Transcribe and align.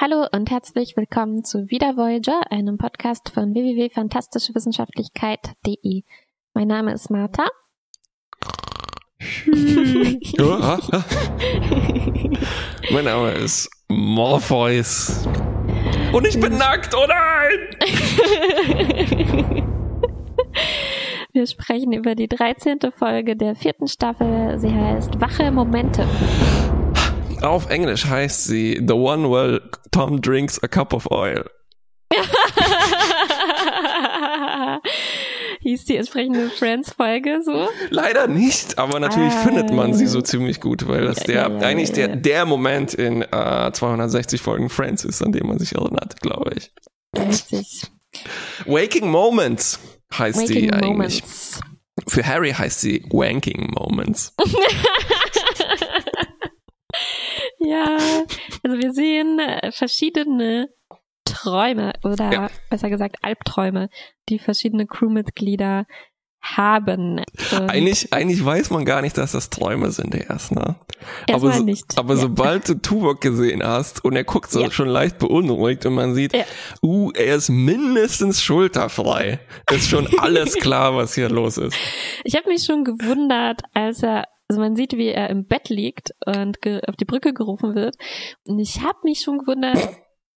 Hallo 0.00 0.28
und 0.30 0.48
herzlich 0.48 0.96
willkommen 0.96 1.42
zu 1.42 1.70
Wieder 1.70 1.96
Voyager, 1.96 2.52
einem 2.52 2.78
Podcast 2.78 3.30
von 3.30 3.52
www.fantastischewissenschaftlichkeit.de. 3.52 6.04
Mein 6.54 6.68
Name 6.68 6.92
ist 6.92 7.10
Martha. 7.10 7.48
mein 12.92 13.06
Name 13.06 13.32
ist 13.32 13.68
Morpheus. 13.88 15.26
Und 16.12 16.28
ich 16.28 16.38
bin 16.38 16.58
nackt, 16.58 16.94
oh 16.94 17.04
nein! 17.08 17.58
Wir 21.32 21.48
sprechen 21.48 21.92
über 21.92 22.14
die 22.14 22.28
13. 22.28 22.78
Folge 22.96 23.34
der 23.34 23.56
vierten 23.56 23.88
Staffel. 23.88 24.60
Sie 24.60 24.72
heißt 24.72 25.20
Wache 25.20 25.50
Momente. 25.50 26.06
Auf 27.42 27.70
Englisch 27.70 28.04
heißt 28.06 28.44
sie 28.44 28.82
The 28.86 28.94
One 28.94 29.30
Where 29.30 29.60
Tom 29.92 30.20
Drinks 30.20 30.62
a 30.62 30.68
Cup 30.68 30.92
of 30.92 31.10
Oil. 31.10 31.44
Hieß 35.60 35.84
die 35.84 35.96
entsprechende 35.96 36.50
Friends-Folge 36.50 37.40
so? 37.44 37.68
Leider 37.90 38.26
nicht, 38.26 38.78
aber 38.78 39.00
natürlich 39.00 39.32
ah, 39.32 39.42
findet 39.44 39.72
man 39.72 39.92
sie 39.94 40.06
so 40.06 40.20
ziemlich 40.22 40.60
gut, 40.60 40.86
weil 40.88 41.04
das 41.04 41.18
ja, 41.20 41.24
der 41.26 41.34
ja, 41.34 41.48
ja, 41.48 41.66
eigentlich 41.66 41.92
Der, 41.92 42.08
der 42.16 42.44
Moment 42.46 42.94
in 42.94 43.22
äh, 43.22 43.70
260 43.72 44.40
Folgen 44.40 44.70
Friends 44.70 45.04
ist, 45.04 45.22
an 45.22 45.32
dem 45.32 45.46
man 45.48 45.58
sich 45.58 45.74
erinnert, 45.74 46.20
glaube 46.20 46.52
ich. 46.56 46.72
Richtig. 47.16 47.82
Waking 48.66 49.10
Moments 49.10 49.78
heißt 50.16 50.38
Waking 50.40 50.54
die 50.54 50.72
eigentlich. 50.72 50.88
Moments. 50.88 51.60
Für 52.06 52.26
Harry 52.26 52.52
heißt 52.52 52.80
sie 52.80 53.04
Wanking 53.10 53.72
Moments. 53.72 54.34
Ja, 57.68 57.98
also 58.62 58.78
wir 58.78 58.92
sehen 58.92 59.38
äh, 59.38 59.72
verschiedene 59.72 60.70
Träume 61.24 61.92
oder 62.02 62.32
ja. 62.32 62.50
besser 62.70 62.88
gesagt 62.88 63.16
Albträume, 63.22 63.90
die 64.30 64.38
verschiedene 64.38 64.86
Crewmitglieder 64.86 65.86
haben. 66.40 67.18
Und 67.52 67.70
eigentlich, 67.70 68.12
eigentlich 68.12 68.42
weiß 68.42 68.70
man 68.70 68.84
gar 68.84 69.02
nicht, 69.02 69.18
dass 69.18 69.32
das 69.32 69.50
Träume 69.50 69.90
sind 69.90 70.14
erst, 70.14 70.52
ne? 70.52 70.76
Erstmal 71.26 71.50
aber, 71.50 71.58
so, 71.58 71.64
nicht. 71.64 71.98
aber 71.98 72.14
ja. 72.14 72.20
sobald 72.20 72.68
du 72.68 72.74
Tuvok 72.80 73.20
gesehen 73.20 73.62
hast 73.62 74.04
und 74.04 74.16
er 74.16 74.24
guckt 74.24 74.50
so 74.50 74.62
Ja. 74.62 74.70
schon 74.70 74.88
leicht 74.88 75.18
beunruhigt 75.18 75.84
und 75.86 75.94
man 75.94 76.14
sieht, 76.14 76.32
uh, 76.82 77.10
er 77.12 77.36
ist 77.36 77.50
mindestens 77.50 78.42
schulterfrei, 78.42 79.40
ist 79.70 79.90
schon 79.90 80.08
alles 80.18 80.54
klar, 80.54 80.96
was 80.96 81.14
hier 81.14 81.28
los 81.28 81.58
ist. 81.58 81.76
Ich 82.24 82.34
habe 82.34 82.48
mich 82.48 82.64
schon 82.64 82.84
gewundert, 82.84 83.62
als 83.74 84.02
er, 84.02 84.26
also 84.48 84.60
man 84.60 84.76
sieht, 84.76 84.94
wie 84.94 85.08
er 85.08 85.28
im 85.30 85.46
Bett 85.46 85.68
liegt 85.68 86.14
und 86.24 86.58
auf 86.88 86.96
die 86.96 87.04
Brücke 87.04 87.34
gerufen 87.34 87.74
wird. 87.74 87.96
Und 88.44 88.58
ich 88.58 88.80
habe 88.82 88.98
mich 89.04 89.20
schon 89.20 89.38
gewundert, 89.38 89.78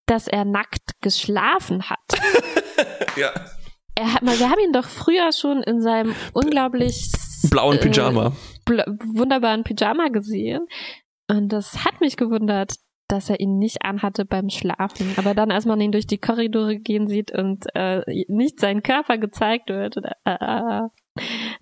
dass 0.06 0.28
er 0.28 0.46
nackt 0.46 1.02
geschlafen 1.02 1.90
hat. 1.90 2.00
Ja. 3.18 3.30
Er 3.96 4.14
hat, 4.14 4.22
wir 4.24 4.50
haben 4.50 4.60
ihn 4.64 4.72
doch 4.72 4.88
früher 4.88 5.32
schon 5.34 5.62
in 5.64 5.82
seinem 5.82 6.16
unglaublich 6.34 7.12
Blauen 7.52 7.78
äh, 7.78 7.82
Pyjama. 7.82 8.32
bl 8.66 8.84
wunderbaren 9.14 9.64
Pyjama 9.64 10.08
gesehen. 10.08 10.66
Und 11.30 11.50
das 11.50 11.84
hat 11.84 12.00
mich 12.00 12.16
gewundert, 12.16 12.76
dass 13.10 13.30
er 13.30 13.40
ihn 13.42 13.58
nicht 13.58 13.84
anhatte 13.84 14.26
beim 14.26 14.50
Schlafen. 14.50 15.14
Aber 15.18 15.36
dann, 15.36 15.52
als 15.52 15.66
man 15.66 15.82
ihn 15.82 15.92
durch 15.92 16.08
die 16.08 16.20
Korridore 16.20 16.78
gehen 16.78 17.08
sieht 17.08 17.32
und 17.32 17.66
äh, 17.76 18.02
nicht 18.28 18.60
sein 18.60 18.82
Körper 18.82 19.18
gezeigt 19.18 19.70
wird, 19.70 19.98
äh, 20.24 20.82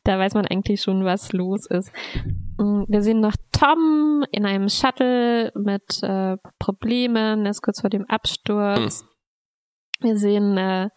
da 0.04 0.18
weiß 0.20 0.34
man 0.34 0.46
eigentlich 0.48 0.82
schon, 0.82 1.04
was 1.06 1.32
los 1.34 1.66
ist. 1.68 1.92
Mm, 2.58 2.84
Wir 2.88 3.02
sehen 3.02 3.20
noch 3.20 3.36
Tom 3.52 4.24
in 4.32 4.46
einem 4.46 4.70
Shuttle 4.70 5.52
mit 5.56 6.02
äh, 6.04 6.38
Problemen, 6.60 7.46
er 7.46 7.52
ist 7.52 7.62
kurz 7.62 7.82
vor 7.82 7.90
dem 7.90 8.06
Absturz. 8.06 9.06
Wir 10.02 10.18
sehen 10.18 10.58
äh, 10.58 10.90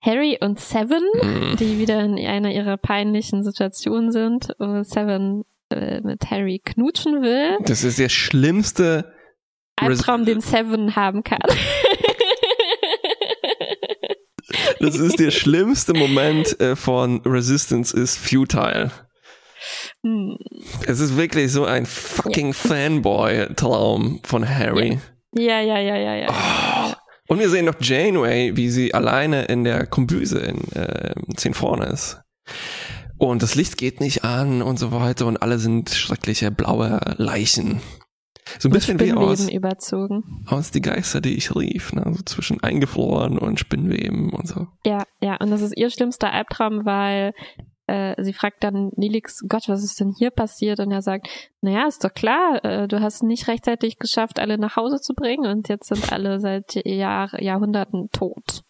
Harry 0.00 0.38
und 0.40 0.58
Seven, 0.58 1.02
Mhm. 1.22 1.56
die 1.58 1.78
wieder 1.78 2.00
in 2.00 2.18
einer 2.26 2.50
ihrer 2.52 2.76
peinlichen 2.76 3.44
Situationen 3.44 4.10
sind, 4.12 4.48
wo 4.58 4.82
Seven 4.82 5.44
äh, 5.70 6.00
mit 6.00 6.30
Harry 6.30 6.60
knutschen 6.64 7.22
will. 7.22 7.58
Das 7.64 7.84
ist 7.84 7.98
der 7.98 8.08
schlimmste 8.08 9.12
Albtraum, 9.76 10.24
den 10.24 10.40
Seven 10.40 10.96
haben 10.96 11.22
kann. 11.22 11.38
Das 14.82 14.96
ist 14.96 15.18
der 15.20 15.30
schlimmste 15.30 15.94
Moment 15.94 16.58
äh, 16.60 16.74
von 16.76 17.20
Resistance 17.24 17.96
is 17.96 18.16
futile. 18.16 18.90
Hm, 20.02 20.36
Es 20.86 20.98
ist 20.98 21.16
wirklich 21.16 21.52
so 21.52 21.64
ein 21.64 21.86
fucking 21.86 22.52
Fanboy-Traum 22.52 24.20
von 24.24 24.48
Harry. 24.48 24.98
ja, 25.36 25.60
ja, 25.60 25.78
ja, 25.78 25.96
ja, 25.96 26.14
ja. 26.16 26.28
Oh. 26.28 26.92
Und 27.28 27.38
wir 27.38 27.48
sehen 27.48 27.64
noch 27.66 27.80
Janeway, 27.80 28.56
wie 28.56 28.68
sie 28.68 28.92
alleine 28.92 29.44
in 29.44 29.62
der 29.64 29.86
Kombüse 29.86 30.40
in 30.40 30.60
äh, 30.72 31.14
10 31.36 31.54
vorne 31.54 31.86
ist. 31.86 32.20
Und 33.18 33.42
das 33.44 33.54
Licht 33.54 33.78
geht 33.78 34.00
nicht 34.00 34.24
an 34.24 34.62
und 34.62 34.78
so 34.80 34.90
weiter 34.90 35.26
und 35.26 35.40
alle 35.40 35.58
sind 35.60 35.90
schreckliche 35.90 36.50
blaue 36.50 36.98
Leichen. 37.18 37.80
So 38.58 38.68
ein 38.68 38.72
bisschen 38.72 38.98
wie 39.00 39.12
aus, 39.12 39.48
überzogen. 39.48 40.44
aus 40.46 40.70
Die 40.70 40.80
Geister, 40.80 41.20
die 41.20 41.36
ich 41.36 41.54
rief. 41.54 41.92
Ne? 41.92 42.02
So 42.16 42.22
zwischen 42.24 42.62
eingefroren 42.62 43.38
und 43.38 43.60
Spinnweben 43.60 44.30
und 44.30 44.48
so. 44.48 44.66
Ja, 44.84 45.04
ja, 45.20 45.36
und 45.36 45.50
das 45.50 45.62
ist 45.62 45.76
ihr 45.76 45.90
schlimmster 45.90 46.32
Albtraum, 46.32 46.84
weil 46.84 47.32
äh, 47.86 48.20
sie 48.22 48.32
fragt 48.32 48.64
dann 48.64 48.90
Nilix, 48.96 49.40
Gott, 49.48 49.68
was 49.68 49.82
ist 49.84 50.00
denn 50.00 50.14
hier 50.16 50.30
passiert? 50.30 50.80
Und 50.80 50.90
er 50.92 51.02
sagt, 51.02 51.28
naja, 51.60 51.86
ist 51.86 52.04
doch 52.04 52.14
klar, 52.14 52.64
äh, 52.64 52.88
du 52.88 53.00
hast 53.00 53.22
nicht 53.22 53.48
rechtzeitig 53.48 53.98
geschafft, 53.98 54.38
alle 54.38 54.58
nach 54.58 54.76
Hause 54.76 55.00
zu 55.00 55.14
bringen 55.14 55.46
und 55.46 55.68
jetzt 55.68 55.88
sind 55.88 56.12
alle 56.12 56.40
seit 56.40 56.74
Jahr, 56.86 57.40
Jahrhunderten 57.42 58.10
tot. 58.10 58.62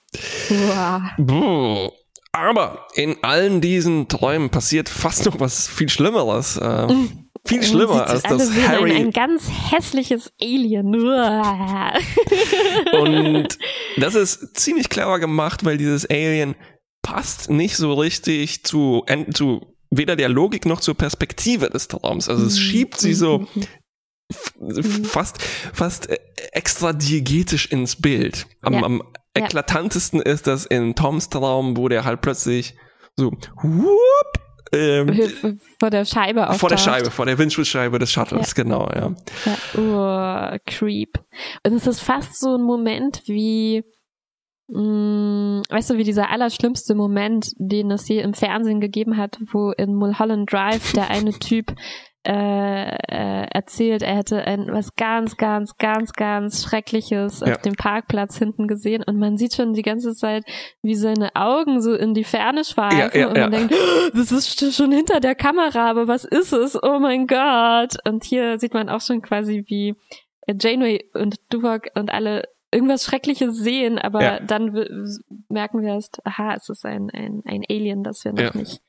Aber 2.33 2.87
in 2.95 3.17
allen 3.23 3.61
diesen 3.61 4.09
Träumen 4.09 4.49
passiert 4.51 4.89
fast 4.89 5.27
noch 5.27 5.39
was 5.39 5.69
viel 5.69 5.91
Schlimmeres. 5.91 6.57
Äh, 6.57 6.89
viel 7.45 7.63
schlimmer 7.63 8.07
als 8.07 8.23
das 8.23 8.51
Harry 8.69 8.93
Ein, 8.93 9.07
ein 9.07 9.11
ganz 9.11 9.49
hässliches 9.71 10.33
Alien. 10.41 10.95
Und 12.93 13.59
das 13.97 14.15
ist 14.15 14.57
ziemlich 14.57 14.89
clever 14.89 15.19
gemacht, 15.19 15.65
weil 15.65 15.77
dieses 15.79 16.09
Alien 16.09 16.55
passt 17.03 17.51
nicht 17.51 17.77
so 17.77 17.95
richtig 17.95 18.65
zu, 18.65 19.05
zu 19.35 19.67
weder 19.91 20.17
der 20.17 20.29
Logik 20.29 20.67
noch 20.67 20.81
zur 20.81 20.95
Perspektive 20.95 21.69
des 21.69 21.89
Traums. 21.89 22.29
Also 22.29 22.47
es 22.47 22.59
schiebt 22.59 22.99
sie 23.01 23.15
so 23.15 23.47
f- 24.31 24.53
fast, 25.05 25.43
fast 25.43 26.09
äh, 26.11 26.19
extra 26.53 26.93
diegetisch 26.93 27.67
ins 27.67 27.97
Bild. 28.01 28.47
Am, 28.63 28.75
Ja. 28.75 28.83
am 28.83 29.03
Ja. 29.37 29.45
eklatantesten 29.45 30.21
ist 30.23 30.47
das 30.47 30.65
in 30.67 30.95
Toms 30.95 31.29
Traum, 31.29 31.77
wo 31.77 31.89
der 31.89 32.05
halt 32.05 32.21
plötzlich 32.21 32.75
so 33.17 33.33
whoop, 33.63 34.42
ähm, 34.73 35.61
vor 35.79 35.91
der 35.91 36.05
Scheibe 36.05 36.43
auftaucht. 36.43 36.61
vor 36.61 36.69
der 36.71 36.79
Scheibe, 36.79 37.11
vor 37.11 37.27
der 37.27 37.39
Windschutzscheibe 37.39 37.99
des 37.99 38.11
Shuttles, 38.13 38.55
genau, 38.55 38.89
ja. 38.95 39.15
Ja, 39.45 40.55
uh, 40.55 40.59
creep. 40.67 41.19
Und 41.65 41.75
es 41.75 41.87
ist 41.87 42.01
fast 42.01 42.39
so 42.41 42.57
ein 42.57 42.63
Moment 42.63 43.23
wie, 43.27 43.85
mh, 44.69 45.63
weißt 45.69 45.91
du, 45.91 45.99
wie 45.99 46.05
dieser 46.05 46.31
allerschlimmste 46.31 46.95
Moment, 46.95 47.53
den 47.57 47.91
es 47.91 48.07
hier 48.07 48.23
im 48.23 48.35
Fernsehen 48.35 48.81
gegeben 48.81 49.17
hat, 49.17 49.39
wo 49.53 49.73
in 49.73 49.95
Mulholland 49.95 50.51
Drive 50.51 50.93
der 50.93 51.11
eine 51.11 51.33
Typ 51.33 51.75
äh, 52.25 52.95
äh, 52.95 53.47
erzählt, 53.51 54.03
er 54.03 54.17
hätte 54.17 54.45
ein, 54.45 54.69
was 54.71 54.95
ganz, 54.95 55.37
ganz, 55.37 55.77
ganz, 55.77 56.13
ganz 56.13 56.63
Schreckliches 56.63 57.41
Ja. 57.41 57.55
auf 57.55 57.63
dem 57.63 57.75
Parkplatz 57.75 58.39
hinten 58.39 58.69
gesehen 58.69 59.03
und 59.03 59.19
man 59.19 59.37
sieht 59.37 59.55
schon 59.55 59.75
die 59.75 59.83
ganze 59.83 60.15
Zeit, 60.15 60.45
wie 60.83 60.95
seine 60.95 61.35
Augen 61.35 61.81
so 61.83 61.95
in 61.95 62.15
die 62.15 62.25
Ferne 62.25 62.65
schweifen 62.65 62.99
Ja, 62.99 63.19
ja, 63.19 63.29
und 63.29 63.39
man 63.39 63.51
denkt, 63.51 63.75
das 64.15 64.31
ist 64.31 64.75
schon 64.75 64.93
hinter 64.93 65.19
der 65.21 65.35
Kamera, 65.35 65.91
aber 65.91 66.07
was 66.07 66.25
ist 66.25 66.53
es? 66.53 66.81
Oh 66.81 66.99
mein 67.01 67.27
Gott. 67.27 67.97
Und 68.07 68.25
hier 68.25 68.59
sieht 68.61 68.75
man 68.75 68.89
auch 68.89 69.01
schon 69.01 69.21
quasi, 69.23 69.65
wie 69.67 69.97
äh, 70.47 70.55
Janeway 70.61 71.05
und 71.15 71.37
Tuvok 71.51 71.89
und 71.95 72.13
alle 72.13 72.45
irgendwas 72.73 73.05
Schreckliches 73.05 73.57
sehen, 73.59 73.99
aber 73.99 74.41
dann 74.47 74.73
merken 75.49 75.83
wir 75.83 75.89
erst, 75.95 76.25
aha, 76.25 76.55
es 76.55 76.69
ist 76.69 76.87
ein, 76.87 77.11
ein, 77.13 77.43
ein 77.45 77.63
Alien, 77.69 78.03
das 78.03 78.25
wir 78.25 78.33
noch 78.33 78.55
nicht 78.55 78.81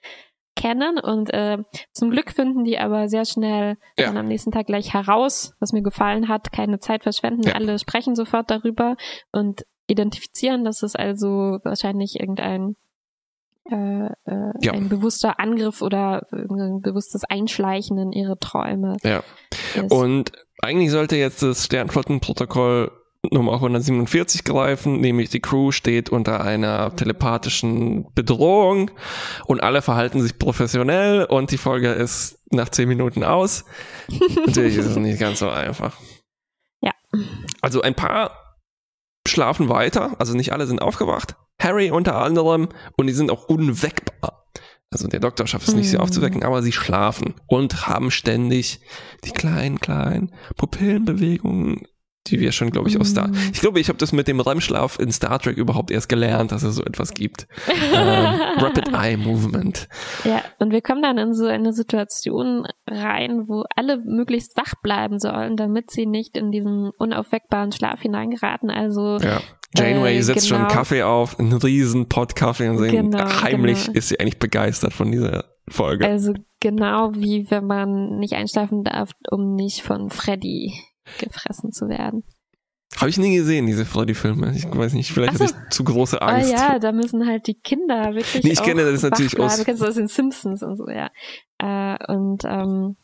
kennen. 0.56 1.00
Und 1.00 1.34
äh, 1.34 1.58
zum 1.92 2.10
Glück 2.12 2.32
finden 2.32 2.64
die 2.64 2.78
aber 2.78 3.08
sehr 3.10 3.26
schnell 3.26 3.78
Ja. 3.98 4.08
dann 4.08 4.18
am 4.18 4.28
nächsten 4.28 4.52
Tag 4.52 4.68
gleich 4.68 4.94
heraus, 4.94 5.54
was 5.60 5.74
mir 5.74 5.82
gefallen 5.82 6.28
hat, 6.28 6.52
keine 6.52 6.80
Zeit 6.80 7.04
verschwenden. 7.04 7.44
Ja. 7.44 7.54
Alle 7.54 7.80
sprechen 7.80 8.16
sofort 8.16 8.50
darüber 8.52 8.96
und 9.32 9.66
identifizieren, 9.88 10.64
dass 10.64 10.82
es 10.84 10.96
also 10.96 11.60
wahrscheinlich 11.64 12.20
irgendein 12.20 12.76
äh, 13.70 14.06
äh, 14.08 14.52
Ja. 14.62 14.74
ein 14.74 14.90
bewusster 14.90 15.40
Angriff 15.40 15.82
oder 15.82 16.28
ein 16.32 16.82
bewusstes 16.82 17.24
Einschleichen 17.24 17.98
in 17.98 18.12
ihre 18.12 18.38
Träume 18.38 18.98
Ja. 19.04 19.24
ist. 19.76 19.92
Und 19.92 20.32
eigentlich 20.62 20.92
sollte 20.92 21.16
jetzt 21.16 21.42
das 21.44 21.66
Sternflottenprotokoll 21.66 22.92
Nummer 23.32 23.54
147 23.54 24.44
greifen, 24.44 25.00
nämlich 25.00 25.30
die 25.30 25.40
Crew 25.40 25.72
steht 25.72 26.10
unter 26.10 26.42
einer 26.44 26.94
telepathischen 26.96 28.12
Bedrohung 28.14 28.92
und 29.46 29.64
alle 29.64 29.82
verhalten 29.82 30.22
sich 30.22 30.38
professionell 30.38 31.24
und 31.26 31.52
die 31.52 31.58
Folge 31.58 31.90
ist 31.92 32.40
nach 32.52 32.70
10 32.70 32.90
Minuten 32.90 33.24
aus. 33.24 33.64
Natürlich 34.46 34.76
ist 34.78 34.88
es 34.88 34.98
nicht 34.98 35.20
ganz 35.20 35.40
so 35.40 35.50
einfach. 35.50 35.98
Ja. 36.82 36.92
Also 37.62 37.82
ein 37.82 37.96
paar 37.96 38.58
schlafen 39.26 39.70
weiter, 39.70 40.16
also 40.20 40.36
nicht 40.36 40.52
alle 40.52 40.68
sind 40.68 40.82
aufgewacht. 40.82 41.36
Harry 41.62 41.92
unter 41.92 42.16
anderem 42.18 42.68
und 42.98 43.08
die 43.08 43.14
sind 43.14 43.32
auch 43.32 43.46
unweckbar. 43.48 44.44
Also 44.92 45.08
der 45.08 45.22
Doktor 45.22 45.48
schafft 45.48 45.68
es 45.70 45.74
nicht, 45.76 45.90
sie 45.90 45.96
Mhm. 45.96 46.04
aufzuwecken, 46.04 46.44
aber 46.44 46.62
sie 46.62 46.74
schlafen 46.74 47.36
und 47.48 47.88
haben 47.88 48.12
ständig 48.12 48.82
die 49.24 49.32
kleinen, 49.32 49.80
kleinen 49.80 50.32
Pupillenbewegungen, 50.58 51.88
die 52.28 52.40
wir 52.40 52.52
schon, 52.52 52.70
glaube 52.72 52.90
ich, 52.90 53.00
aus 53.00 53.10
Star. 53.10 53.28
Mhm. 53.28 53.36
Ich 53.54 53.60
glaube, 53.62 53.80
ich 53.80 53.90
habe 53.90 53.98
das 53.98 54.12
mit 54.14 54.28
dem 54.28 54.40
REM-Schlaf 54.40 54.98
in 55.00 55.12
Star 55.12 55.40
Trek 55.40 55.58
überhaupt 55.58 55.92
erst 55.92 56.08
gelernt, 56.10 56.52
dass 56.52 56.64
es 56.64 56.76
so 56.76 56.84
etwas 56.84 57.14
gibt. 57.14 57.48
ähm, 57.94 58.40
Rapid 58.58 58.90
Eye 58.94 59.18
Movement. 59.18 59.88
Ja, 60.24 60.42
und 60.60 60.72
wir 60.72 60.82
kommen 60.82 61.02
dann 61.02 61.18
in 61.18 61.34
so 61.34 61.46
eine 61.46 61.74
Situation 61.74 62.66
rein, 62.88 63.48
wo 63.48 63.64
alle 63.76 63.98
möglichst 63.98 64.56
wach 64.58 64.74
bleiben 64.82 65.20
sollen, 65.20 65.58
damit 65.58 65.92
sie 65.92 66.06
nicht 66.06 66.38
in 66.38 66.52
diesen 66.52 66.92
unaufweckbaren 66.98 67.72
Schlaf 67.72 68.02
hineingeraten. 68.02 68.70
Also 68.70 69.18
Ja. 69.18 69.42
Janeway 69.76 70.18
Äh, 70.18 70.22
setzt 70.22 70.48
schon 70.48 70.58
einen 70.58 70.68
genau. 70.68 70.80
Kaffee 70.80 71.04
auf, 71.04 71.40
einen 71.40 71.54
riesen 71.54 72.08
Pot 72.08 72.36
Kaffee 72.36 72.70
und 72.70 72.78
singt. 72.78 72.92
Genau, 72.92 73.42
heimlich 73.42 73.86
genau. 73.86 73.98
ist 73.98 74.10
sie 74.10 74.20
eigentlich 74.20 74.38
begeistert 74.40 74.94
von 74.94 75.12
dieser 75.12 75.46
Folge. 75.68 76.06
Also 76.08 76.34
genau 76.60 77.12
wie 77.16 77.50
wenn 77.50 77.66
man 77.66 78.18
nicht 78.20 78.34
einschlafen 78.34 78.84
darf, 78.84 79.12
um 79.32 79.56
nicht 79.56 79.82
von 79.82 80.10
Freddy 80.10 80.74
gefressen 81.20 81.72
zu 81.72 81.88
werden. 81.88 82.24
Habe 82.98 83.10
ich 83.10 83.18
nie 83.18 83.36
gesehen, 83.36 83.66
diese 83.66 83.86
Freddy-Filme. 83.86 84.54
Ich 84.56 84.66
weiß 84.66 84.94
nicht, 84.94 85.12
vielleicht 85.12 85.38
so. 85.38 85.46
hatte 85.46 85.56
ich 85.56 85.74
zu 85.74 85.84
große 85.84 86.18
Oh 86.22 86.26
Angst. 86.26 86.52
ja, 86.52 86.78
da 86.78 86.92
müssen 86.92 87.26
halt 87.28 87.48
die 87.48 87.56
Kinder 87.56 88.14
wirklich. 88.14 88.44
Nee, 88.44 88.52
ich 88.52 88.62
kenne 88.62 88.90
das 88.90 89.02
natürlich 89.02 89.40
aus-. 89.40 89.58
Du 89.58 89.64
kennst 89.64 89.82
das 89.82 89.90
aus 89.90 89.96
den 89.96 90.08
Simpsons 90.08 90.62
und 90.62 90.76
so, 90.78 90.88
ja. 90.88 91.10
Äh, 91.58 91.98
und, 92.14 92.44
ähm, 92.46 92.98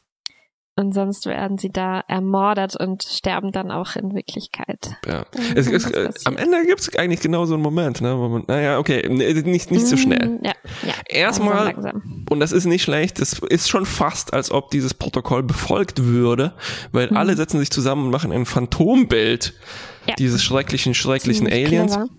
und 0.79 0.93
sonst 0.93 1.25
werden 1.25 1.57
sie 1.57 1.69
da 1.69 2.01
ermordet 2.07 2.75
und 2.75 3.03
sterben 3.03 3.51
dann 3.51 3.69
auch 3.69 3.95
in 3.97 4.13
Wirklichkeit. 4.15 4.95
Ja. 5.05 5.25
Es, 5.55 5.67
es, 5.67 5.91
äh, 5.91 6.09
am 6.23 6.37
Ende 6.37 6.65
gibt 6.65 6.79
es 6.79 6.95
eigentlich 6.95 7.19
genau 7.19 7.45
so 7.45 7.55
einen 7.55 7.63
Moment, 7.63 7.99
ne, 8.01 8.17
wo 8.17 8.29
man, 8.29 8.43
naja, 8.47 8.79
okay, 8.79 9.05
nee, 9.09 9.33
nicht, 9.33 9.71
nicht 9.71 9.85
so 9.87 9.97
schnell. 9.97 10.25
Mm, 10.39 10.45
Ja, 10.45 10.53
ja. 10.83 10.93
Erstmal, 11.07 11.65
Langsam, 11.65 11.83
langsam. 11.83 12.25
und 12.29 12.39
das 12.39 12.51
ist 12.53 12.65
nicht 12.65 12.83
schlecht, 12.83 13.19
es 13.19 13.33
ist 13.39 13.69
schon 13.69 13.85
fast, 13.85 14.33
als 14.33 14.51
ob 14.51 14.71
dieses 14.71 14.93
Protokoll 14.93 15.43
befolgt 15.43 16.03
würde, 16.05 16.53
weil 16.93 17.09
Mhm. 17.11 17.17
alle 17.17 17.35
setzen 17.35 17.59
sich 17.59 17.71
zusammen 17.71 18.05
und 18.05 18.11
machen 18.11 18.31
ein 18.31 18.45
Phantombild 18.45 19.53
Ja. 20.07 20.15
dieses 20.15 20.43
schrecklichen, 20.43 20.93
schrecklichen 20.93 21.47
Ziemlich 21.47 21.67
Aliens. 21.67 21.93
clever. 21.95 22.09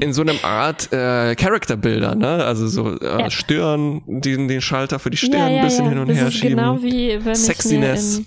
In 0.00 0.12
so 0.12 0.22
einem 0.22 0.38
Art 0.42 0.92
äh, 0.92 1.36
Charakterbilder, 1.36 2.14
ne? 2.16 2.44
Also 2.44 2.66
so 2.66 2.98
äh, 2.98 3.20
Ja. 3.20 3.30
Stirn, 3.30 4.02
den, 4.06 4.48
den 4.48 4.60
Schalter 4.60 4.98
für 4.98 5.10
die 5.10 5.16
Stirn 5.16 5.40
ein 5.40 5.54
ja, 5.56 5.62
bisschen 5.62 5.84
ja. 5.84 5.90
hin 5.90 5.98
und 6.00 6.08
das 6.08 6.16
her 6.16 6.28
ist 6.28 6.34
schieben. 6.34 6.56
genau 6.56 6.82
wie 6.82 7.24
wenn 7.24 7.34
Sexiness. 7.34 8.18
ich 8.18 8.18
mir 8.18 8.24
in, 8.24 8.26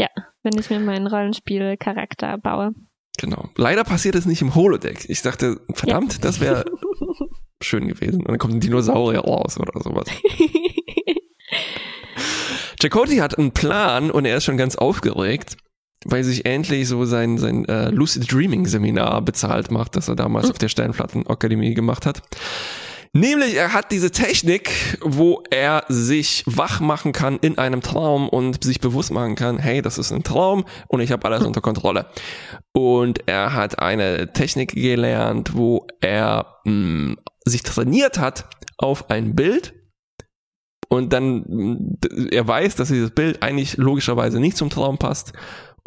ja, 0.00 0.08
wenn 0.42 0.58
ich 0.58 0.70
mir 0.70 0.80
meinen 0.80 1.06
Rollenspielcharakter 1.06 2.38
baue. 2.38 2.72
Genau. 3.18 3.50
Leider 3.56 3.84
passiert 3.84 4.14
es 4.14 4.24
nicht 4.26 4.40
im 4.40 4.54
Holodeck. 4.54 5.04
Ich 5.08 5.22
dachte, 5.22 5.60
verdammt, 5.74 6.24
das 6.24 6.40
wäre 6.40 6.64
schön 7.62 7.88
gewesen. 7.88 8.20
Und 8.20 8.28
dann 8.28 8.38
kommt 8.38 8.54
ein 8.54 8.60
Dinosaurier 8.60 9.20
raus 9.20 9.58
oder 9.58 9.78
sowas. 9.82 10.06
Chakotay 12.80 13.16
hat 13.16 13.36
einen 13.36 13.50
Plan 13.52 14.10
und 14.10 14.24
er 14.24 14.36
ist 14.36 14.44
schon 14.44 14.56
ganz 14.56 14.76
aufgeregt, 14.76 15.56
weil 16.10 16.24
sich 16.24 16.46
endlich 16.46 16.88
so 16.88 17.04
sein, 17.04 17.38
sein 17.38 17.64
äh, 17.66 17.90
Lucid 17.90 18.32
Dreaming 18.32 18.66
Seminar 18.66 19.22
bezahlt 19.22 19.70
macht, 19.70 19.96
das 19.96 20.08
er 20.08 20.16
damals 20.16 20.50
auf 20.50 20.58
der 20.58 20.68
Sternflattenakademie 20.68 21.74
gemacht 21.74 22.06
hat. 22.06 22.22
Nämlich, 23.14 23.54
er 23.56 23.72
hat 23.72 23.90
diese 23.90 24.10
Technik, 24.10 24.98
wo 25.00 25.42
er 25.50 25.84
sich 25.88 26.44
wach 26.46 26.80
machen 26.80 27.12
kann 27.12 27.38
in 27.38 27.56
einem 27.56 27.80
Traum 27.80 28.28
und 28.28 28.62
sich 28.62 28.80
bewusst 28.80 29.10
machen 29.10 29.34
kann, 29.34 29.58
hey, 29.58 29.80
das 29.80 29.96
ist 29.96 30.12
ein 30.12 30.22
Traum 30.24 30.64
und 30.88 31.00
ich 31.00 31.10
habe 31.10 31.26
alles 31.26 31.44
unter 31.44 31.62
Kontrolle. 31.62 32.06
Und 32.74 33.26
er 33.26 33.54
hat 33.54 33.78
eine 33.78 34.32
Technik 34.34 34.74
gelernt, 34.74 35.54
wo 35.54 35.86
er 36.02 36.58
mh, 36.64 37.16
sich 37.46 37.62
trainiert 37.62 38.18
hat 38.18 38.48
auf 38.76 39.08
ein 39.08 39.34
Bild 39.34 39.74
und 40.90 41.12
dann 41.14 41.44
mh, 41.48 41.76
d- 41.80 42.28
er 42.36 42.46
weiß, 42.46 42.76
dass 42.76 42.88
dieses 42.88 43.10
Bild 43.10 43.42
eigentlich 43.42 43.78
logischerweise 43.78 44.38
nicht 44.38 44.56
zum 44.58 44.68
Traum 44.68 44.98
passt 44.98 45.32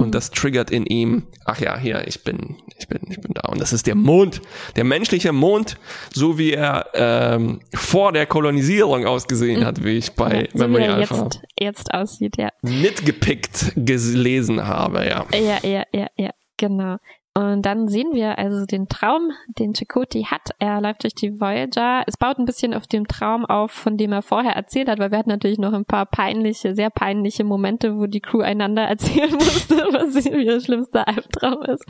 und 0.02 0.16
das 0.16 0.32
triggert 0.32 0.72
in 0.72 0.86
ihm, 0.86 1.24
ach 1.46 1.60
ja, 1.60 1.78
hier, 1.78 2.08
ich 2.08 2.24
bin, 2.24 2.58
ich 2.78 2.88
bin, 2.88 3.02
ich 3.10 3.22
bin 3.22 3.34
da. 3.34 3.50
Und 3.50 3.62
das 3.62 3.74
ist 3.74 3.88
der 3.88 3.96
Mond, 3.96 4.42
der 4.76 4.84
menschliche 4.84 5.32
Mond, 5.32 5.78
so 6.14 6.38
wie 6.38 6.54
er 6.54 6.88
ähm, 6.94 7.60
vor 7.74 8.12
der 8.12 8.26
Kolonisierung 8.26 9.06
ausgesehen 9.06 9.66
hat, 9.66 9.84
wie 9.84 9.98
ich 9.98 10.14
bei 10.14 10.44
Ja, 10.44 10.48
so 10.54 10.68
Memory 10.68 10.84
er 10.84 10.96
Alpha 10.96 11.24
jetzt, 11.24 11.42
jetzt 11.60 11.94
aussieht, 11.94 12.38
ja. 12.38 12.50
mitgepickt 12.62 13.74
gelesen 13.76 14.66
habe, 14.66 15.06
ja. 15.06 15.26
Ja, 15.34 15.60
ja, 15.68 15.84
ja, 15.94 16.08
ja, 16.18 16.32
genau. 16.58 16.98
Und 17.34 17.62
dann 17.62 17.88
sehen 17.88 18.10
wir 18.12 18.38
also 18.38 18.66
den 18.66 18.90
Traum, 18.90 19.32
den 19.48 19.74
Chakotay 19.74 20.26
hat. 20.26 20.50
Er 20.60 20.82
läuft 20.82 21.04
durch 21.04 21.16
die 21.16 21.40
Voyager. 21.40 22.04
Es 22.06 22.18
baut 22.18 22.38
ein 22.38 22.46
bisschen 22.46 22.74
auf 22.74 22.88
dem 22.88 23.08
Traum 23.08 23.46
auf, 23.46 23.72
von 23.72 23.96
dem 23.96 24.12
er 24.12 24.22
vorher 24.22 24.52
erzählt 24.52 24.90
hat, 24.90 25.00
weil 25.00 25.12
wir 25.12 25.18
hatten 25.18 25.30
natürlich 25.30 25.58
noch 25.58 25.72
ein 25.72 25.86
paar 25.86 26.06
peinliche, 26.06 26.76
sehr 26.76 26.90
peinliche 26.90 27.46
Momente, 27.46 27.98
wo 27.98 28.06
die 28.06 28.20
Crew 28.20 28.42
einander 28.42 28.82
erzählen 28.90 29.32
musste, 29.32 29.76
was 29.76 30.26
ihr 30.26 30.60
schlimmster 30.60 31.08
Albtraum 31.08 31.64
ist. 31.64 31.86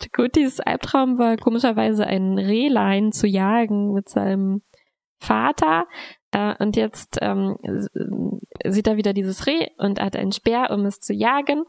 Chakotays 0.00 0.60
Albtraum 0.60 1.18
war 1.18 1.38
komischerweise 1.38 2.06
ein 2.06 2.36
Rehlein 2.36 3.10
zu 3.12 3.26
jagen 3.26 3.94
mit 3.94 4.10
seinem 4.10 4.60
Vater. 5.18 5.86
Äh, 6.32 6.62
und 6.62 6.76
jetzt 6.76 7.18
ähm, 7.22 7.56
sieht 8.66 8.86
er 8.86 8.98
wieder 8.98 9.14
dieses 9.14 9.46
Reh 9.46 9.68
und 9.78 9.98
hat 9.98 10.14
einen 10.14 10.32
Speer, 10.32 10.70
um 10.70 10.84
es 10.84 11.00
zu 11.00 11.14
jagen. 11.14 11.64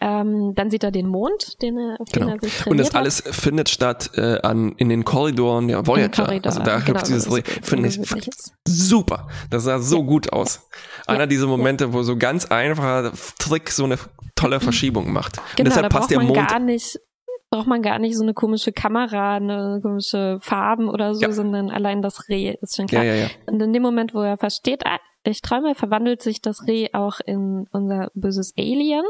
Ähm, 0.00 0.52
dann 0.54 0.70
sieht 0.70 0.84
er 0.84 0.90
den 0.90 1.06
Mond, 1.08 1.60
den 1.62 1.76
er, 1.76 1.96
auf 2.00 2.08
Genau. 2.12 2.26
den 2.26 2.34
er 2.36 2.40
sich 2.40 2.66
Und 2.66 2.76
das 2.78 2.88
hat. 2.88 2.96
alles 2.96 3.20
findet 3.20 3.68
statt 3.68 4.10
äh, 4.14 4.40
an, 4.42 4.72
in 4.76 4.88
den 4.88 5.04
Korridoren 5.04 5.68
der 5.68 5.86
Voyager. 5.86 6.24
Korridor, 6.24 6.46
also 6.52 6.62
da 6.62 6.78
genau, 6.78 7.00
dieses 7.00 7.26
Finde 7.26 7.88
ich 7.88 7.98
ungewöhnlich 7.98 8.28
ist. 8.28 8.52
super. 8.66 9.28
Das 9.50 9.64
sah 9.64 9.78
so 9.80 10.04
gut 10.04 10.32
aus. 10.32 10.68
Einer 11.06 11.20
Ja, 11.20 11.26
dieser 11.26 11.46
Momente, 11.46 11.92
wo 11.92 12.02
so 12.02 12.16
ganz 12.16 12.46
einfacher 12.46 13.12
Trick 13.38 13.70
so 13.70 13.84
eine 13.84 13.98
tolle 14.36 14.60
Verschiebung 14.60 15.12
macht. 15.12 15.38
Und 15.38 15.44
Genau, 15.56 15.68
deshalb 15.70 15.84
da 15.84 15.88
passt 15.88 16.00
braucht 16.02 16.10
der 16.12 16.18
man 16.18 16.26
Mond. 16.28 16.48
gar 16.48 16.58
nicht, 16.60 17.00
braucht 17.50 17.66
man 17.66 17.82
gar 17.82 17.98
nicht 17.98 18.16
so 18.16 18.22
eine 18.22 18.34
komische 18.34 18.70
Kamera, 18.72 19.34
eine 19.36 19.80
komische 19.82 20.38
Farben 20.40 20.88
oder 20.88 21.14
so, 21.14 21.22
Ja. 21.22 21.32
sondern 21.32 21.70
allein 21.70 22.02
das 22.02 22.28
Reh 22.28 22.54
ist 22.60 22.76
schon 22.76 22.84
Ja, 22.86 23.00
klar. 23.00 23.04
ja, 23.04 23.14
ja. 23.14 23.26
Und 23.46 23.60
in 23.60 23.72
dem 23.72 23.82
Moment, 23.82 24.14
wo 24.14 24.20
er 24.20 24.36
versteht, 24.38 24.86
ah, 24.86 24.98
ich 25.24 25.42
träume, 25.42 25.74
verwandelt 25.74 26.22
sich 26.22 26.40
das 26.40 26.66
Reh 26.68 26.88
auch 26.92 27.18
in 27.26 27.66
unser 27.72 28.10
böses 28.14 28.52
Alien. 28.56 29.02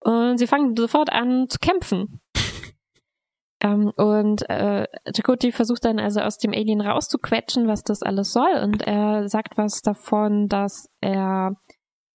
Und 0.00 0.38
sie 0.38 0.46
fangen 0.46 0.76
sofort 0.76 1.12
an 1.12 1.48
zu 1.48 1.58
kämpfen. 1.58 2.20
ähm, 3.60 3.92
und 3.96 4.48
äh, 4.48 4.86
Chakotay 5.14 5.52
versucht 5.52 5.84
dann 5.84 5.98
also 5.98 6.20
aus 6.20 6.38
dem 6.38 6.52
Alien 6.52 6.80
rauszuquetschen, 6.80 7.68
was 7.68 7.82
das 7.82 8.02
alles 8.02 8.32
soll. 8.32 8.54
Und 8.62 8.82
er 8.82 9.28
sagt 9.28 9.58
was 9.58 9.82
davon, 9.82 10.48
dass 10.48 10.88
er 11.00 11.56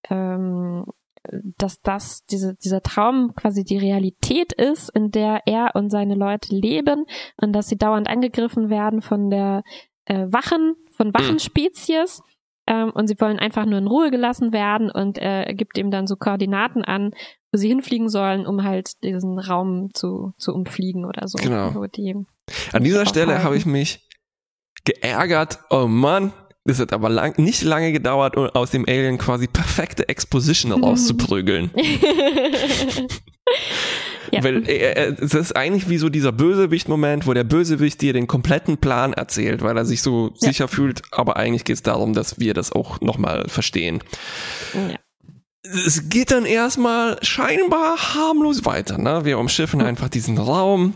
ähm, 0.10 0.86
dass 1.58 1.82
das 1.82 2.25
diese, 2.25 2.56
dieser 2.56 2.82
Traum 2.82 3.34
quasi 3.36 3.63
die 3.63 3.77
Realität 3.77 4.54
ist, 4.54 4.89
in 4.89 5.12
der 5.12 5.42
er 5.46 5.72
und 5.75 5.89
seine 5.89 6.15
Leute 6.15 6.56
leben 6.56 7.06
und 7.38 7.54
dass 7.54 7.68
sie 7.68 7.77
dauernd 7.77 8.08
angegriffen 8.08 8.70
werden 8.70 9.01
von 9.01 9.30
der 9.30 9.63
äh, 10.06 10.27
Wachen, 10.30 10.75
von 10.92 11.13
Wachenspezies. 11.13 12.22
Ähm, 12.67 12.91
und 12.91 13.07
sie 13.07 13.15
wollen 13.19 13.39
einfach 13.39 13.65
nur 13.65 13.77
in 13.77 13.88
Ruhe 13.88 14.12
gelassen 14.12 14.51
werden 14.51 14.89
und 14.89 15.17
äh, 15.17 15.43
er 15.43 15.53
gibt 15.53 15.77
ihm 15.77 15.91
dann 15.91 16.07
so 16.07 16.15
Koordinaten 16.15 16.84
an, 16.84 17.12
wo 17.51 17.57
sie 17.57 17.67
hinfliegen 17.67 18.10
sollen, 18.10 18.48
um 18.48 18.63
halt 18.63 19.03
diesen 19.03 19.38
Raum 19.39 19.89
zu, 19.93 20.34
zu 20.38 20.53
umfliegen 20.53 21.05
oder 21.05 21.27
so. 21.27 21.38
Genau. 21.38 21.86
Die, 21.88 22.15
An 22.72 22.84
dieser 22.84 23.05
Stelle 23.05 23.43
habe 23.43 23.55
ich 23.55 23.65
mich 23.65 24.07
geärgert. 24.84 25.60
Oh 25.69 25.88
Mann, 25.88 26.34
das 26.63 26.79
hat 26.79 26.91
aber 26.93 27.10
lang, 27.10 27.36
nicht 27.38 27.62
lange 27.62 27.91
gedauert, 27.91 28.36
um 28.36 28.48
aus 28.48 28.72
dem 28.72 28.86
Alien 28.88 29.19
quasi 29.19 29.48
perfekte 29.48 30.10
Exposition 30.10 30.72
rauszuprügeln. 30.84 31.72
ja. 34.32 34.44
Weil 34.44 34.67
er, 34.67 34.98
er, 34.98 35.20
es 35.22 35.34
ist 35.34 35.55
eigentlich 35.55 35.89
wie 35.89 35.98
so 35.98 36.10
dieser 36.10 36.32
Bösewicht-Moment, 36.32 37.27
wo 37.27 37.34
der 37.34 37.44
Bösewicht 37.44 38.01
dir 38.01 38.13
den 38.13 38.27
kompletten 38.27 38.77
Plan 38.77 39.13
erzählt, 39.13 39.62
weil 39.62 39.77
er 39.77 39.86
sich 39.86 40.01
so 40.01 40.32
Ja. 40.39 40.48
sicher 40.48 40.67
fühlt, 40.67 41.01
aber 41.12 41.38
eigentlich 41.38 41.63
geht 41.63 41.75
es 41.75 41.84
darum, 41.84 42.13
dass 42.13 42.39
wir 42.39 42.53
das 42.53 42.72
auch 42.72 43.01
nochmal 43.01 43.48
verstehen. 43.48 44.00
ja. 44.74 44.98
Es 45.86 46.10
geht 46.10 46.29
dann 46.29 46.46
erstmal 46.46 47.17
scheinbar 47.24 47.98
harmlos 48.13 48.65
weiter, 48.65 49.00
ne? 49.00 49.25
Wir 49.25 49.39
umschiffen 49.39 49.82
einfach 49.82 50.10
diesen 50.10 50.38
Raum 50.38 50.94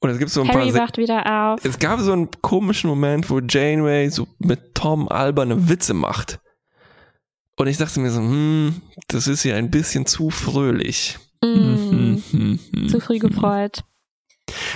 und 0.00 0.08
es 0.08 0.18
gibt 0.18 0.30
so 0.30 0.40
ein 0.40 0.48
Harry 0.48 0.72
paar... 0.72 0.80
Wacht 0.80 0.96
wieder 0.96 1.52
auf. 1.52 1.60
es 1.62 1.78
gab 1.78 2.00
so 2.00 2.12
einen 2.12 2.30
komischen 2.40 2.88
Moment, 2.88 3.28
wo 3.28 3.40
Janeway 3.40 4.08
so 4.08 4.26
mit 4.38 4.74
Tom 4.74 5.10
alberne 5.10 5.68
Witze 5.68 5.92
macht. 5.92 6.40
Und 7.56 7.66
ich 7.66 7.76
dachte 7.76 8.00
mir 8.00 8.10
so, 8.10 8.20
hm, 8.20 8.80
das 9.08 9.26
ist 9.28 9.44
ja 9.44 9.56
ein 9.56 9.70
bisschen 9.70 10.06
zu 10.06 10.30
fröhlich. 10.30 11.18
Mm, 11.44 12.88
zu 12.88 13.00
früh 13.00 13.18
gefreut. 13.18 13.82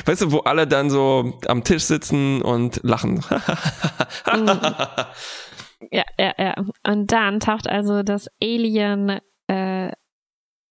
Weißt 0.04 0.22
du, 0.22 0.32
wo 0.32 0.38
alle 0.40 0.66
dann 0.66 0.90
so 0.90 1.38
am 1.46 1.64
Tisch 1.64 1.84
sitzen 1.84 2.42
und 2.42 2.80
lachen. 2.82 3.24
Ja, 5.90 6.04
ja, 6.18 6.32
ja. 6.38 6.54
Und 6.86 7.12
dann 7.12 7.40
taucht 7.40 7.68
also 7.68 8.02
das 8.02 8.28
Alien 8.42 9.20
äh, 9.46 9.92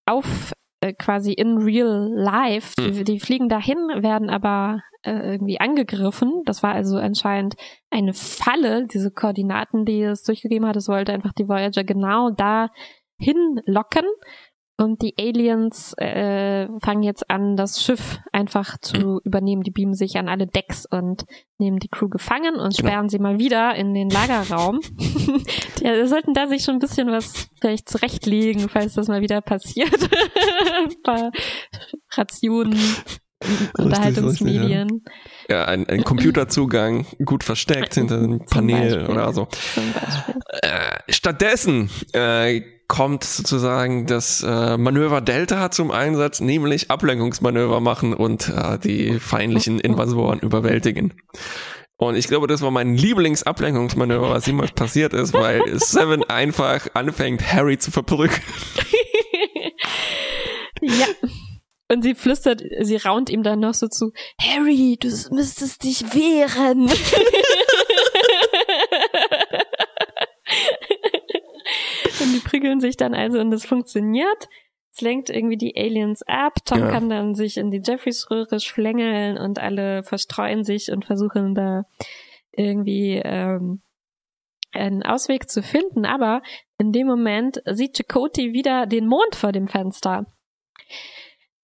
auf 0.06 0.54
äh, 0.82 0.94
quasi 0.94 1.34
in 1.34 1.58
real 1.58 2.10
life. 2.14 2.74
Die, 2.78 3.04
die 3.04 3.20
fliegen 3.20 3.50
dahin, 3.50 3.78
werden 3.96 4.30
aber 4.30 4.82
äh, 5.04 5.34
irgendwie 5.34 5.60
angegriffen. 5.60 6.42
Das 6.46 6.64
war 6.64 6.74
also 6.74 6.98
anscheinend 6.98 7.56
eine 7.90 8.14
Falle, 8.14 8.88
diese 8.88 9.12
Koordinaten, 9.12 9.86
die 9.86 10.02
es 10.02 10.24
durchgegeben 10.24 10.68
hat. 10.68 10.76
Es 10.76 10.88
wollte 10.88 11.14
einfach 11.14 11.34
die 11.34 11.48
Voyager 11.48 11.84
genau 11.84 12.32
da 12.32 12.70
hinlocken. 13.18 14.06
Und 14.78 15.02
die 15.02 15.16
Aliens 15.18 15.94
äh, 15.98 16.68
fangen 16.82 17.04
jetzt 17.04 17.30
an, 17.30 17.56
das 17.56 17.82
Schiff 17.82 18.20
einfach 18.34 18.78
zu 18.80 19.22
übernehmen. 19.24 19.64
Die 19.64 19.72
beamen 19.72 19.94
sich 19.94 20.18
an 20.18 20.28
alle 20.28 20.48
Decks 20.48 20.86
und 20.86 21.24
nehmen 21.58 21.80
die 21.80 21.88
Crew 21.88 22.10
gefangen 22.10 22.56
und 22.56 22.76
Genau. 22.76 22.90
sperren 22.90 23.10
sie 23.10 23.20
mal 23.20 23.40
wieder 23.40 23.74
in 23.76 23.94
den 23.94 24.10
Lagerraum. 24.10 24.82
die 25.00 26.08
sollten 26.08 26.34
da 26.34 26.48
sich 26.48 26.64
schon 26.64 26.76
ein 26.76 26.80
bisschen 26.80 27.08
was 27.08 27.48
vielleicht 27.62 27.88
zurechtlegen, 27.88 28.68
falls 28.68 28.96
das 28.96 29.08
mal 29.08 29.22
wieder 29.22 29.40
passiert. 29.42 29.94
ein 30.84 31.02
paar 31.04 31.32
Rationen, 32.12 32.78
Unterhaltungsmedien 33.78 35.04
Ja, 35.50 35.66
ein, 35.66 35.88
ein 35.88 36.04
Computerzugang, 36.04 37.06
gut 37.24 37.44
versteckt 37.44 37.96
hinter 37.96 38.20
dem 38.20 38.40
Zum 38.40 38.68
Panel 38.68 38.96
Beispiel. 38.96 39.16
oder 39.16 39.34
so. 39.34 39.48
Äh, 40.62 41.12
stattdessen 41.12 41.90
äh, 42.14 42.62
kommt 42.88 43.24
sozusagen 43.24 44.06
das 44.06 44.44
äh, 44.44 44.78
Manöver 44.78 45.22
Delta 45.22 45.72
zum 45.72 45.92
Einsatz, 45.92 46.40
nämlich 46.40 46.92
Ablenkungsmanöver 46.92 47.80
machen 47.82 48.14
und 48.14 48.50
äh, 48.50 48.78
die 48.80 49.20
feindlichen 49.20 49.80
Invasoren 49.80 50.40
überwältigen. 50.40 51.14
Und 51.98 52.16
ich 52.16 52.28
glaube, 52.28 52.48
das 52.48 52.62
war 52.62 52.72
mein 52.72 52.96
Lieblingsablenkungsmanöver, 52.96 54.30
was 54.30 54.46
jemals 54.46 54.72
passiert 54.74 55.14
ist, 55.14 55.34
weil 55.34 55.62
Seven 55.80 56.24
einfach 56.26 56.88
anfängt, 56.94 57.54
Harry 57.54 57.78
zu 57.78 57.90
verprügeln. 57.92 58.42
ja. 60.82 61.06
Und 61.88 62.02
sie 62.02 62.16
flüstert, 62.16 62.64
sie 62.82 62.96
raunt 62.96 63.30
ihm 63.30 63.44
dann 63.44 63.60
noch 63.60 63.76
so 63.76 63.88
zu, 63.88 64.12
Harry, 64.40 64.98
du 65.00 65.08
müsstest 65.32 65.84
dich 65.84 66.02
wehren. 66.16 66.90
und 72.22 72.34
die 72.34 72.40
prügeln 72.40 72.80
sich 72.80 72.98
dann 72.98 73.14
also 73.14 73.40
und 73.40 73.54
es 73.54 73.66
funktioniert. 73.66 74.50
Es 74.92 75.02
lenkt 75.02 75.30
irgendwie 75.30 75.58
die 75.58 75.76
Aliens 75.76 76.24
ab. 76.24 76.54
Tom 76.66 76.80
Ja. 76.80 76.90
kann 76.90 77.10
dann 77.10 77.36
sich 77.36 77.58
in 77.58 77.70
die 77.70 77.82
Jeffreys-Röhre 77.86 78.60
schlängeln 78.60 79.38
und 79.38 79.60
alle 79.60 80.04
verstreuen 80.04 80.64
sich 80.64 80.92
und 80.92 81.06
versuchen 81.06 81.54
da 81.54 81.84
irgendwie 82.54 83.22
ähm, 83.24 83.82
einen 84.72 85.04
Ausweg 85.04 85.50
zu 85.50 85.62
finden. 85.62 86.06
Aber 86.06 86.42
in 86.78 86.94
dem 86.94 87.08
Moment 87.08 87.62
sieht 87.66 87.98
Chakotay 87.98 88.54
wieder 88.54 88.86
den 88.86 89.08
Mond 89.08 89.36
vor 89.36 89.52
dem 89.52 89.68
Fenster. 89.68 90.26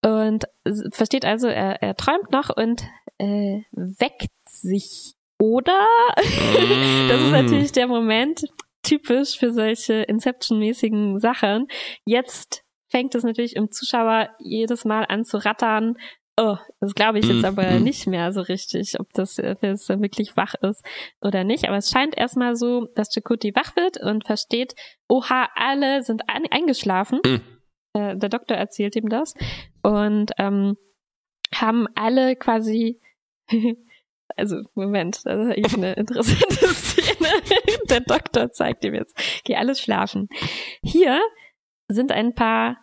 Und 0.03 0.45
versteht 0.91 1.25
also, 1.25 1.47
er, 1.47 1.81
er 1.81 1.95
träumt 1.95 2.31
noch 2.31 2.49
und 2.55 2.83
äh, 3.17 3.61
weckt 3.71 4.31
sich. 4.47 5.13
Oder? 5.39 5.87
Das 7.09 7.21
ist 7.21 7.31
natürlich 7.31 7.71
der 7.73 7.87
Moment, 7.87 8.45
typisch 8.83 9.37
für 9.37 9.51
solche 9.51 10.03
Inception-mäßigen 10.03 11.19
Sachen. 11.19 11.67
Jetzt 12.05 12.63
fängt 12.89 13.15
es 13.15 13.23
natürlich 13.23 13.55
im 13.55 13.71
Zuschauer 13.71 14.29
jedes 14.39 14.85
Mal 14.85 15.05
an 15.05 15.25
zu 15.25 15.37
rattern. 15.37 15.95
Oh, 16.37 16.57
das 16.79 16.95
glaube 16.95 17.19
ich 17.19 17.25
jetzt 17.25 17.43
aber 17.43 17.79
nicht 17.79 18.07
mehr 18.07 18.31
so 18.31 18.41
richtig, 18.41 18.99
ob 18.99 19.11
das 19.13 19.37
äh, 19.37 19.55
dann 19.61 20.01
wirklich 20.01 20.37
wach 20.37 20.55
ist 20.55 20.83
oder 21.21 21.43
nicht. 21.43 21.67
Aber 21.67 21.77
es 21.77 21.89
scheint 21.89 22.17
erstmal 22.17 22.55
so, 22.55 22.87
dass 22.95 23.13
Chakoti 23.13 23.53
wach 23.55 23.75
wird 23.75 24.01
und 24.01 24.25
versteht, 24.25 24.73
oha, 25.07 25.49
alle 25.55 26.03
sind 26.03 26.23
eingeschlafen. 26.27 27.19
Äh, 27.93 28.15
der 28.17 28.29
Doktor 28.29 28.55
erzählt 28.55 28.95
ihm 28.95 29.09
das. 29.09 29.33
Und 29.81 30.31
ähm, 30.37 30.77
haben 31.53 31.87
alle 31.95 32.35
quasi 32.35 32.99
also 34.37 34.61
Moment, 34.75 35.25
das 35.25 35.39
ist 35.45 35.51
eigentlich 35.57 35.73
eine 35.77 35.93
interessante 35.93 36.67
Szene. 36.73 37.27
Der 37.89 37.99
Doktor 38.01 38.51
zeigt 38.51 38.85
ihm 38.85 38.93
jetzt. 38.93 39.15
Geh 39.43 39.55
alles 39.55 39.79
schlafen. 39.81 40.29
Hier 40.81 41.19
sind 41.89 42.11
ein 42.11 42.33
paar 42.33 42.77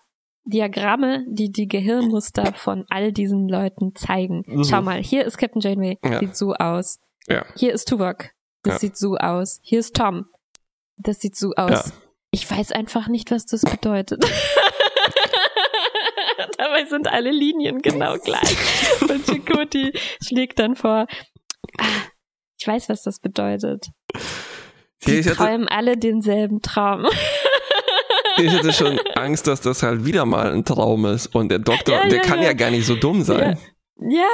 Diagramme, 0.45 1.25
die 1.29 1.51
die 1.51 1.69
Gehirnmuster 1.69 2.53
von 2.55 2.85
all 2.89 3.13
diesen 3.13 3.49
Leuten 3.49 3.95
zeigen. 3.95 4.45
Mhm. 4.47 4.65
Schau 4.65 4.83
mal, 4.83 5.03
hier 5.03 5.25
ist 5.25 5.37
Captain 5.39 5.61
Janeway, 5.61 5.99
Ja. 6.05 6.21
sieht 6.21 6.37
so 6.37 6.55
aus. 6.55 7.01
Ja. 7.27 7.45
Hier 7.57 7.73
ist 7.73 7.89
Tuvok, 7.89 8.31
das 8.63 8.75
Ja. 8.75 8.79
sieht 8.81 8.97
so 8.97 9.17
aus. 9.17 9.61
Hier 9.63 9.81
ist 9.81 9.95
Tom, 9.97 10.27
das 10.97 11.21
sieht 11.21 11.37
so 11.37 11.53
aus. 11.57 11.93
Ich 12.31 12.51
weiß 12.51 12.73
einfach 12.73 13.09
nicht, 13.09 13.31
was 13.31 13.47
das 13.47 13.63
bedeutet. 13.63 14.25
Dabei 16.79 16.89
sind 16.89 17.09
alle 17.09 17.31
Linien 17.31 17.81
genau 17.83 18.17
gleich. 18.19 18.57
Und 19.09 19.27
Chakoti 19.27 19.93
schlägt 20.23 20.59
dann 20.59 20.77
vor, 20.77 21.07
ah, 21.79 21.85
ich 22.59 22.67
weiß, 22.67 22.89
was 22.89 23.03
das 23.03 23.21
bedeutet. 23.21 23.87
Hatte, 25.05 25.23
träumen 25.23 25.69
alle 25.69 25.97
denselben 25.97 26.61
Traum. 26.61 27.07
ich 28.37 28.51
hatte 28.51 28.73
schon 28.73 28.99
Angst, 29.15 29.47
dass 29.47 29.61
das 29.61 29.83
halt 29.83 30.05
wieder 30.05 30.25
mal 30.25 30.53
ein 30.53 30.65
Traum 30.65 31.07
ist. 31.07 31.35
Und 31.35 31.51
der 31.51 31.59
Doktor, 31.59 31.95
Ja, 31.95 32.09
der 32.09 32.19
ja, 32.19 32.23
kann 32.23 32.41
ja. 32.41 32.47
ja 32.47 32.53
gar 32.53 32.71
nicht 32.71 32.87
so 32.87 32.97
dumm 32.97 33.23
sein. 33.23 33.59
Ja, 34.01 34.29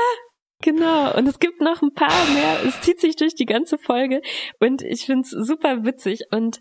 genau. 0.63 1.17
Und 1.17 1.27
es 1.27 1.39
gibt 1.39 1.61
noch 1.61 1.83
ein 1.83 1.95
paar 1.95 2.27
mehr. 2.35 2.65
Es 2.67 2.81
zieht 2.81 3.01
sich 3.01 3.17
durch 3.17 3.35
die 3.35 3.47
ganze 3.47 3.79
Folge. 3.79 4.21
Und 4.61 4.83
ich 4.83 5.07
find's 5.07 5.31
super 5.31 5.85
witzig 5.85 6.25
und 6.31 6.61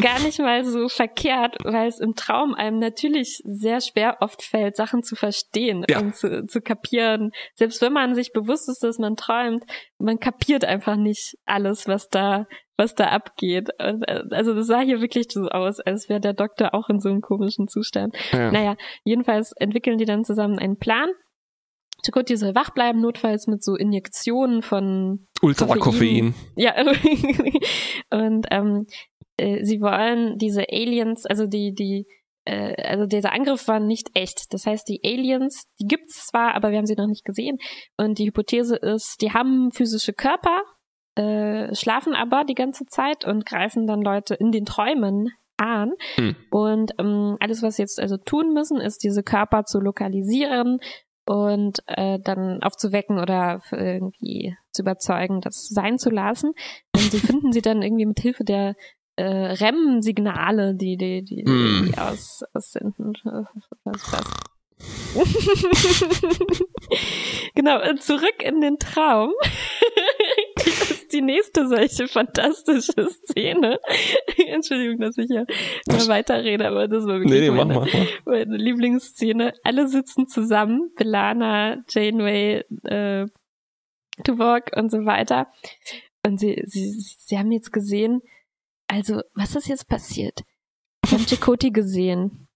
gar 0.00 0.20
nicht 0.20 0.38
mal 0.38 0.64
so 0.64 0.88
verkehrt, 0.88 1.56
weil 1.64 1.88
es 1.88 2.00
im 2.00 2.14
Traum 2.14 2.54
einem 2.54 2.78
natürlich 2.78 3.40
sehr 3.44 3.80
schwer 3.80 4.18
oft 4.20 4.42
fällt, 4.42 4.76
Sachen 4.76 5.02
zu 5.02 5.16
verstehen 5.16 5.84
Ja. 5.88 6.00
und 6.00 6.14
zu, 6.16 6.46
zu 6.46 6.60
kapieren. 6.60 7.30
Selbst 7.54 7.82
wenn 7.82 7.92
man 7.92 8.14
sich 8.14 8.32
bewusst 8.32 8.68
ist, 8.68 8.82
dass 8.82 8.98
man 8.98 9.16
träumt, 9.16 9.64
man 9.98 10.18
kapiert 10.18 10.64
einfach 10.64 10.96
nicht 10.96 11.36
alles, 11.44 11.86
was 11.88 12.08
da 12.08 12.46
was 12.78 12.94
da 12.94 13.08
abgeht. 13.08 13.68
Äh, 13.78 13.94
also 14.30 14.54
das 14.54 14.66
sah 14.66 14.80
hier 14.80 15.00
wirklich 15.00 15.26
so 15.30 15.48
aus, 15.48 15.78
als 15.78 16.08
wäre 16.08 16.20
der 16.20 16.32
Doktor 16.32 16.74
auch 16.74 16.88
in 16.88 17.00
so 17.00 17.10
einem 17.10 17.20
komischen 17.20 17.68
Zustand. 17.68 18.16
Ja. 18.32 18.50
Naja, 18.50 18.76
jedenfalls 19.04 19.52
entwickeln 19.52 19.98
die 19.98 20.04
dann 20.06 20.24
zusammen 20.24 20.58
einen 20.58 20.78
Plan. 20.78 21.10
Chakotay 22.04 22.36
soll 22.36 22.54
wach 22.56 22.70
bleiben, 22.70 23.00
notfalls 23.00 23.46
mit 23.46 23.62
so 23.62 23.76
Injektionen 23.76 24.62
von 24.62 25.28
Ultra 25.40 25.66
Koffein. 25.66 25.80
Koffein. 25.80 26.34
ja 26.56 26.74
und 28.10 28.46
ähm, 28.50 28.86
äh, 29.36 29.64
sie 29.64 29.80
wollen 29.80 30.38
diese 30.38 30.64
Aliens, 30.70 31.26
also 31.26 31.46
die 31.46 31.74
die 31.74 32.06
äh, 32.44 32.74
also 32.82 33.06
dieser 33.06 33.32
Angriff 33.32 33.68
war 33.68 33.80
nicht 33.80 34.10
echt. 34.14 34.52
Das 34.52 34.66
heißt, 34.66 34.88
die 34.88 35.00
Aliens, 35.04 35.64
die 35.80 35.86
gibt's 35.86 36.26
zwar, 36.26 36.54
aber 36.54 36.70
wir 36.70 36.78
haben 36.78 36.86
sie 36.86 36.96
noch 36.96 37.06
nicht 37.06 37.24
gesehen. 37.24 37.58
Und 37.96 38.18
die 38.18 38.26
Hypothese 38.26 38.76
ist, 38.76 39.20
die 39.20 39.32
haben 39.32 39.70
physische 39.72 40.12
Körper, 40.12 40.62
äh, 41.14 41.74
schlafen 41.74 42.14
aber 42.14 42.44
die 42.44 42.54
ganze 42.54 42.86
Zeit 42.86 43.24
und 43.24 43.46
greifen 43.46 43.86
dann 43.86 44.02
Leute 44.02 44.34
in 44.34 44.50
den 44.50 44.64
Träumen 44.64 45.30
an. 45.56 45.92
Hm. 46.16 46.36
Und 46.50 46.92
ähm, 46.98 47.36
alles, 47.40 47.62
was 47.62 47.76
sie 47.76 47.82
jetzt 47.82 48.00
also 48.00 48.16
tun 48.16 48.52
müssen, 48.52 48.80
ist 48.80 49.04
diese 49.04 49.22
Körper 49.22 49.64
zu 49.64 49.78
lokalisieren 49.78 50.78
und 51.24 51.78
äh, 51.86 52.18
dann 52.24 52.62
aufzuwecken 52.62 53.20
oder 53.20 53.60
irgendwie 53.70 54.56
zu 54.72 54.82
überzeugen, 54.82 55.40
das 55.40 55.68
sein 55.68 55.98
zu 55.98 56.10
lassen. 56.10 56.52
Und 56.96 57.12
sie 57.12 57.20
finden 57.20 57.52
sie 57.52 57.62
dann 57.62 57.82
irgendwie 57.82 58.06
mit 58.06 58.18
Hilfe 58.18 58.44
der 58.44 58.74
äh, 59.16 59.24
REM-Signale, 59.24 60.74
die 60.74 60.96
die 60.96 61.22
die, 61.22 61.44
Hm. 61.44 61.90
die 61.92 61.98
aus 61.98 62.42
aussenden. 62.54 63.12
Was 63.84 63.96
ist 63.96 64.12
das? 64.12 64.24
genau, 67.54 67.88
und 67.88 68.02
zurück 68.02 68.42
in 68.42 68.60
den 68.60 68.78
Traum. 68.78 69.32
das 70.56 70.90
ist 70.90 71.12
die 71.12 71.22
nächste 71.22 71.68
solche 71.68 72.08
fantastische 72.08 73.08
Szene. 73.08 73.78
Entschuldigung, 74.46 74.98
dass 75.00 75.18
ich 75.18 75.30
ja 75.30 75.44
mal 75.88 76.08
weiterrede, 76.08 76.66
aber 76.66 76.88
das 76.88 77.04
war 77.06 77.20
wirklich 77.20 77.32
Nee, 77.32 77.40
nee, 77.40 77.50
mach 77.50 77.66
meine, 77.66 77.80
mal. 77.80 77.88
mach. 77.92 78.26
meine 78.26 78.56
Lieblingsszene. 78.56 79.52
Alle 79.62 79.88
sitzen 79.88 80.26
zusammen, 80.26 80.90
Belana, 80.96 81.84
Janeway, 81.88 82.64
äh, 82.84 83.26
Tuvok 84.24 84.76
und 84.76 84.90
so 84.90 85.04
weiter. 85.04 85.46
Und 86.26 86.38
sie, 86.40 86.62
sie, 86.66 86.90
sie 86.92 87.38
haben 87.38 87.52
jetzt 87.52 87.72
gesehen, 87.72 88.22
also, 88.92 89.22
was 89.32 89.56
ist 89.56 89.68
jetzt 89.68 89.88
passiert? 89.88 90.42
Wir 91.06 91.16
haben 91.16 91.26
Chakoti 91.26 91.70
gesehen. 91.70 92.48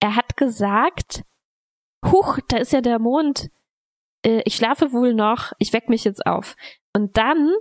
Er 0.00 0.16
hat 0.16 0.38
gesagt, 0.38 1.22
huch, 2.02 2.38
da 2.48 2.56
ist 2.56 2.72
ja 2.72 2.80
der 2.80 2.98
Mond. 2.98 3.50
Äh, 4.24 4.40
ich 4.46 4.56
schlafe 4.56 4.92
wohl 4.92 5.12
noch, 5.12 5.52
ich 5.58 5.74
weck 5.74 5.90
mich 5.90 6.04
jetzt 6.04 6.24
auf. 6.24 6.56
Und 6.94 7.18
dann 7.18 7.52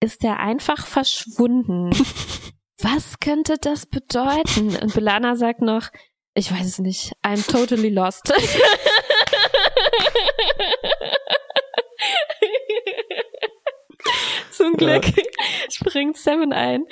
ist 0.00 0.24
er 0.24 0.40
einfach 0.40 0.86
verschwunden. 0.86 1.90
Was 2.80 3.18
könnte 3.20 3.58
das 3.60 3.84
bedeuten? 3.84 4.74
Und 4.76 4.94
Belana 4.94 5.36
sagt 5.36 5.60
noch, 5.60 5.90
ich 6.32 6.50
weiß 6.50 6.66
es 6.66 6.78
nicht, 6.78 7.12
I'm 7.22 7.46
totally 7.46 7.90
lost. 7.90 8.32
Zum 14.56 14.74
Glück 14.74 15.04
springt 15.70 16.16
Seven 16.16 16.52
ein 16.52 16.84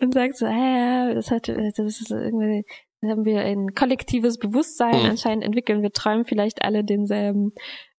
und 0.00 0.14
sagt 0.14 0.36
so, 0.36 0.46
ah, 0.46 0.50
ja, 0.50 1.14
das 1.14 1.30
hat, 1.30 1.48
das 1.48 1.78
ist 1.78 2.10
irgendwie, 2.10 2.64
haben 3.02 3.24
wir 3.24 3.40
ein 3.40 3.74
kollektives 3.74 4.38
Bewusstsein. 4.38 4.94
Hm. 4.94 5.10
Anscheinend 5.10 5.44
entwickeln 5.44 5.82
wir 5.82 5.92
träumen 5.92 6.24
vielleicht 6.24 6.62
alle 6.62 6.84
denselben 6.84 7.52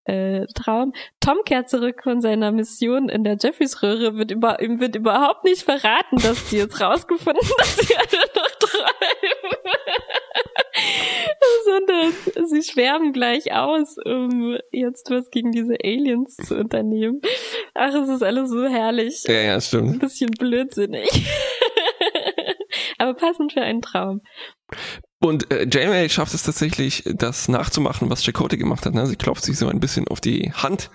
äh, 0.06 0.46
Traum. 0.54 0.94
Tom 1.20 1.38
kehrt 1.46 1.70
zurück 1.70 2.02
von 2.04 2.22
seiner 2.22 2.52
Mission 2.52 3.10
in 3.10 3.24
der 3.24 3.38
Jeffreys-Röhre, 3.42 4.16
wird 4.16 4.32
über, 4.32 4.62
ihm 4.62 4.80
wird 4.80 4.96
überhaupt 4.96 5.44
nicht 5.44 5.64
verraten, 5.64 6.18
dass 6.18 6.50
die 6.50 6.58
jetzt 6.58 6.80
rausgefunden, 6.80 7.48
dass 7.58 7.78
sie 7.78 7.96
alle 7.96 8.26
noch 8.36 8.52
träumen. 8.60 9.56
Sondern 11.66 12.48
sie 12.48 12.62
schwärmen 12.64 13.14
gleich 13.14 13.52
aus, 13.54 13.96
um 14.06 14.58
jetzt 14.72 15.10
was 15.10 15.30
gegen 15.32 15.52
diese 15.52 15.76
Aliens 15.84 16.36
zu 16.38 16.56
unternehmen. 16.58 17.22
Ach, 17.74 17.94
es 17.94 18.10
ist 18.10 18.24
alles 18.24 18.50
so 18.50 18.66
herrlich. 18.68 19.24
Ja, 19.28 19.34
ja, 19.42 19.54
Ein 19.56 19.62
stimmt. 19.62 20.00
bisschen 20.00 20.32
blödsinnig. 20.32 21.10
Aber 22.98 23.14
passend 23.14 23.54
für 23.54 23.62
einen 23.62 23.82
Traum. 23.82 24.22
Und 25.22 25.52
äh, 25.52 25.68
Janeway 25.72 26.10
schafft 26.10 26.34
es 26.34 26.44
tatsächlich, 26.44 27.04
das 27.06 27.48
nachzumachen, 27.48 28.10
was 28.10 28.24
Chakotay 28.24 28.58
gemacht 28.58 28.86
hat. 28.86 28.94
Ne? 28.94 29.06
Sie 29.08 29.16
klopft 29.16 29.44
sich 29.44 29.58
so 29.58 29.68
ein 29.68 29.80
bisschen 29.80 30.08
auf 30.08 30.22
die 30.22 30.52
Hand, 30.54 30.90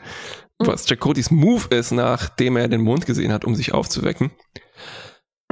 was 0.59 0.87
Chakotis 0.87 1.31
Move 1.31 1.75
ist, 1.75 1.91
nachdem 1.91 2.57
er 2.57 2.69
den 2.69 2.81
Mond 2.83 3.07
gesehen 3.07 3.33
hat, 3.33 3.45
um 3.45 3.55
sich 3.55 3.73
aufzuwecken. 3.73 4.31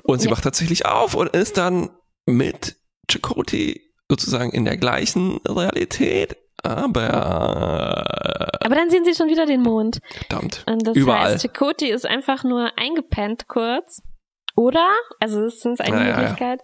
Und 0.04 0.20
sie 0.20 0.26
Ja. 0.28 0.32
wacht 0.32 0.44
tatsächlich 0.44 0.86
auf 0.86 1.14
und 1.14 1.34
ist 1.34 1.56
dann 1.58 1.90
mit 2.26 2.76
Chakotay 3.10 3.80
sozusagen 4.10 4.50
in 4.52 4.64
der 4.64 4.76
gleichen 4.76 5.38
Realität, 5.46 6.36
aber 6.62 7.08
Aber 8.60 8.74
dann 8.74 8.90
sehen 8.90 9.04
sie 9.04 9.14
schon 9.14 9.28
wieder 9.28 9.46
den 9.46 9.62
Mond. 9.62 10.00
verdammt. 10.28 10.64
Und 10.66 10.86
das 10.86 10.96
Überall. 10.96 11.32
heißt, 11.32 11.42
Chakoti 11.42 11.88
ist 11.90 12.06
einfach 12.06 12.44
nur 12.44 12.72
eingepennt 12.76 13.48
kurz. 13.48 14.02
Oder? 14.56 14.88
Also 15.20 15.44
es 15.44 15.64
ist 15.64 15.80
eine 15.80 15.96
Ja, 15.96 16.02
ja, 16.02 16.08
ja. 16.10 16.16
Möglichkeit. 16.18 16.60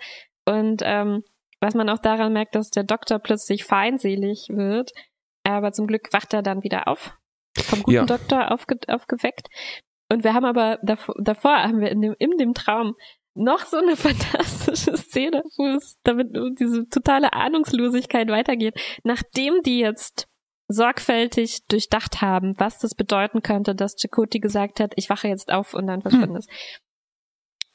Und 0.47 0.83
ähm, 0.85 1.23
was 1.61 1.75
man 1.75 1.89
auch 1.89 1.99
daran 2.01 2.33
merkt, 2.33 2.55
dass 2.57 2.71
der 2.71 2.83
Doktor 2.85 3.19
plötzlich 3.21 3.65
feindselig 3.65 4.49
wird. 4.51 4.91
Aber 5.45 5.73
zum 5.73 5.87
Glück 5.87 6.13
wacht 6.13 6.35
er 6.35 6.43
dann 6.43 6.63
wieder 6.65 6.89
auf. 6.89 7.17
Vom 7.57 7.83
guten 7.83 7.95
Ja. 7.95 8.05
Doktor 8.05 8.51
aufge 8.51 8.77
aufgeweckt. 8.89 9.47
Und 10.11 10.25
wir 10.25 10.35
haben 10.35 10.45
aber 10.45 10.79
davor, 10.83 11.15
davor 11.19 11.53
haben 11.63 11.81
wir 11.81 11.91
in 11.91 12.01
dem, 12.03 12.15
in 12.19 12.37
dem 12.37 12.53
Traum 12.55 12.95
noch 13.35 13.67
so 13.67 13.77
eine 13.79 13.97
fantastische 13.97 14.97
Szene, 14.97 15.43
wo 15.57 15.67
es 15.77 15.99
damit 16.05 16.29
diese 16.59 16.89
totale 16.89 17.33
Ahnungslosigkeit 17.33 18.29
weitergeht. 18.29 18.75
Nachdem 19.03 19.63
die 19.63 19.79
jetzt 19.81 20.29
sorgfältig 20.69 21.67
durchdacht 21.69 22.23
haben, 22.23 22.55
was 22.59 22.79
das 22.79 22.95
bedeuten 22.95 23.43
könnte, 23.43 23.75
dass 23.75 23.97
Chakoti 24.01 24.41
gesagt 24.41 24.81
hat, 24.81 24.93
ich 24.97 25.11
wache 25.11 25.29
jetzt 25.29 25.53
auf 25.53 25.75
und 25.75 25.87
dann 25.87 26.01
verschwinde 26.03 26.39
es. 26.39 26.47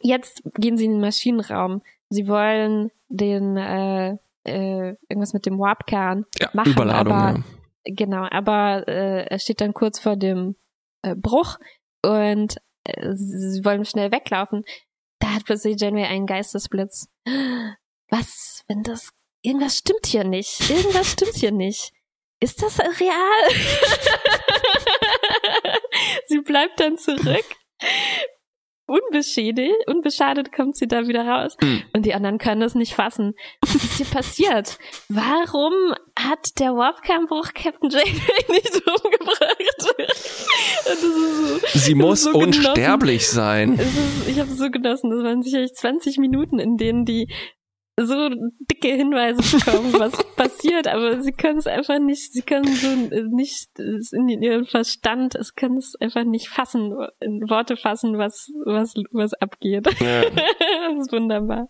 Jetzt 0.01 0.41
gehen 0.55 0.77
sie 0.77 0.85
in 0.85 0.93
den 0.93 1.01
Maschinenraum. 1.01 1.81
Sie 2.09 2.27
wollen 2.27 2.89
den 3.09 3.57
äh, 3.57 4.17
äh, 4.43 4.95
irgendwas 5.07 5.33
mit 5.33 5.45
dem 5.45 5.59
Warp-Kern 5.59 6.25
Ja, 6.39 6.49
machen, 6.53 6.71
Überladung. 6.71 7.13
aber 7.13 7.37
ja. 7.37 7.43
Genau, 7.85 8.27
aber 8.29 8.87
äh, 8.87 9.25
er 9.25 9.39
steht 9.39 9.61
dann 9.61 9.73
kurz 9.73 9.99
vor 9.99 10.15
dem 10.15 10.55
äh, 11.01 11.15
Bruch 11.15 11.57
und 12.03 12.57
äh, 12.85 13.13
sie 13.13 13.63
wollen 13.63 13.85
schnell 13.85 14.11
weglaufen. 14.11 14.63
Da 15.19 15.33
hat 15.33 15.45
plötzlich 15.45 15.79
Janeway 15.79 16.05
einen 16.05 16.25
Geistesblitz. 16.25 17.07
Was, 18.09 18.63
wenn 18.67 18.83
das 18.83 19.09
irgendwas 19.41 19.77
stimmt 19.77 20.05
hier 20.05 20.23
nicht? 20.23 20.69
Irgendwas 20.69 21.11
stimmt 21.11 21.35
hier 21.35 21.51
nicht. 21.51 21.91
Ist 22.41 22.63
das 22.63 22.79
real? 22.79 23.49
sie 26.27 26.39
bleibt 26.39 26.79
dann 26.79 26.97
zurück. 26.97 27.43
Unbeschädigt, 28.87 29.87
unbeschadet 29.87 30.51
kommt 30.51 30.75
sie 30.75 30.87
da 30.87 31.07
wieder 31.07 31.27
raus. 31.27 31.55
Hm. 31.61 31.83
Und 31.93 32.07
die 32.07 32.15
anderen 32.15 32.39
können 32.39 32.61
das 32.61 32.73
nicht 32.73 32.95
fassen. 32.95 33.35
Was 33.61 33.75
ist 33.75 33.97
hier 33.97 34.05
passiert? 34.07 34.79
Warum 35.09 35.93
hat 36.17 36.59
der 36.59 36.75
Warpkernbruch 36.75 37.53
Captain 37.53 37.89
Janeway 37.89 38.45
nicht 38.49 38.73
umgebracht? 38.73 39.95
Und 39.99 40.07
das 40.07 40.25
ist 40.25 40.47
so, 40.47 40.53
Sie 41.73 41.95
muss 41.95 42.23
so 42.23 42.31
genossen. 42.31 42.47
unsterblich 42.47 43.27
sein. 43.27 43.73
es 43.73 43.87
ist, 43.87 44.27
ich 44.27 44.39
habe 44.39 44.51
so 44.51 44.69
genossen. 44.69 45.09
Das 45.11 45.23
waren 45.23 45.43
sicherlich 45.43 45.73
20 45.73 46.17
Minuten, 46.17 46.59
in 46.59 46.77
denen 46.77 47.05
die 47.05 47.27
so 48.05 48.29
dicke 48.71 48.95
Hinweise 48.95 49.41
bekommen, 49.57 49.93
was 49.93 50.13
passiert, 50.35 50.87
aber 50.87 51.21
sie 51.21 51.31
können 51.31 51.59
es 51.59 51.67
einfach 51.67 51.99
nicht, 51.99 52.33
sie 52.33 52.41
können 52.41 52.73
so 52.73 52.87
äh, 52.87 53.23
nicht 53.29 53.69
in 53.77 54.29
ihrem 54.29 54.65
Verstand, 54.65 55.35
es 55.35 55.55
können 55.55 55.77
es 55.77 55.95
einfach 55.99 56.23
nicht 56.23 56.49
fassen, 56.49 56.93
in 57.19 57.41
Worte 57.49 57.77
fassen, 57.77 58.17
was, 58.17 58.47
was, 58.65 58.93
was 59.11 59.33
abgeht. 59.33 59.87
Ja. 59.99 60.21
das 60.29 61.07
ist 61.07 61.11
wunderbar. 61.11 61.67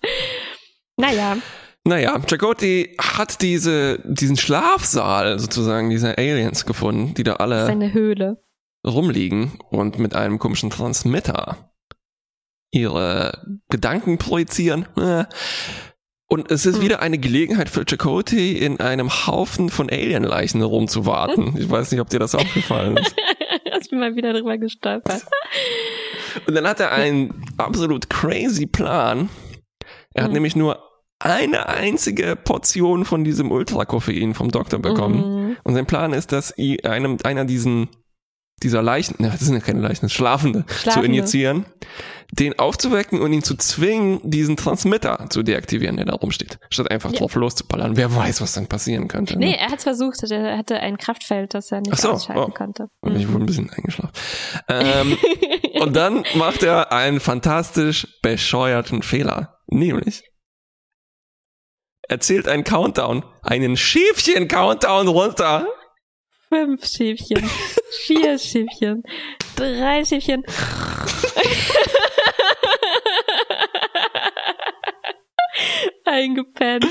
Naja, 0.97 1.37
Naja, 1.85 2.19
Chakotay 2.27 2.95
hat 2.99 3.41
diese, 3.41 3.99
diesen 4.05 4.37
Schlafsaal 4.37 5.39
sozusagen 5.39 5.89
dieser 5.89 6.17
Aliens 6.17 6.65
gefunden, 6.65 7.13
die 7.15 7.23
da 7.23 7.35
alle 7.35 7.65
seine 7.65 7.93
Höhle. 7.93 8.37
Rumliegen 8.85 9.59
und 9.69 9.99
mit 9.99 10.15
einem 10.15 10.39
komischen 10.39 10.69
Transmitter 10.69 11.71
ihre 12.71 13.59
Gedanken 13.69 14.17
projizieren. 14.17 14.87
Und 16.31 16.51
es 16.51 16.67
ist 16.67 16.75
Hm. 16.75 16.81
wieder 16.83 17.01
eine 17.01 17.17
Gelegenheit 17.17 17.69
für 17.69 17.85
Chakotay, 17.85 18.51
in 18.51 18.79
einem 18.79 19.09
Haufen 19.09 19.69
von 19.69 19.89
Alienleichen 19.89 20.61
rumzuwarten. 20.61 21.55
Ich 21.59 21.67
weiß 21.69 21.91
nicht, 21.91 22.01
ob 22.01 22.09
dir 22.09 22.19
das 22.19 22.35
aufgefallen 22.35 22.97
ist. 22.97 23.15
ich 23.81 23.89
bin 23.89 23.99
mal 23.99 24.15
wieder 24.15 24.33
drüber 24.33 24.59
gestolpert. 24.59 25.23
Und 26.45 26.53
dann 26.53 26.67
hat 26.67 26.79
er 26.81 26.91
einen 26.91 27.43
absolut 27.57 28.11
crazy 28.11 28.67
Plan. 28.67 29.29
Er 30.13 30.25
hat 30.25 30.29
Mhm. 30.29 30.35
nämlich 30.35 30.55
nur 30.55 30.83
eine 31.17 31.67
einzige 31.67 32.35
Portion 32.35 33.05
von 33.05 33.23
diesem 33.23 33.49
Ultrakoffein 33.51 34.35
vom 34.35 34.51
Doktor 34.51 34.77
bekommen. 34.77 35.47
Mhm. 35.47 35.57
Und 35.63 35.73
sein 35.73 35.87
Plan 35.87 36.13
ist, 36.13 36.31
dass 36.31 36.53
einem, 36.83 37.17
einer 37.23 37.45
diesen, 37.45 37.89
dieser 38.63 38.81
Leichen, 38.81 39.15
ne, 39.19 39.29
das 39.31 39.41
sind 39.41 39.53
ja 39.55 39.61
keine 39.61 39.79
Leichen, 39.81 40.01
das 40.01 40.11
sind 40.11 40.11
Schlafende, 40.11 40.65
zu 40.65 40.73
Schlafende. 40.75 41.07
injizieren, 41.07 41.65
den 42.31 42.59
aufzuwecken 42.59 43.21
und 43.21 43.33
ihn 43.33 43.41
zu 43.41 43.55
zwingen, 43.55 44.19
diesen 44.23 44.55
Transmitter 44.55 45.25
zu 45.29 45.41
deaktivieren, 45.41 45.97
der 45.97 46.05
da 46.05 46.13
rumsteht. 46.13 46.59
Statt 46.69 46.91
einfach 46.91 47.11
Ja. 47.11 47.19
drauf 47.19 47.33
loszuballern. 47.35 47.97
Wer 47.97 48.15
weiß, 48.15 48.41
was 48.41 48.53
dann 48.53 48.67
passieren 48.67 49.07
könnte. 49.07 49.37
Nee, 49.37 49.47
Ne? 49.51 49.59
er 49.59 49.71
hat 49.71 49.81
versucht, 49.81 50.21
er 50.29 50.57
hatte 50.57 50.79
ein 50.79 50.97
Kraftfeld, 50.97 51.53
das 51.55 51.71
er 51.71 51.81
nicht 51.81 51.93
Ach 51.93 51.97
so, 51.97 52.09
ausschalten 52.11 52.51
oh. 52.51 52.53
konnte. 52.53 52.87
Und 53.01 53.15
ich 53.15 53.27
wurde 53.27 53.43
ein 53.43 53.45
bisschen 53.47 53.69
eingeschlafen. 53.71 54.13
Ähm, 54.67 55.17
und 55.81 55.95
dann 55.95 56.23
macht 56.35 56.61
er 56.61 56.91
einen 56.91 57.19
fantastisch 57.19 58.07
bescheuerten 58.21 59.01
Fehler. 59.01 59.55
Nämlich, 59.67 60.23
er 62.07 62.19
zählt 62.19 62.47
einen 62.47 62.63
Countdown, 62.63 63.23
einen 63.43 63.77
Schäfchen-Countdown 63.77 65.07
runter. 65.07 65.67
Fünf 66.51 66.85
Schäfchen, 66.85 67.47
vier 68.05 68.37
Schäfchen, 68.39 69.03
drei 69.55 70.03
Schäfchen. 70.03 70.43
Eingepennt. 76.05 76.85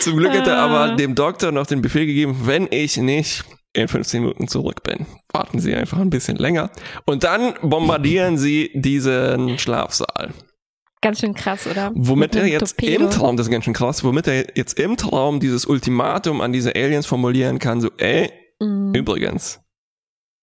Zum 0.00 0.16
Glück 0.16 0.32
hat 0.32 0.46
er 0.46 0.58
Ah. 0.58 0.64
aber 0.86 0.96
dem 0.96 1.14
Doktor 1.14 1.52
noch 1.52 1.66
den 1.66 1.82
Befehl 1.82 2.06
gegeben, 2.06 2.42
wenn 2.44 2.68
ich 2.70 2.96
nicht 2.96 3.44
in 3.74 3.88
15 3.88 4.22
Minuten 4.22 4.48
zurück 4.48 4.82
bin, 4.82 5.06
warten 5.32 5.60
Sie 5.60 5.74
einfach 5.74 5.98
ein 5.98 6.10
bisschen 6.10 6.36
länger. 6.36 6.70
Und 7.04 7.24
dann 7.24 7.54
bombardieren 7.62 8.38
Sie 8.38 8.70
diesen 8.74 9.58
Schlafsaal. 9.58 10.30
Ganz 11.00 11.20
schön 11.20 11.34
krass, 11.34 11.66
oder? 11.66 11.92
Womit 11.94 12.34
Mit 12.34 12.42
er 12.42 12.48
jetzt 12.48 12.76
Torpedo. 12.76 13.04
im 13.04 13.10
Traum, 13.10 13.36
das 13.36 13.46
ist 13.46 13.52
ganz 13.52 13.64
schön 13.64 13.74
krass, 13.74 14.02
womit 14.02 14.26
er 14.26 14.56
jetzt 14.56 14.78
im 14.80 14.96
Traum 14.96 15.38
dieses 15.38 15.64
Ultimatum 15.66 16.40
an 16.40 16.52
diese 16.52 16.74
Aliens 16.74 17.06
formulieren 17.06 17.58
kann, 17.60 17.80
so, 17.80 17.90
ey, 17.98 18.30
Mhm. 18.60 18.94
übrigens, 18.94 19.60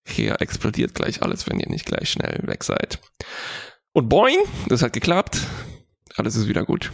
hier 0.08 0.40
explodiert 0.42 0.94
gleich 0.96 1.22
alles, 1.22 1.48
wenn 1.50 1.60
ihr 1.60 1.70
nicht 1.70 1.86
gleich 1.86 2.10
schnell 2.10 2.40
weg 2.44 2.64
seid. 2.64 3.00
Und 3.94 4.10
boing, 4.10 4.38
das 4.68 4.82
hat 4.82 4.94
geklappt. 4.94 5.40
Alles 6.16 6.36
ist 6.36 6.48
wieder 6.48 6.64
gut. 6.66 6.92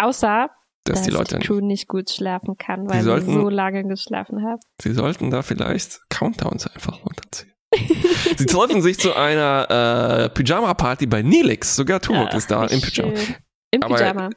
Außer, 0.00 0.48
Dass 0.84 0.98
dass 0.98 1.02
die 1.04 1.10
die, 1.10 1.16
Leute, 1.16 1.38
Crew 1.38 1.60
nicht 1.60 1.88
gut 1.88 2.10
schlafen 2.10 2.56
kann, 2.56 2.88
weil 2.88 2.98
Die 2.98 3.02
sie 3.04 3.08
sollten- 3.10 3.32
so 3.34 3.48
lange 3.48 3.84
geschlafen 3.84 4.44
hat. 4.44 4.60
sie 4.80 4.92
sollten 4.92 5.30
da 5.30 5.42
vielleicht 5.42 6.00
Countdowns 6.08 6.66
einfach 6.66 7.04
runterziehen. 7.04 7.52
sie 8.36 8.46
treffen 8.46 8.80
sich 8.80 8.98
zu 8.98 9.14
einer 9.14 10.24
äh, 10.24 10.28
Pyjama-Party 10.30 11.06
bei 11.06 11.22
Nilix. 11.22 11.76
Sogar 11.76 12.00
Tuvok 12.00 12.32
ist 12.34 12.50
da 12.50 12.64
im 12.66 12.80
Pyjama. 12.80 13.12
Im 13.70 13.82
Aber- 13.82 13.96
Pyjama. 13.96 14.30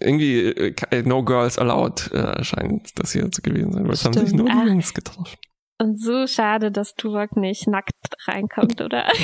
Irgendwie 0.00 0.40
äh, 0.46 1.02
No 1.04 1.22
Girls 1.24 1.58
Allowed 1.58 2.10
äh, 2.12 2.42
scheint 2.42 2.98
das 2.98 3.12
hier 3.12 3.30
zu 3.30 3.40
gewesen 3.42 3.72
sein. 3.72 3.84
weil 3.84 3.92
Es 3.92 4.04
haben 4.04 4.12
sich 4.14 4.32
nur 4.32 4.46
die. 4.48 4.68
Jungs 4.68 4.92
getroffen. 4.92 5.36
Und 5.80 6.00
so 6.00 6.26
schade, 6.26 6.70
dass 6.70 6.94
Tuvok 6.94 7.36
nicht 7.36 7.66
nackt 7.68 7.94
reinkommt, 8.26 8.80
oder? 8.80 9.06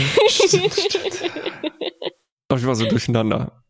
Ich 2.51 2.64
war 2.66 2.75
so 2.75 2.87
durcheinander. 2.87 3.62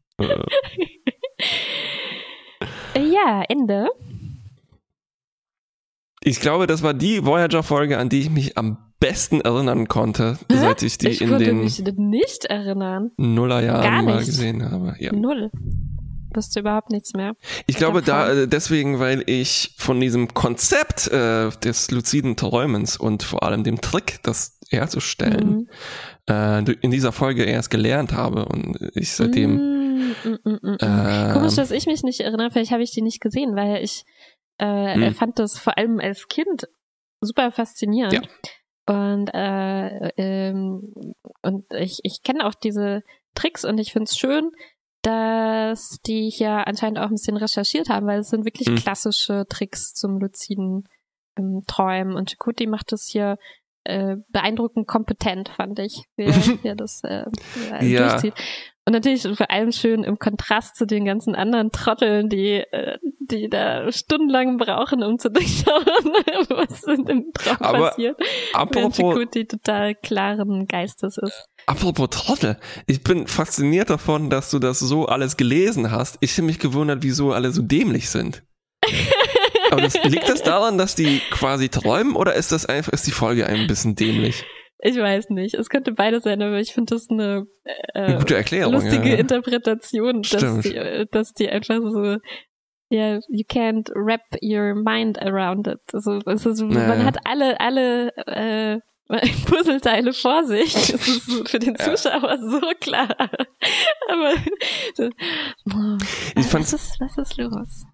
Äh, 2.95 3.03
ja, 3.03 3.43
Ende. 3.49 3.89
Ich 6.29 6.41
glaube, 6.41 6.67
das 6.67 6.83
war 6.83 6.93
die 6.93 7.25
Voyager-Folge, 7.25 7.97
an 7.97 8.11
die 8.11 8.21
ich 8.21 8.31
mich 8.31 8.59
am 8.59 8.77
besten 9.01 9.41
erinnern 9.41 9.89
konnte, 9.89 10.37
Hä? 10.51 10.59
seit 10.59 10.83
ich 10.83 10.99
die 10.99 11.09
ich 11.09 11.23
in 11.23 11.39
den 11.39 11.61
mich 11.63 11.83
nicht 11.97 12.45
erinnern. 12.45 13.13
Nullerjahren 13.17 14.05
mal 14.05 14.25
gesehen 14.25 14.69
habe. 14.71 14.95
Ja. 14.99 15.13
Null. 15.13 15.51
wusste 16.35 16.61
überhaupt 16.61 16.91
nichts 16.91 17.15
mehr. 17.15 17.33
Ich 17.67 17.77
glaube 17.77 18.03
da 18.03 18.27
davon. 18.29 18.43
äh, 18.43 18.49
deswegen, 18.49 18.99
weil 18.99 19.23
ich 19.27 19.75
von 19.79 19.99
diesem 20.01 20.35
Konzept 20.35 21.09
äh, 21.11 21.49
des 21.65 21.91
luziden 21.91 22.37
Träumens 22.37 22.99
und 22.99 23.23
vor 23.23 23.43
allem 23.43 23.65
dem 23.65 23.81
Trick, 23.81 24.19
das 24.23 24.59
herzustellen, 24.69 25.49
Mhm. 25.49 25.69
äh, 26.29 26.73
in 26.83 26.91
dieser 26.91 27.13
Folge 27.13 27.45
erst 27.45 27.71
gelernt 27.71 28.13
habe 28.13 28.45
und 28.45 28.77
ich 28.95 29.13
seitdem 29.13 29.79
Mm, 29.99 30.15
mm, 30.25 30.31
mm, 30.31 30.51
mm, 30.51 30.59
mm. 30.63 30.77
äh, 30.81 31.33
Komisch, 31.33 31.55
dass 31.55 31.71
ich 31.71 31.87
mich 31.87 32.03
nicht 32.03 32.21
erinnere. 32.21 32.51
Vielleicht 32.51 32.71
habe 32.73 32.83
ich 32.83 32.91
die 32.93 33.03
nicht 33.03 33.21
gesehen, 33.21 33.57
weil 33.57 33.83
ich 33.83 34.05
äh, 34.59 34.95
Hm. 34.95 35.15
fand 35.15 35.39
das 35.39 35.59
vor 35.59 35.77
allem 35.79 36.01
als 36.01 36.29
Kind 36.29 36.69
super 37.21 37.51
faszinierend. 37.53 38.15
Ja. 38.15 38.23
Und, 38.95 39.29
äh, 39.35 40.09
ähm, 40.17 41.15
und 41.43 41.65
ich, 41.75 42.01
ich 42.05 42.23
kenne 42.23 42.47
auch 42.47 42.55
diese 42.55 43.03
Tricks 43.35 43.65
und 43.65 43.79
ich 43.79 43.93
finde 43.93 44.05
es 44.05 44.17
schön, 44.17 44.51
dass 45.03 45.99
die 46.07 46.29
hier 46.31 46.67
anscheinend 46.67 46.99
auch 46.99 47.05
ein 47.07 47.13
bisschen 47.15 47.37
recherchiert 47.37 47.89
haben, 47.89 48.07
weil 48.07 48.21
es 48.21 48.31
sind 48.31 48.45
wirklich 48.45 48.69
Hm. 48.69 48.77
klassische 48.77 49.47
Tricks 49.49 49.95
zum 49.95 50.19
luziden 50.19 50.89
ähm, 51.39 51.63
Träumen. 51.67 52.15
Und 52.17 52.31
Chakoti 52.31 52.67
macht 52.67 52.93
das 52.93 53.07
hier 53.07 53.39
äh, 53.85 54.17
beeindruckend 54.29 54.87
kompetent, 54.89 55.49
fand 55.51 55.79
ich, 55.79 56.05
wie 56.17 56.25
er, 56.25 56.35
wie 56.63 56.69
er 56.69 56.77
das 56.77 57.03
äh, 57.05 57.25
Ja. 57.83 58.09
durchzieht. 58.09 58.35
Und 58.89 58.95
natürlich 58.95 59.37
vor 59.37 59.51
allem 59.51 59.71
schön 59.71 60.03
im 60.03 60.19
Kontrast 60.19 60.75
zu 60.75 60.87
den 60.87 61.05
ganzen 61.05 61.35
anderen 61.35 61.71
Trotteln, 61.73 62.31
die, 62.31 62.55
äh, 62.55 62.97
die 63.21 63.51
da 63.51 63.93
stundenlang 63.93 64.57
brauchen, 64.57 65.03
um 65.03 65.19
zu 65.19 65.31
durchschauen, 65.31 65.85
was 66.49 66.85
in 66.85 67.05
dem 67.05 67.27
Traum 67.35 67.57
Aber 67.61 67.91
passiert. 67.91 68.19
Apropos, 68.55 68.97
Chakoti 68.97 69.45
total 69.45 69.95
klaren 69.95 70.67
Geistes 70.67 71.19
ist. 71.19 71.45
apropos 71.67 72.09
Trottel, 72.09 72.57
ich 72.87 73.03
bin 73.03 73.27
fasziniert 73.27 73.91
davon, 73.91 74.31
dass 74.31 74.51
du 74.51 74.59
das 74.59 74.79
so 74.79 75.05
alles 75.05 75.37
gelesen 75.37 75.91
hast. 75.91 76.17
Ich 76.21 76.33
habe 76.39 76.47
mich 76.47 76.59
gewundert, 76.59 77.03
wieso 77.03 77.33
alle 77.33 77.51
so 77.51 77.61
dämlich 77.61 78.09
sind. 78.09 78.43
Aber 79.71 79.83
das, 79.83 80.03
liegt 80.03 80.31
das 80.31 80.43
daran, 80.43 80.79
dass 80.79 80.95
die 80.95 81.21
quasi 81.31 81.69
träumen 81.69 82.17
oder 82.17 82.33
ist 82.33 82.53
das 82.53 82.65
einfach, 82.65 82.95
ist 82.95 83.07
die 83.07 83.11
Folge 83.11 83.47
ein 83.49 83.67
bisschen 83.67 83.97
dämlich? 83.97 84.47
Ich 84.81 84.97
weiß 84.97 85.31
nicht. 85.31 85.55
Es 85.55 85.69
könnte 85.71 85.93
beides 85.93 86.23
sein, 86.23 86.41
aber 86.41 86.59
ich 86.61 86.73
finde 86.73 86.95
das 86.95 87.09
eine, 87.11 87.47
äh, 87.65 87.99
Eine 88.01 88.19
gute 88.19 88.37
Erklärung. 88.37 88.73
lustige 88.75 89.09
ja, 89.09 89.15
ja. 89.15 89.17
Interpretation, 89.17 90.23
dass 90.23 90.61
die, 90.61 91.07
dass 91.11 91.33
die 91.35 91.49
einfach 91.49 91.81
so 91.83 92.17
ja, 92.91 93.17
you 93.29 93.45
can't 93.45 93.91
wrap 93.95 94.23
your 94.43 94.75
mind 94.75 95.21
around 95.21 95.67
it. 95.67 95.81
Also, 95.93 96.21
ist, 96.21 96.63
man 96.63 96.73
Ja, 96.73 96.95
ja. 96.95 97.05
hat 97.05 97.19
alle, 97.25 97.61
alle 97.61 98.17
äh, 98.27 98.81
Puzzleteile 99.47 100.13
vor 100.13 100.45
sich. 100.45 100.75
Es 100.75 100.91
ist 101.09 101.49
für 101.49 101.59
den 101.59 101.75
Ja. 101.75 101.85
Zuschauer 101.97 102.39
so 102.39 102.61
klar. 102.81 103.09
Aber 104.09 104.33
so, 104.95 105.11
boah, 105.67 105.99
was, 106.35 106.73
ist, 106.73 106.99
was 107.01 107.19
ist 107.19 107.37
los? 107.37 107.85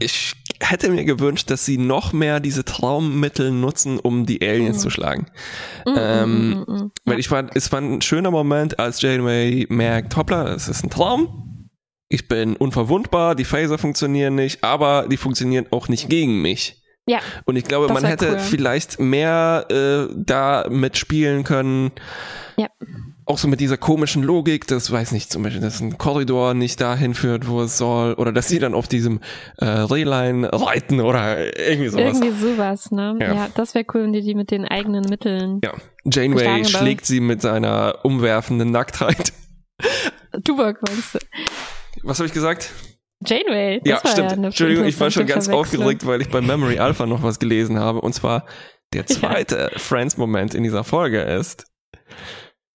Ich 0.00 0.32
hätte 0.60 0.90
mir 0.90 1.04
gewünscht, 1.04 1.50
dass 1.50 1.64
sie 1.64 1.78
noch 1.78 2.12
mehr 2.12 2.40
diese 2.40 2.64
Traummittel 2.64 3.50
nutzen, 3.50 3.98
um 4.00 4.26
die 4.26 4.40
Aliens 4.46 4.78
Mhm. 4.78 4.80
zu 4.80 4.90
schlagen. 4.90 5.26
Mm, 5.86 5.90
Ähm, 5.96 6.48
mm, 6.50 6.52
mm, 6.52 6.74
mm. 6.84 6.90
Weil 7.04 7.18
ich 7.18 7.28
fand, 7.28 7.50
es 7.54 7.70
war 7.72 7.80
ein 7.80 8.00
schöner 8.00 8.30
Moment, 8.30 8.78
als 8.78 9.00
Janeway 9.02 9.66
merkt, 9.68 10.16
hoppla, 10.16 10.48
es 10.54 10.68
ist 10.68 10.82
ein 10.84 10.90
Traum. 10.90 11.68
Ich 12.08 12.28
bin 12.28 12.56
unverwundbar, 12.56 13.34
die 13.34 13.44
Phaser 13.44 13.78
funktionieren 13.78 14.34
nicht, 14.34 14.62
aber 14.64 15.06
die 15.08 15.16
funktionieren 15.16 15.66
auch 15.70 15.88
nicht 15.88 16.08
gegen 16.08 16.42
mich. 16.42 16.82
Ja. 17.06 17.18
Und 17.46 17.56
ich 17.56 17.64
glaube, 17.64 17.92
man 17.92 18.04
hätte 18.04 18.32
cool. 18.32 18.38
vielleicht 18.38 19.00
mehr 19.00 19.66
äh, 19.70 20.12
da 20.16 20.66
mitspielen 20.70 21.42
können. 21.42 21.90
Ja. 22.56 22.68
Auch 23.24 23.38
so 23.38 23.46
mit 23.46 23.60
dieser 23.60 23.76
komischen 23.76 24.22
Logik, 24.22 24.66
das 24.66 24.90
weiß 24.90 25.12
nicht, 25.12 25.30
zum 25.30 25.42
Beispiel, 25.42 25.62
dass 25.62 25.80
ein 25.80 25.96
Korridor 25.96 26.54
nicht 26.54 26.80
dahin 26.80 27.14
führt, 27.14 27.46
wo 27.46 27.62
es 27.62 27.78
soll, 27.78 28.14
oder 28.14 28.32
dass 28.32 28.48
sie 28.48 28.58
dann 28.58 28.74
auf 28.74 28.88
diesem 28.88 29.20
äh, 29.58 29.64
Rehlein 29.64 30.44
reiten 30.44 31.00
oder 31.00 31.56
irgendwie 31.58 31.88
sowas. 31.88 32.18
Irgendwie 32.18 32.40
sowas, 32.40 32.90
ne? 32.90 33.16
Ja. 33.20 33.34
Ja, 33.34 33.48
das 33.54 33.74
wäre 33.74 33.84
cool, 33.94 34.04
wenn 34.04 34.12
die 34.12 34.22
die 34.22 34.34
mit 34.34 34.50
den 34.50 34.64
eigenen 34.64 35.04
Mitteln. 35.08 35.60
Ja. 35.62 35.72
Janeway 36.04 36.64
schlägt 36.64 37.06
sie 37.06 37.20
mit 37.20 37.42
seiner 37.42 38.00
umwerfenden 38.02 38.70
Nacktheit. 38.72 39.32
Tuvok 40.44 40.80
meinst 40.88 41.14
du? 41.14 41.18
Was 42.02 42.18
habe 42.18 42.26
ich 42.26 42.32
gesagt? 42.32 42.70
Janeway. 43.24 43.80
Ja, 43.84 43.98
stimmt. 43.98 44.32
Ja 44.32 44.44
Entschuldigung, 44.44 44.84
ich 44.84 44.98
war 44.98 45.10
schon 45.10 45.26
ganz 45.26 45.48
aufgeregt, 45.48 46.06
weil 46.06 46.20
ich 46.22 46.28
bei 46.28 46.40
Memory 46.40 46.78
Alpha 46.78 47.06
noch 47.06 47.22
was 47.22 47.38
gelesen 47.38 47.78
habe. 47.78 48.00
Und 48.00 48.14
zwar 48.14 48.46
der 48.92 49.06
zweite 49.06 49.70
Friends-Moment 49.76 50.54
in 50.54 50.62
dieser 50.62 50.84
Folge 50.84 51.20
ist, 51.20 51.66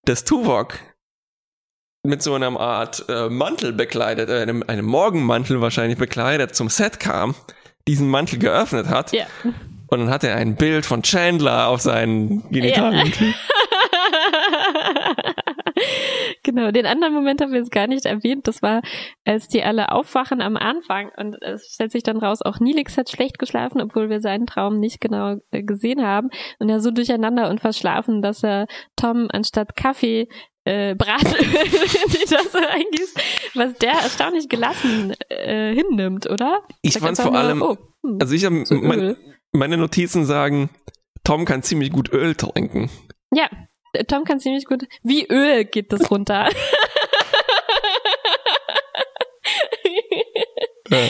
dass 0.08 0.24
Tuvok 0.24 0.80
mit 2.04 2.22
so 2.24 2.34
einer 2.34 2.58
Art 2.60 3.06
äh, 3.10 3.30
Mantel 3.30 3.74
bekleidet, 3.74 4.30
äh, 4.30 4.42
einem, 4.42 4.64
einem 4.68 4.86
Morgenmantel 4.86 5.60
wahrscheinlich 5.62 5.98
bekleidet, 5.98 6.56
zum 6.56 6.70
Set 6.70 7.00
kam, 7.00 7.36
diesen 7.88 8.10
Mantel 8.10 8.40
geöffnet 8.40 8.88
hat 8.88 9.12
Ja. 9.12 9.26
und 9.88 10.00
dann 10.00 10.10
hat 10.10 10.24
er 10.24 10.36
ein 10.36 10.56
Bild 10.56 10.86
von 10.86 11.02
Chandler 11.04 11.68
auf 11.68 11.82
seinen 11.82 12.50
Genitalien. 12.50 13.12
genau, 16.48 16.72
den 16.72 16.86
anderen 16.86 17.14
Moment 17.14 17.42
haben 17.42 17.52
wir 17.52 17.60
jetzt 17.60 17.72
gar 17.72 17.88
nicht 17.88 18.06
erwähnt. 18.06 18.48
Das 18.48 18.62
war, 18.62 18.82
als 19.26 19.48
die 19.48 19.64
alle 19.64 19.92
aufwachen 19.92 20.42
am 20.42 20.56
Anfang 20.56 21.12
und 21.18 21.36
es 21.42 21.74
stellt 21.74 21.92
sich 21.92 22.04
dann 22.04 22.18
raus, 22.18 22.42
auch 22.42 22.60
Nilix 22.60 22.98
hat 22.98 23.10
schlecht 23.10 23.38
geschlafen, 23.38 23.82
obwohl 23.82 24.10
wir 24.10 24.22
seinen 24.22 24.48
Traum 24.48 24.80
nicht 24.80 25.02
genau 25.02 25.36
äh, 25.52 25.62
gesehen 25.62 26.04
haben. 26.04 26.30
Und 26.60 26.70
er 26.70 26.80
so 26.80 26.92
durcheinander 26.92 27.50
und 27.50 27.60
verschlafen, 27.60 28.22
dass 28.22 28.44
er 28.44 28.68
Tom 28.96 29.28
anstatt 29.32 29.76
Kaffee 29.76 30.28
äh, 30.64 30.96
Bratöl 30.96 31.40
in 31.42 32.12
die 32.12 32.26
Tasse 32.26 32.68
eingießt, 32.70 33.22
was 33.56 33.74
der 33.76 33.92
erstaunlich 33.92 34.50
gelassen 34.50 35.14
äh, 35.30 35.74
hinnimmt, 35.74 36.30
oder? 36.30 36.62
Ich 36.82 37.02
einfach 37.04 37.26
vor 37.26 37.36
allem, 37.36 37.60
nur, 37.60 37.72
oh, 37.72 37.78
hm, 38.04 38.18
also 38.22 38.34
ich 38.34 38.46
habe 38.46 38.66
so 38.66 38.76
mein, 38.76 39.18
meine 39.52 39.78
Notizen 39.78 40.26
sagen, 40.26 40.70
Tom 41.24 41.46
kann 41.46 41.62
ziemlich 41.62 41.92
gut 41.92 42.12
Öl 42.14 42.36
trinken. 42.36 42.90
Ja, 43.34 43.50
Tom 44.06 44.24
kann 44.24 44.40
ziemlich 44.40 44.66
gut. 44.66 44.84
Wie 45.04 45.26
Öl 45.28 45.66
geht 45.66 45.92
das 45.92 46.10
runter. 46.12 46.50
Äh, 50.90 51.10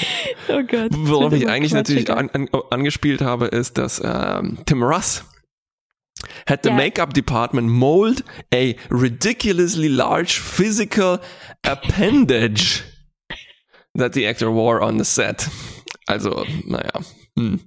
oh 0.49 0.63
Gott. 0.63 0.91
Worauf 0.91 1.33
ich 1.33 1.47
eigentlich 1.47 1.73
natürlich 1.73 2.09
an, 2.09 2.29
an, 2.31 2.49
angespielt 2.71 3.21
habe, 3.21 3.45
ist, 3.47 3.77
dass 3.77 4.01
ähm, 4.03 4.57
Tim 4.65 4.81
Russ 4.81 5.23
had 6.47 6.63
the 6.63 6.69
Ja. 6.69 6.75
makeup 6.75 7.13
department 7.13 7.69
mold 7.69 8.23
a 8.53 8.73
ridiculously 8.89 9.87
large 9.87 10.39
physical 10.41 11.19
appendage 11.63 12.83
that 13.95 14.13
the 14.13 14.25
actor 14.25 14.51
wore 14.51 14.81
on 14.81 14.97
the 14.97 15.05
set. 15.05 15.47
Also, 16.07 16.43
naja. 16.65 17.01
Hm. 17.37 17.59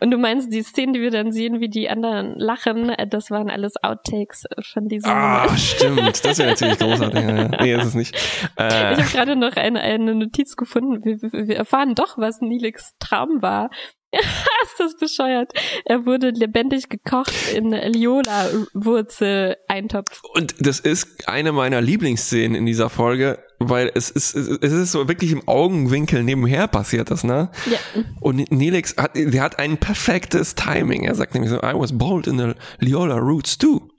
Und 0.00 0.10
du 0.10 0.18
meinst, 0.18 0.52
die 0.52 0.62
Szenen, 0.62 0.92
die 0.92 1.00
wir 1.00 1.10
dann 1.10 1.32
sehen, 1.32 1.60
wie 1.60 1.68
die 1.68 1.88
anderen 1.90 2.38
lachen, 2.38 2.90
äh, 2.90 3.06
das 3.08 3.30
waren 3.30 3.50
alles 3.50 3.74
Outtakes 3.82 4.44
von 4.72 4.88
diesem. 4.88 5.10
Ah, 5.10 5.56
stimmt. 5.56 6.24
Das 6.24 6.38
wäre 6.38 6.50
natürlich 6.50 6.78
großartig. 6.78 7.20
Nee, 7.60 7.74
ist 7.74 7.84
es 7.84 7.94
nicht. 7.94 8.16
Äh, 8.56 8.94
Ich 8.94 9.00
habe 9.00 9.10
gerade 9.10 9.36
noch 9.36 9.56
eine, 9.56 9.80
eine 9.80 10.14
Notiz 10.14 10.56
gefunden. 10.56 11.04
Wir, 11.04 11.20
wir 11.20 11.48
wir 11.48 11.56
erfahren 11.56 11.94
doch, 11.94 12.16
was 12.16 12.40
Nilix 12.40 12.92
Traum 12.98 13.42
war. 13.42 13.68
ist 14.12 14.78
das 14.78 14.96
bescheuert? 14.96 15.52
Er 15.84 16.06
wurde 16.06 16.30
lebendig 16.30 16.88
gekocht 16.88 17.34
in 17.54 17.70
Liola-Wurzel-Eintopf. 17.70 20.20
Und 20.34 20.54
das 20.58 20.80
ist 20.80 21.28
eine 21.28 21.52
meiner 21.52 21.80
Lieblingsszenen 21.80 22.56
in 22.56 22.66
dieser 22.66 22.90
Folge, 22.90 23.38
weil 23.60 23.92
es 23.94 24.10
ist, 24.10 24.34
es 24.34 24.72
ist 24.72 24.90
so 24.90 25.06
wirklich 25.06 25.32
im 25.32 25.46
Augenwinkel 25.46 26.24
nebenher 26.24 26.66
passiert 26.66 27.10
das, 27.10 27.24
ne? 27.24 27.50
Ja. 27.70 27.78
Und 28.18 28.50
Nelix 28.50 28.96
hat, 28.96 29.14
der 29.14 29.42
hat 29.42 29.58
ein 29.58 29.76
perfektes 29.76 30.54
Timing. 30.54 31.04
Er 31.04 31.14
sagt 31.14 31.34
nämlich 31.34 31.50
so, 31.50 31.58
I 31.58 31.74
was 31.74 31.96
boiled 31.96 32.26
in 32.26 32.38
the 32.38 32.54
Liola 32.78 33.16
roots 33.16 33.58
too. 33.58 33.90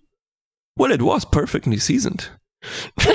Well, 0.76 0.92
it 0.92 1.02
was 1.02 1.30
perfectly 1.30 1.78
seasoned. 1.78 2.36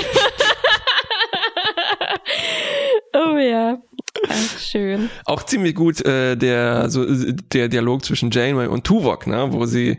oh 3.13 3.37
ja. 3.37 3.81
Ach, 4.29 4.59
schön. 4.59 5.09
Auch 5.25 5.43
ziemlich 5.43 5.75
gut 5.75 6.03
äh, 6.05 6.37
der 6.37 6.89
so 6.89 7.05
der 7.05 7.67
Dialog 7.67 8.05
zwischen 8.05 8.31
Janeway 8.31 8.67
und 8.67 8.85
Tuvok, 8.85 9.27
ne, 9.27 9.47
wo 9.51 9.65
sie 9.65 9.97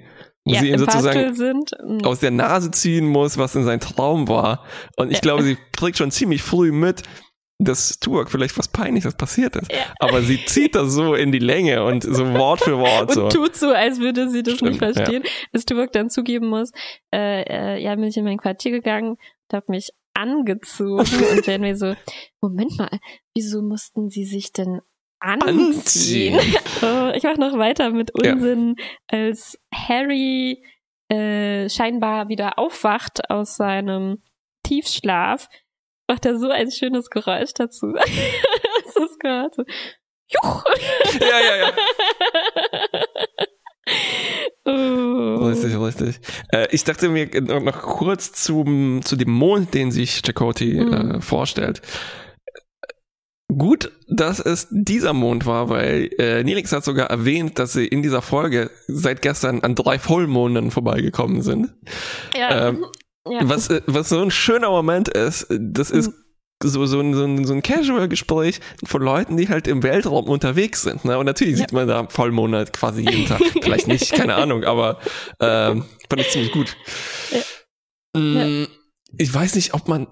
wo 0.48 0.54
ja, 0.54 0.60
sie 0.60 0.70
ihm 0.70 0.78
sozusagen 0.78 1.34
sind. 1.34 1.72
mm, 1.84 2.04
aus 2.04 2.20
der 2.20 2.30
Nase 2.30 2.70
ziehen 2.70 3.06
muss, 3.06 3.38
was 3.38 3.54
in 3.54 3.64
sein 3.64 3.80
Traum 3.80 4.28
war. 4.28 4.64
Und 4.96 5.08
ich 5.10 5.16
Ja. 5.18 5.20
glaube, 5.20 5.42
sie 5.42 5.56
kriegt 5.76 5.98
schon 5.98 6.10
ziemlich 6.10 6.42
früh 6.42 6.72
mit, 6.72 7.02
dass 7.60 7.98
Tuvok 7.98 8.30
vielleicht 8.30 8.56
was 8.56 8.68
Peinliches 8.68 9.14
passiert 9.16 9.56
ist. 9.56 9.72
Ja. 9.72 9.78
Aber 9.98 10.22
sie 10.22 10.44
zieht 10.46 10.76
das 10.76 10.92
so 10.92 11.14
in 11.14 11.32
die 11.32 11.40
Länge 11.40 11.84
und 11.84 12.04
so 12.04 12.32
Wort 12.34 12.60
für 12.60 12.78
Wort 12.78 13.08
und 13.08 13.14
so. 13.14 13.28
tut 13.28 13.56
so, 13.56 13.70
als 13.72 13.98
würde 13.98 14.30
sie 14.30 14.44
das 14.44 14.54
Stimmt, 14.54 14.70
nicht 14.70 14.78
verstehen. 14.78 15.24
Bis 15.50 15.64
Tuvok 15.64 15.90
dann 15.92 16.08
zugeben 16.08 16.46
muss, 16.48 16.70
äh, 17.12 17.42
äh, 17.42 17.82
ja, 17.82 17.94
bin 17.96 18.04
ich 18.04 18.16
in 18.16 18.24
mein 18.24 18.38
Quartier 18.38 18.70
gegangen 18.70 19.10
und 19.10 19.52
habe 19.52 19.66
mich 19.70 19.90
angezogen. 20.14 20.98
und 21.32 21.46
Janeway 21.46 21.74
so, 21.74 21.94
Moment 22.40 22.78
mal, 22.78 22.90
wieso 23.34 23.60
mussten 23.62 24.08
sie 24.08 24.24
sich 24.24 24.52
denn 24.52 24.80
anziehen? 25.20 26.38
Anziehen. 26.38 26.38
oh, 26.82 27.12
ich 27.14 27.22
mache 27.22 27.40
noch 27.40 27.58
weiter 27.58 27.90
mit 27.90 28.10
Ja. 28.22 28.32
Unsinn, 28.32 28.76
als 29.08 29.58
Harry 29.74 30.62
äh, 31.08 31.68
scheinbar 31.68 32.28
wieder 32.28 32.58
aufwacht 32.58 33.30
aus 33.30 33.56
seinem 33.56 34.22
Tiefschlaf 34.64 35.48
macht 36.08 36.24
er 36.26 36.38
so 36.38 36.48
ein 36.50 36.70
schönes 36.70 37.10
Geräusch 37.10 37.52
dazu. 37.54 37.94
Hast 37.96 38.96
du 38.96 39.04
es 39.04 39.18
gehört? 39.18 39.54
So, 39.54 39.62
Juch! 40.30 40.64
Ja, 41.20 41.40
ja, 41.40 41.56
ja. 41.56 41.72
Oh. 44.66 45.36
Richtig, 45.46 45.78
richtig. 45.78 46.20
Äh, 46.52 46.68
ich 46.72 46.84
dachte 46.84 47.08
mir 47.08 47.26
noch, 47.40 47.60
noch 47.62 47.80
kurz 47.80 48.32
zum, 48.32 49.00
zu 49.02 49.16
dem 49.16 49.30
Mond, 49.30 49.72
den 49.72 49.90
sich 49.90 50.20
Chakoti 50.22 50.74
Mhm. 50.74 50.92
äh, 50.92 51.20
vorstellt. 51.22 51.80
Gut, 53.56 53.92
dass 54.08 54.40
es 54.40 54.66
dieser 54.70 55.14
Mond 55.14 55.46
war, 55.46 55.70
weil 55.70 56.10
äh, 56.18 56.44
Nelix 56.44 56.70
hat 56.72 56.84
sogar 56.84 57.08
erwähnt, 57.08 57.58
dass 57.58 57.72
sie 57.72 57.86
in 57.86 58.02
dieser 58.02 58.20
Folge 58.20 58.70
seit 58.88 59.22
gestern 59.22 59.60
an 59.62 59.74
drei 59.74 59.98
Vollmonden 59.98 60.70
vorbeigekommen 60.70 61.40
sind. 61.40 61.72
Ja. 62.36 62.68
Ähm, 62.68 62.84
ja. 63.28 63.40
Was, 63.48 63.70
äh, 63.70 63.80
was 63.86 64.10
so 64.10 64.20
ein 64.20 64.30
schöner 64.30 64.68
Moment 64.68 65.08
ist, 65.08 65.46
das 65.50 65.90
ist 65.90 66.12
so, 66.62 66.84
so, 66.86 67.00
ein, 67.00 67.14
so, 67.14 67.24
ein, 67.24 67.46
so 67.46 67.54
ein 67.54 67.62
Casual-Gespräch 67.62 68.60
von 68.84 69.00
Leuten, 69.00 69.36
die 69.36 69.48
halt 69.48 69.66
im 69.66 69.82
Weltraum 69.82 70.26
unterwegs 70.28 70.82
sind. 70.82 71.04
Ne? 71.04 71.16
Und 71.16 71.24
natürlich 71.26 71.54
Ja. 71.54 71.60
sieht 71.60 71.72
man 71.72 71.88
da 71.88 72.06
Vollmonat 72.08 72.72
quasi 72.74 73.00
jeden 73.08 73.26
Tag. 73.26 73.40
Vielleicht 73.62 73.86
nicht, 73.88 74.12
keine 74.12 74.34
Ahnung, 74.34 74.64
aber 74.64 74.98
ähm, 75.40 75.84
fand 76.10 76.20
ich 76.20 76.30
ziemlich 76.30 76.52
gut. 76.52 76.76
Mm, 78.14 78.64
Ich 79.16 79.32
weiß 79.32 79.54
nicht, 79.54 79.72
ob 79.72 79.88
man. 79.88 80.06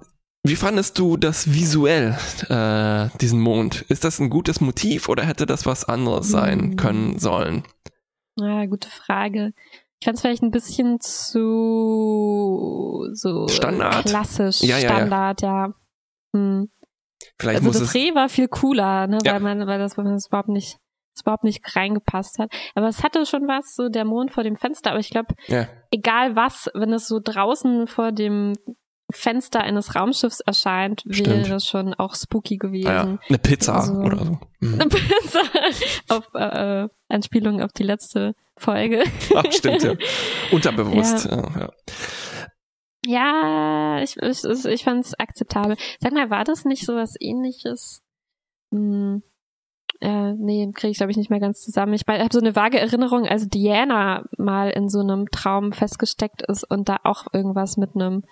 Wie 0.49 0.57
fandest 0.57 0.99
du 0.99 1.17
das 1.17 1.53
visuell, 1.53 2.17
äh, 2.49 3.09
diesen 3.19 3.41
Mond? 3.41 3.83
Ist 3.89 4.05
das 4.05 4.21
ein 4.21 4.31
gutes 4.31 4.61
Motiv 4.61 5.09
oder 5.09 5.25
hätte 5.25 5.47
das 5.47 5.67
was 5.67 5.85
anderes 5.85 6.29
sein 6.29 6.71
Mm. 6.71 6.77
können 6.77 7.19
sollen? 7.19 7.65
Ja, 8.39 8.67
gute 8.67 8.89
Frage. 8.89 9.53
Ich 9.99 10.05
fand 10.05 10.17
es 10.17 10.21
vielleicht 10.21 10.43
ein 10.43 10.51
bisschen 10.51 11.01
zu 11.01 13.09
so 13.13 13.49
Standard? 13.49 14.07
klassisch 14.07 14.61
Ja, 14.63 14.79
ja, 14.79 14.83
ja. 14.83 14.89
Standard, 14.97 15.43
ja. 15.43 15.75
Hm. 16.35 16.69
Vielleicht 17.39 17.65
Also 17.65 17.79
das. 17.81 17.95
Reh 17.95 18.15
war 18.15 18.29
viel 18.29 18.49
cooler, 18.49 19.07
ne, 19.07 19.19
Ja. 19.25 19.35
weil 19.35 19.41
man, 19.41 19.67
weil 19.67 19.79
das, 19.79 19.97
weil 19.97 20.05
das 20.05 20.27
überhaupt 20.29 20.51
nicht, 20.51 20.77
das 21.15 21.23
überhaupt 21.23 21.45
nicht 21.45 21.63
reingepasst 21.75 22.39
hat. 22.39 22.53
Aber 22.75 22.89
es 22.89 23.03
hatte 23.03 23.25
schon 23.27 23.49
was, 23.49 23.75
so 23.75 23.89
der 23.89 24.05
Mond 24.05 24.33
vor 24.33 24.43
dem 24.45 24.57
Fenster. 24.57 24.91
Aber 24.91 25.01
ich 25.01 25.11
glaube, 25.11 25.35
Ja, 25.47 25.67
egal 25.91 26.37
was, 26.37 26.71
wenn 26.75 26.93
es 26.93 27.09
so 27.09 27.21
draußen 27.23 27.87
vor 27.87 28.13
dem 28.13 28.53
Fenster 29.11 29.61
eines 29.61 29.95
Raumschiffs 29.95 30.41
erscheint, 30.41 31.05
Stimmt. 31.09 31.49
wäre 31.49 31.61
schon 31.61 31.95
auch 31.95 32.15
spooky 32.15 32.55
ah, 32.55 32.65
ja. 32.65 32.69
gewesen. 32.69 33.19
Eine 33.29 33.39
Pizza 33.39 33.75
Also- 33.77 33.95
oder 33.95 34.25
so. 34.25 34.39
Mhm. 34.61 34.75
Eine 34.75 34.89
Pizza 34.89 35.41
auf 36.09 36.29
äh, 36.35 36.85
äh, 36.85 36.89
Anspielung 37.09 37.63
auf 37.63 37.73
die 37.73 37.85
letzte 37.85 38.35
Folge. 38.57 39.05
Ach, 39.35 39.45
stimmt, 39.53 39.83
ja. 39.83 39.95
Unterbewusst. 40.51 41.27
Ja. 41.27 41.71
Ja, 43.07 43.99
Ja, 43.99 44.03
ich, 44.03 44.17
ich, 44.17 44.45
ich 44.65 44.85
fand 44.85 45.05
es 45.05 45.19
akzeptabel. 45.19 45.77
Sag 46.01 46.13
mal, 46.13 46.31
war 46.31 46.45
das 46.45 46.65
nicht 46.65 46.85
so 46.85 46.97
was 46.97 47.15
ähnliches? 47.21 48.03
Hm, 48.73 49.23
äh, 50.01 50.33
nee, 50.35 50.71
kriege 50.75 50.91
ich 50.91 50.97
glaube 50.99 51.13
ich 51.13 51.17
nicht 51.17 51.31
mehr 51.31 51.41
ganz 51.41 51.63
zusammen. 51.63 51.95
Ich 51.95 52.03
habe 52.07 52.29
so 52.33 52.41
eine 52.41 52.57
vage 52.57 52.81
Erinnerung, 52.81 53.27
als 53.27 53.49
Diana 53.49 54.25
mal 54.37 54.71
in 54.71 54.89
so 54.89 55.01
einem 55.01 55.31
Traum 55.31 55.73
festgesteckt 55.73 56.43
ist 56.43 56.65
und 56.65 56.89
da 56.89 56.99
auch 57.05 57.27
irgendwas 57.33 57.77
mit 57.77 57.95
einem 57.95 58.25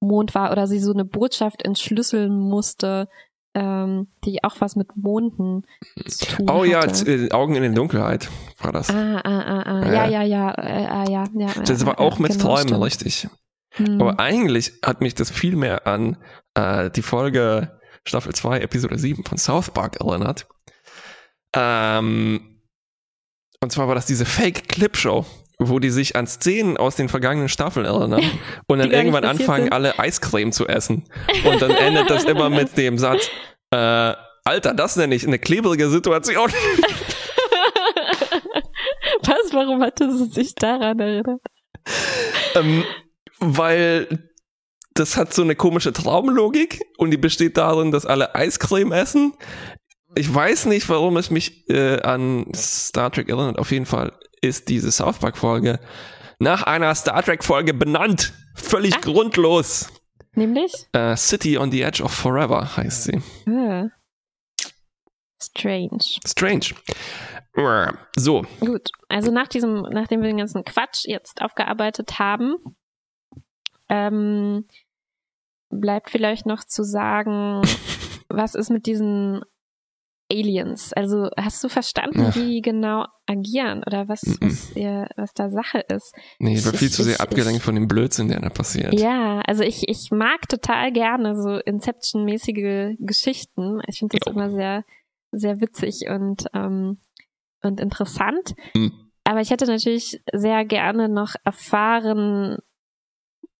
Mond 0.00 0.34
war 0.34 0.50
oder 0.52 0.66
sie 0.66 0.80
so 0.80 0.92
eine 0.92 1.04
Botschaft 1.04 1.62
entschlüsseln 1.62 2.38
musste, 2.38 3.08
ähm, 3.54 4.08
die 4.24 4.42
auch 4.44 4.56
was 4.60 4.76
mit 4.76 4.96
Monden 4.96 5.66
zu 6.06 6.26
tun 6.26 6.50
Oh 6.50 6.64
ja, 6.64 6.82
hatte. 6.82 7.10
äh, 7.10 7.30
Augen 7.32 7.54
in 7.56 7.62
der 7.62 7.72
Dunkelheit 7.72 8.28
war 8.60 8.72
das. 8.72 8.90
Ah, 8.90 9.20
ah, 9.24 9.40
ah, 9.40 9.62
ah. 9.62 9.86
Ja. 9.86 10.06
Ja, 10.06 10.06
ja, 10.06 10.22
ja, 10.22 10.50
äh, 10.58 10.86
ah, 10.86 11.04
ja, 11.08 11.24
ja. 11.34 11.48
das 11.64 11.84
war 11.84 11.98
auch 12.00 12.18
mit 12.18 12.32
genau, 12.32 12.44
Träumen, 12.44 12.68
stimmt. 12.68 12.84
richtig. 12.84 13.28
Hm. 13.72 14.00
Aber 14.00 14.18
eigentlich 14.20 14.72
hat 14.84 15.00
mich 15.00 15.14
das 15.14 15.30
viel 15.30 15.56
mehr 15.56 15.86
an 15.86 16.16
äh, 16.54 16.90
die 16.90 17.02
Folge 17.02 17.78
Staffel 18.04 18.34
2, 18.34 18.60
Episode 18.60 18.98
7 18.98 19.24
von 19.24 19.38
South 19.38 19.70
Park 19.70 20.00
erinnert. 20.00 20.46
Ähm, 21.54 22.62
und 23.62 23.72
zwar 23.72 23.88
war 23.88 23.94
das 23.94 24.06
diese 24.06 24.24
Fake-Clip-Show, 24.24 25.26
wo 25.60 25.78
die 25.78 25.90
sich 25.90 26.16
an 26.16 26.26
Szenen 26.26 26.78
aus 26.78 26.96
den 26.96 27.08
vergangenen 27.08 27.48
Staffeln 27.50 27.84
erinnern 27.84 28.22
und 28.66 28.78
dann 28.78 28.90
irgendwann 28.90 29.24
anfangen, 29.24 29.64
sind. 29.64 29.72
alle 29.72 29.98
Eiscreme 29.98 30.52
zu 30.52 30.66
essen. 30.66 31.04
Und 31.44 31.60
dann 31.60 31.70
endet 31.70 32.08
das 32.08 32.24
immer 32.24 32.48
mit 32.48 32.76
dem 32.78 32.96
Satz, 32.98 33.30
äh, 33.70 34.14
Alter, 34.44 34.72
das 34.74 34.96
nenne 34.96 35.14
ich 35.14 35.26
eine 35.26 35.38
klebrige 35.38 35.90
Situation. 35.90 36.50
Was? 39.22 39.52
Warum 39.52 39.82
hatte 39.82 40.10
sie 40.16 40.26
sich 40.26 40.54
daran 40.54 40.98
erinnert? 40.98 41.42
ähm, 42.54 42.84
weil 43.38 44.30
das 44.94 45.16
hat 45.16 45.34
so 45.34 45.42
eine 45.42 45.56
komische 45.56 45.92
Traumlogik 45.92 46.80
und 46.96 47.10
die 47.10 47.18
besteht 47.18 47.58
darin, 47.58 47.90
dass 47.90 48.06
alle 48.06 48.34
Eiscreme 48.34 48.92
essen. 48.92 49.34
Ich 50.16 50.32
weiß 50.34 50.66
nicht, 50.66 50.88
warum 50.88 51.16
es 51.18 51.30
mich 51.30 51.68
äh, 51.68 52.00
an 52.00 52.46
Star 52.54 53.12
Trek 53.12 53.28
erinnert. 53.28 53.58
Auf 53.58 53.70
jeden 53.70 53.86
Fall 53.86 54.12
ist 54.40 54.68
diese 54.68 54.90
South 54.92 55.18
Park 55.18 55.36
Folge 55.36 55.78
nach 56.38 56.62
einer 56.62 56.94
Star 56.94 57.22
Trek 57.22 57.44
Folge 57.44 57.74
benannt. 57.74 58.32
Völlig 58.54 58.94
Ah. 58.96 59.00
grundlos. 59.00 59.92
Nämlich? 60.34 60.72
Äh, 60.92 61.16
City 61.16 61.58
on 61.58 61.70
the 61.70 61.82
Edge 61.82 62.02
of 62.02 62.12
Forever 62.12 62.76
heißt 62.76 63.04
sie. 63.04 63.22
Ah. 63.48 63.88
Strange. 65.42 65.98
Strange. 66.26 66.66
So, 68.16 68.46
Gut, 68.60 68.90
also 69.08 69.30
nach 69.32 69.48
diesem, 69.48 69.82
nachdem 69.90 70.20
wir 70.22 70.28
den 70.28 70.38
ganzen 70.38 70.64
Quatsch 70.64 71.04
jetzt 71.04 71.42
aufgearbeitet 71.42 72.18
haben, 72.18 72.54
ähm, 73.88 74.66
bleibt 75.68 76.10
vielleicht 76.10 76.46
noch 76.46 76.64
zu 76.64 76.84
sagen, 76.84 77.60
was 78.28 78.54
ist 78.54 78.70
mit 78.70 78.86
diesen 78.86 79.42
Aliens? 80.30 80.92
Also 80.92 81.28
hast 81.36 81.62
du 81.64 81.68
verstanden, 81.68 82.20
Ja. 82.22 82.34
wie 82.34 82.46
die 82.46 82.62
genau 82.62 83.06
agieren 83.26 83.82
oder 83.86 84.08
was, 84.08 84.22
Mhm. 84.22 84.36
was, 84.40 84.76
ihr, 84.76 85.06
was 85.16 85.32
da 85.34 85.50
Sache 85.50 85.80
ist? 85.94 86.14
nee, 86.38 86.54
ich 86.54 86.64
war 86.64 86.72
Ich- 86.74 86.78
viel 86.80 86.90
zu 86.90 87.02
sehr 87.02 87.14
ich- 87.14 87.20
abgelenkt 87.20 87.58
ich- 87.58 87.62
von 87.64 87.74
dem 87.74 87.88
Blödsinn, 87.88 88.28
der 88.28 88.40
da 88.40 88.48
passiert. 88.50 88.98
Ja, 88.98 89.40
also 89.46 89.62
ich, 89.62 89.88
ich 89.88 90.10
mag 90.10 90.48
total 90.48 90.92
gerne 90.92 91.34
so 91.40 91.56
Inception-mäßige 91.58 92.96
Geschichten. 92.98 93.80
Ich 93.88 93.98
finde 93.98 94.18
das 94.18 94.26
Jo. 94.32 94.38
immer 94.38 94.50
sehr, 94.50 94.84
sehr 95.32 95.60
witzig 95.60 96.06
und, 96.08 96.44
ähm, 96.54 96.98
und 97.62 97.80
interessant. 97.80 98.54
Hm. 98.74 98.92
Aber 99.24 99.40
ich 99.40 99.50
hätte 99.50 99.66
natürlich 99.66 100.20
sehr 100.32 100.64
gerne 100.64 101.08
noch 101.08 101.34
erfahren, 101.44 102.58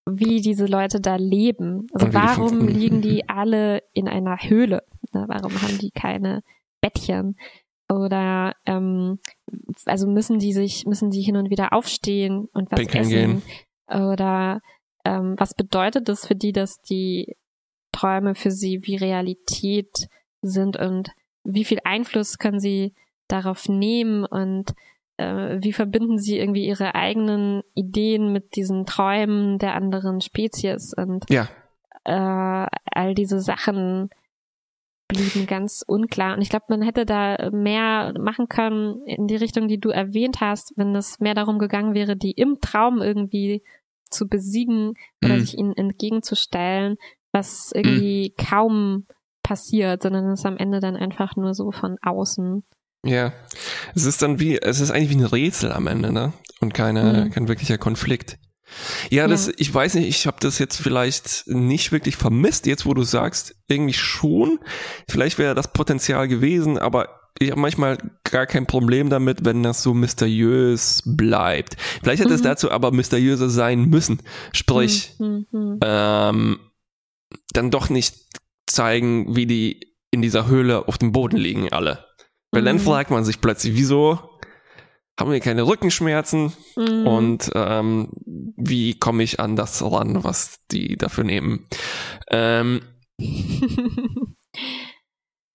wie 0.06 0.40
diese 0.40 0.66
Leute 0.66 1.00
da 1.00 1.16
leben. 1.16 1.86
Also 1.92 2.12
warum 2.12 2.66
liegen 2.66 3.02
die 3.02 3.22
alle 3.28 3.82
in 3.92 4.08
einer 4.08 4.36
Höhle? 4.38 4.82
Ne, 5.12 5.24
Warum 5.28 5.60
haben 5.62 5.78
die 5.78 5.90
keine 5.90 6.42
Bettchen? 6.80 7.36
Oder 7.88 8.54
ähm, 8.66 9.18
also 9.84 10.06
müssen 10.06 10.38
die 10.38 10.52
sich, 10.52 10.86
müssen 10.86 11.10
die 11.10 11.22
hin 11.22 11.36
und 11.36 11.50
wieder 11.50 11.72
aufstehen 11.72 12.48
und 12.52 12.70
was 12.70 12.78
Pinkeln 12.78 13.02
essen? 13.02 13.10
gehen. 13.10 13.42
Oder 13.88 14.60
ähm, 15.04 15.34
was 15.38 15.54
bedeutet 15.54 16.08
das 16.08 16.26
für 16.26 16.36
die, 16.36 16.52
dass 16.52 16.80
die 16.82 17.36
Träume 17.92 18.34
für 18.34 18.50
sie 18.50 18.86
wie 18.86 18.96
Realität 18.96 20.08
sind 20.42 20.76
und 20.76 21.10
wie 21.42 21.64
viel 21.64 21.78
Einfluss 21.84 22.38
können 22.38 22.60
sie 22.60 22.94
darauf 23.26 23.68
nehmen 23.68 24.24
und 24.24 24.72
äh, 25.16 25.58
wie 25.60 25.72
verbinden 25.72 26.18
sie 26.18 26.38
irgendwie 26.38 26.66
ihre 26.66 26.94
eigenen 26.94 27.62
Ideen 27.74 28.32
mit 28.32 28.56
diesen 28.56 28.86
Träumen 28.86 29.58
der 29.58 29.74
anderen 29.74 30.20
Spezies 30.20 30.94
und 30.94 31.28
Ja, 31.28 31.48
äh, 32.04 32.66
all 32.92 33.14
diese 33.14 33.40
Sachen 33.40 34.10
blieben 35.12 35.46
ganz 35.46 35.84
unklar. 35.86 36.34
Und 36.36 36.42
ich 36.42 36.48
glaube, 36.48 36.66
man 36.68 36.82
hätte 36.82 37.04
da 37.06 37.50
mehr 37.52 38.14
machen 38.18 38.48
können 38.48 39.02
in 39.06 39.26
die 39.26 39.36
Richtung, 39.36 39.68
die 39.68 39.78
du 39.78 39.90
erwähnt 39.90 40.40
hast, 40.40 40.72
wenn 40.76 40.94
es 40.94 41.20
mehr 41.20 41.34
darum 41.34 41.58
gegangen 41.58 41.94
wäre, 41.94 42.16
die 42.16 42.32
im 42.32 42.60
Traum 42.60 43.00
irgendwie 43.02 43.62
zu 44.10 44.26
besiegen 44.26 44.94
oder 45.24 45.34
Mhm. 45.36 45.40
sich 45.40 45.56
ihnen 45.58 45.76
entgegenzustellen, 45.76 46.96
was 47.32 47.70
irgendwie 47.74 48.34
kaum 48.36 49.06
passiert, 49.42 50.02
sondern 50.02 50.26
es 50.30 50.40
ist 50.40 50.46
am 50.46 50.56
Ende 50.56 50.80
dann 50.80 50.96
einfach 50.96 51.36
nur 51.36 51.54
so 51.54 51.70
von 51.70 51.96
außen. 52.02 52.64
Ja, 53.04 53.32
es 53.94 54.04
ist 54.04 54.20
dann 54.22 54.40
wie, 54.40 54.58
es 54.60 54.80
ist 54.80 54.90
eigentlich 54.90 55.10
wie 55.10 55.16
ein 55.16 55.24
Rätsel 55.24 55.72
am 55.72 55.86
Ende, 55.86 56.12
ne? 56.12 56.32
Und 56.60 56.74
keine, 56.74 57.24
Mhm. 57.26 57.30
kein 57.30 57.48
wirklicher 57.48 57.78
Konflikt. 57.78 58.38
Ja, 59.10 59.26
das, 59.28 59.46
Ja. 59.46 59.52
ich 59.56 59.72
weiß 59.74 59.94
nicht, 59.94 60.08
ich 60.08 60.26
habe 60.26 60.36
das 60.40 60.58
jetzt 60.58 60.76
vielleicht 60.76 61.44
nicht 61.46 61.92
wirklich 61.92 62.16
vermisst, 62.16 62.66
jetzt 62.66 62.86
wo 62.86 62.94
du 62.94 63.02
sagst, 63.02 63.54
irgendwie 63.68 63.94
schon. 63.94 64.58
Vielleicht 65.08 65.38
wäre 65.38 65.54
das 65.54 65.72
Potenzial 65.72 66.28
gewesen, 66.28 66.78
aber 66.78 67.08
ich 67.38 67.50
habe 67.50 67.60
manchmal 67.60 67.98
gar 68.24 68.46
kein 68.46 68.66
Problem 68.66 69.08
damit, 69.08 69.44
wenn 69.44 69.62
das 69.62 69.82
so 69.82 69.94
mysteriös 69.94 71.02
bleibt. 71.06 71.76
Vielleicht 72.02 72.22
hätte 72.22 72.34
es 72.34 72.40
Mhm. 72.42 72.44
dazu 72.44 72.70
aber 72.70 72.92
mysteriöser 72.92 73.48
sein 73.48 73.84
müssen. 73.86 74.20
Sprich, 74.52 75.14
Hm, 75.18 75.46
hm, 75.50 75.60
hm. 75.72 75.78
ähm, 75.82 76.60
dann 77.52 77.70
doch 77.70 77.88
nicht 77.88 78.14
zeigen, 78.66 79.34
wie 79.36 79.46
die 79.46 79.94
in 80.12 80.22
dieser 80.22 80.46
Höhle 80.48 80.86
auf 80.88 80.98
dem 80.98 81.12
Boden 81.12 81.36
liegen 81.36 81.72
alle. 81.72 82.04
Weil 82.52 82.64
dann 82.64 82.76
Mhm. 82.76 82.80
fragt 82.80 83.10
man 83.10 83.24
sich 83.24 83.40
plötzlich, 83.40 83.74
wieso 83.76 84.18
haben 85.20 85.30
wir 85.30 85.40
keine 85.40 85.66
Rückenschmerzen 85.66 86.52
Mhm. 86.76 87.06
und 87.06 87.50
ähm, 87.54 88.08
wie 88.56 88.98
komme 88.98 89.22
ich 89.22 89.38
an 89.38 89.54
das 89.54 89.82
ran, 89.82 90.24
was 90.24 90.58
die 90.70 90.96
dafür 90.96 91.24
nehmen. 91.24 91.66
Ähm, 92.30 92.80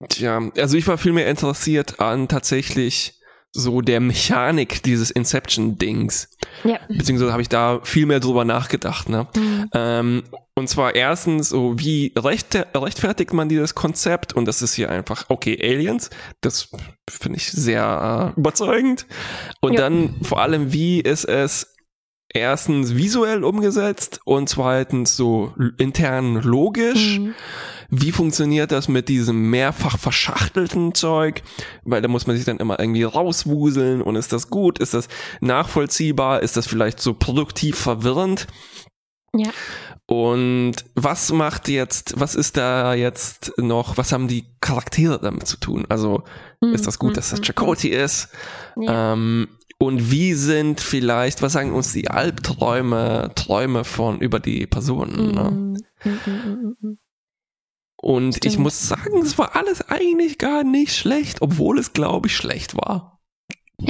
Tja, 0.10 0.52
also 0.58 0.78
ich 0.78 0.88
war 0.88 0.98
viel 0.98 1.14
mehr 1.14 1.28
interessiert 1.30 2.00
an 2.00 2.28
tatsächlich 2.28 3.20
so 3.56 3.82
der 3.82 4.00
Mechanik 4.02 4.84
dieses 4.84 5.12
Inception-Dings. 5.12 6.30
Ja. 6.64 6.80
Beziehungsweise 6.90 7.32
habe 7.32 7.42
ich 7.42 7.50
da 7.50 7.80
viel 7.84 8.06
mehr 8.06 8.20
drüber 8.20 8.44
nachgedacht. 8.46 9.08
Ne? 9.10 9.28
Mhm. 9.36 9.70
Ähm, 9.74 10.24
und 10.56 10.70
zwar 10.70 10.96
erstens, 10.96 11.50
so 11.50 11.80
wie 11.80 12.14
recht, 12.18 12.56
rechtfertigt 12.76 13.34
man 13.34 13.50
dieses 13.50 13.76
Konzept? 13.76 14.34
Und 14.34 14.46
das 14.46 14.62
ist 14.62 14.74
hier 14.74 14.90
einfach, 14.90 15.26
okay, 15.30 15.58
Aliens, 15.62 16.10
das 16.42 16.70
finde 17.10 17.38
ich 17.38 17.52
sehr 17.52 18.34
äh, 18.36 18.40
überzeugend. 18.40 19.06
Und 19.62 19.74
Ja. 19.74 19.82
dann 19.82 20.16
vor 20.22 20.42
allem, 20.42 20.72
wie 20.74 21.00
ist 21.00 21.26
es 21.26 21.75
erstens 22.36 22.96
visuell 22.96 23.44
umgesetzt 23.44 24.20
und 24.26 24.50
zweitens 24.50 25.16
so 25.16 25.54
intern 25.78 26.42
logisch. 26.42 27.20
Mhm. 27.20 27.34
Wie 27.90 28.12
funktioniert 28.12 28.72
das 28.72 28.88
mit 28.88 29.10
diesem 29.10 29.50
mehrfach 29.50 29.98
verschachtelten 29.98 30.94
Zeug? 30.96 31.44
Weil 31.84 32.02
da 32.02 32.08
muss 32.08 32.28
man 32.28 32.36
sich 32.36 32.46
dann 32.46 32.58
immer 32.58 32.80
irgendwie 32.80 33.04
rauswuseln 33.04 34.02
und 34.02 34.16
ist 34.16 34.34
das 34.34 34.50
gut? 34.50 34.80
Ist 34.80 34.94
das 34.94 35.08
nachvollziehbar? 35.40 36.42
Ist 36.42 36.58
das 36.58 36.68
vielleicht 36.68 37.00
so 37.00 37.14
produktiv 37.14 37.78
verwirrend? 37.78 38.48
Ja. 39.36 39.50
Und 40.08 40.76
was 40.94 41.32
macht 41.32 41.68
jetzt, 41.68 42.20
was 42.20 42.36
ist 42.36 42.58
da 42.58 42.94
jetzt 42.94 43.54
noch, 43.58 43.98
was 43.98 44.12
haben 44.12 44.28
die 44.28 44.46
Charaktere 44.62 45.20
damit 45.20 45.48
zu 45.48 45.58
tun? 45.58 45.86
Also 45.90 46.24
ist 46.62 46.88
das 46.88 47.00
gut, 47.00 47.18
dass 47.18 47.32
das 47.32 47.42
Chakotay 47.42 47.90
ist? 47.90 48.30
Ja. 48.76 49.14
Ähm, 49.14 49.48
und 49.78 50.12
wie 50.12 50.34
sind 50.34 50.80
vielleicht, 50.82 51.42
was 51.42 51.54
sagen 51.54 51.74
uns 51.74 51.92
die 51.94 52.10
Albträume, 52.10 53.32
Träume 53.36 53.84
von 53.84 54.20
über 54.22 54.40
die 54.40 54.68
Personen? 54.68 55.32
Ne? 55.34 55.52
Mhm. 55.52 55.78
Mhm, 56.04 56.20
mhm, 56.26 56.78
mhm. 56.80 56.98
Und 57.98 58.36
ich 58.46 58.52
Stimmt. 58.54 58.60
muss 58.64 58.88
sagen, 58.88 59.22
es 59.24 59.38
war 59.38 59.56
alles 59.56 59.82
eigentlich 59.90 60.38
gar 60.38 60.64
nicht 60.64 60.96
schlecht, 60.96 61.42
obwohl 61.42 61.80
es, 61.80 61.94
glaube 61.94 62.28
ich, 62.28 62.36
schlecht 62.36 62.76
war. 62.76 63.20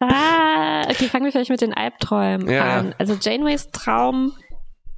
ah, 0.00 0.82
okay, 0.90 1.08
fangen 1.08 1.24
wir 1.24 1.32
vielleicht 1.32 1.50
mit 1.50 1.60
den 1.60 1.74
Albträumen 1.74 2.48
Ja. 2.50 2.78
an. 2.78 2.94
Also 2.98 3.14
Janeways 3.14 3.68
Traum 3.70 4.32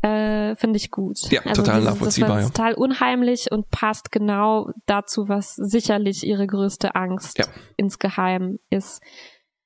äh, 0.02 0.56
finde 0.56 0.76
ich 0.78 0.90
gut. 0.90 1.18
Ja, 1.30 1.42
also 1.44 1.62
total 1.62 1.82
das, 1.82 1.90
nachvollziehbar, 1.94 2.28
Das 2.28 2.36
war 2.36 2.42
ja. 2.42 2.46
total 2.48 2.74
unheimlich 2.74 3.52
und 3.52 3.70
passt 3.70 4.10
genau 4.12 4.70
dazu, 4.86 5.28
was 5.28 5.54
sicherlich 5.56 6.26
ihre 6.26 6.46
größte 6.46 6.94
Angst 6.94 7.38
Ja. 7.38 7.44
insgeheim 7.76 8.58
ist. 8.70 9.02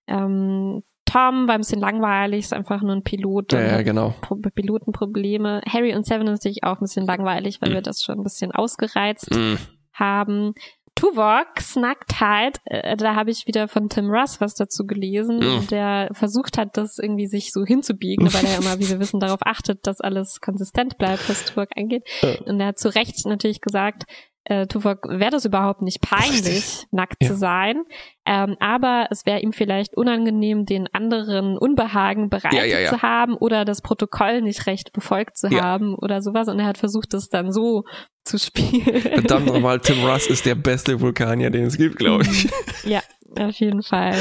Ähm, 0.06 0.82
Tom 1.06 1.46
war 1.46 1.54
ein 1.54 1.60
bisschen 1.60 1.80
langweilig, 1.80 2.40
ist 2.46 2.52
einfach 2.54 2.80
nur 2.82 2.92
ein 2.92 3.02
Pilot. 3.02 3.52
Ja, 3.52 3.60
ja, 3.60 3.82
genau. 3.82 4.14
Pro 4.22 4.36
Pilotenprobleme. 4.36 5.60
Harry 5.68 5.94
und 5.94 6.06
Seven 6.06 6.26
ist 6.26 6.40
natürlich 6.40 6.64
auch 6.64 6.78
ein 6.78 6.84
bisschen 6.86 7.06
langweilig, 7.06 7.60
weil 7.60 7.72
wir 7.72 7.82
das 7.82 8.02
schon 8.02 8.18
ein 8.18 8.24
bisschen 8.24 8.50
ausgereizt 8.52 9.30
Mm. 9.30 9.54
haben. 9.92 10.54
Tuvok 10.94 11.60
snackt 11.60 12.20
halt, 12.20 12.60
äh, 12.66 12.96
da 12.96 13.14
habe 13.14 13.30
ich 13.30 13.46
wieder 13.46 13.68
von 13.68 13.88
Tim 13.88 14.10
Russ 14.10 14.40
was 14.40 14.54
dazu 14.54 14.86
gelesen, 14.86 15.38
Mhm. 15.38 15.66
der 15.68 16.08
versucht 16.12 16.56
hat, 16.56 16.76
das 16.76 16.98
irgendwie 16.98 17.26
sich 17.26 17.52
so 17.52 17.64
hinzubiegen, 17.64 18.32
weil 18.32 18.44
er 18.46 18.58
immer, 18.58 18.78
wie 18.78 18.88
wir 18.88 19.00
wissen, 19.00 19.20
darauf 19.20 19.40
achtet, 19.42 19.86
dass 19.86 20.00
alles 20.00 20.40
konsistent 20.40 20.96
bleibt, 20.98 21.28
was 21.28 21.44
Tuvok 21.46 21.68
angeht. 21.76 22.04
Und 22.46 22.60
er 22.60 22.68
hat 22.68 22.78
zu 22.78 22.94
Recht 22.94 23.24
natürlich 23.26 23.60
gesagt, 23.60 24.04
äh, 24.44 24.66
Tuvok 24.66 25.08
wäre 25.08 25.30
das 25.30 25.44
überhaupt 25.46 25.80
nicht 25.82 26.00
peinlich, 26.02 26.84
nackt 26.90 27.16
Ja. 27.22 27.28
zu 27.28 27.36
sein, 27.36 27.82
ähm, 28.26 28.56
aber 28.60 29.06
es 29.10 29.24
wäre 29.26 29.40
ihm 29.40 29.52
vielleicht 29.52 29.96
unangenehm, 29.96 30.66
den 30.66 30.86
anderen 30.92 31.56
Unbehagen 31.56 32.28
bereitet 32.28 32.58
Ja, 32.58 32.78
ja, 32.78 32.90
zu 32.90 33.02
haben 33.02 33.34
oder 33.34 33.64
das 33.64 33.80
Protokoll 33.80 34.42
nicht 34.42 34.66
recht 34.66 34.92
befolgt 34.92 35.38
zu 35.38 35.48
haben 35.50 35.94
oder 35.94 36.20
sowas. 36.22 36.48
Und 36.48 36.58
er 36.60 36.66
hat 36.66 36.78
versucht, 36.78 37.14
das 37.14 37.28
dann 37.28 37.52
so 37.52 37.84
zu 38.24 38.38
spielen. 38.38 39.00
Verdammt 39.00 39.46
nochmal, 39.46 39.80
Tim 39.80 40.04
Russ 40.04 40.26
ist 40.26 40.44
der 40.46 40.54
beste 40.56 41.00
Vulkanier, 41.00 41.50
den 41.50 41.64
es 41.66 41.76
gibt, 41.76 41.96
glaube 41.96 42.24
ich. 42.24 42.48
Ja, 42.84 43.00
auf 43.38 43.54
jeden 43.56 43.82
Fall. 43.82 44.14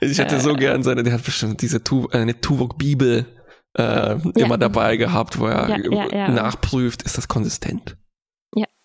Ich 0.00 0.18
hätte 0.18 0.38
so 0.40 0.50
Äh. 0.50 0.56
gern 0.56 0.82
seine, 0.82 1.02
der 1.02 1.14
hat 1.14 1.24
bestimmt 1.24 1.62
diese 1.62 1.82
tu 1.82 2.08
äh, 2.12 2.18
eine 2.18 2.40
Tuvok-Bibel 2.40 3.26
äh, 3.74 4.16
immer 4.36 4.58
dabei 4.58 4.98
gehabt, 4.98 5.38
wo 5.40 5.46
er 5.46 5.66
nachprüft, 6.28 7.02
ist 7.04 7.16
das 7.16 7.26
konsistent? 7.28 7.96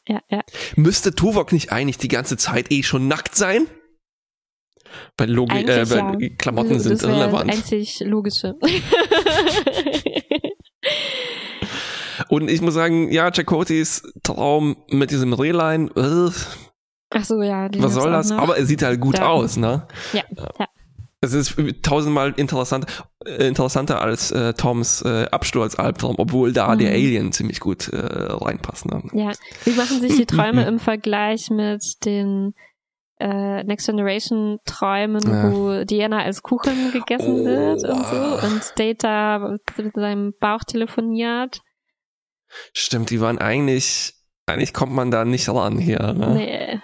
Ja, 0.08 0.22
ja. 0.30 0.41
Müsste 0.76 1.13
Tuvok 1.13 1.52
nicht 1.52 1.72
eigentlich 1.72 1.98
die 1.98 2.08
ganze 2.08 2.38
Zeit 2.38 2.72
eh 2.72 2.84
schon 2.84 3.08
nackt 3.08 3.36
sein? 3.36 3.67
Weil, 5.17 5.30
Logi 5.32 5.63
äh, 5.63 5.89
weil 5.89 6.22
ja. 6.22 6.30
Klamotten 6.38 6.80
sind 6.80 6.93
das 6.93 7.04
wäre 7.04 7.17
irrelevant. 7.17 7.50
Das 7.50 7.58
einzig 7.58 8.00
logische. 8.02 8.56
Und 12.30 12.50
ich 12.50 12.62
muss 12.62 12.74
sagen, 12.74 13.12
ja, 13.12 13.32
Chakotys 13.32 14.02
Traum 14.24 14.78
mit 14.89 15.12
diesem 15.12 15.34
Rehlein, 15.34 15.89
äh, 15.96 16.30
Ach 17.12 17.24
so, 17.24 17.41
ja. 17.41 17.70
was 17.78 17.93
soll 17.93 18.12
das? 18.12 18.30
noch. 18.30 18.39
Aber 18.39 18.58
er 18.58 18.65
sieht 18.65 18.82
halt 18.84 19.00
gut 19.00 19.17
Ja. 19.17 19.28
aus, 19.28 19.56
ne? 19.58 19.88
Ja, 20.13 20.24
ja. 20.60 20.67
Es 21.22 21.34
ist 21.34 21.56
tausendmal 21.82 22.34
interessant, 22.38 22.86
interessanter 23.27 24.01
als 24.01 24.31
äh, 24.31 24.53
Toms 24.53 25.01
äh, 25.01 25.27
Absturzalbtraum, 25.31 26.15
obwohl 26.17 26.53
da 26.53 26.73
Mhm. 26.73 26.79
der 26.79 26.91
Alien 26.91 27.31
ziemlich 27.31 27.59
gut 27.59 27.89
äh, 27.89 27.97
reinpasst. 27.97 28.85
Ne? 28.85 29.03
Ja, 29.13 29.31
wie 29.65 29.71
machen 29.73 29.99
sich 30.01 30.15
die 30.17 30.25
Träume 30.27 30.65
im 30.65 30.79
Vergleich 30.79 31.49
mit 31.49 32.05
den 32.05 32.53
äh, 33.19 33.63
Next 33.63 33.87
Generation 33.87 34.59
Träumen, 34.65 35.21
Ja. 35.27 35.51
wo 35.51 35.83
Diana 35.83 36.19
als 36.23 36.43
Kuchen 36.43 36.91
gegessen 36.91 37.41
Oh, 37.41 37.45
wird 37.45 37.83
und 37.83 38.05
so 38.05 38.47
und 38.47 38.61
Data 38.77 39.57
mit 39.77 39.93
seinem 39.95 40.33
Bauch 40.39 40.63
telefoniert? 40.63 41.61
Stimmt, 42.73 43.09
die 43.09 43.19
waren 43.19 43.39
eigentlich, 43.39 44.13
eigentlich 44.45 44.73
kommt 44.73 44.93
man 44.93 45.11
da 45.11 45.25
nicht 45.25 45.49
ran 45.49 45.77
hier. 45.77 46.13
Ne? 46.13 46.33
Nee. 46.35 46.79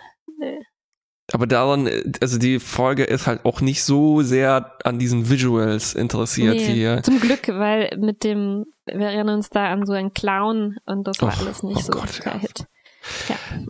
Aber 1.34 1.48
daran, 1.48 1.90
also 2.22 2.38
die 2.38 2.60
Folge 2.60 3.06
ist 3.06 3.26
halt 3.26 3.44
auch 3.44 3.60
nicht 3.60 3.84
so 3.84 4.22
sehr 4.22 4.78
an 4.84 5.00
diesen 5.00 5.30
Visuals 5.32 5.96
interessiert 5.96 6.58
Nee, 6.58 6.66
hier. 6.74 7.02
Zum 7.02 7.20
Glück, 7.20 7.48
weil 7.48 7.98
mit 7.98 8.24
dem, 8.24 8.68
wir 8.86 9.08
erinnern 9.08 9.38
uns 9.38 9.50
da 9.50 9.66
an 9.72 9.88
so 9.88 9.94
einen 9.94 10.14
Clown 10.14 10.78
und 10.86 11.08
das 11.08 11.20
war 11.24 11.30
Och, 11.30 11.40
alles 11.40 11.64
nicht 11.64 11.78
oh 11.78 11.82
so 11.82 11.92
Gott, 11.94 12.20
der 12.24 12.34
ja. 12.34 12.40
Hit. 12.40 12.68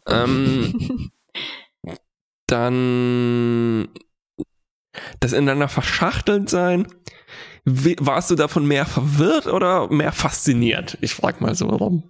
Ähm, 0.10 1.10
dann 2.48 3.88
das 5.22 5.32
ineinander 5.32 5.70
verschachtelt 5.70 6.50
sein. 6.50 6.86
Wie- 7.64 7.96
Warst 8.00 8.30
du 8.30 8.36
davon 8.36 8.68
mehr 8.68 8.86
verwirrt 8.86 9.48
oder 9.48 9.88
mehr 9.88 10.12
fasziniert? 10.12 10.98
Ich 11.00 11.14
frag 11.16 11.40
mal 11.40 11.56
so 11.56 11.68
rum. 11.70 12.04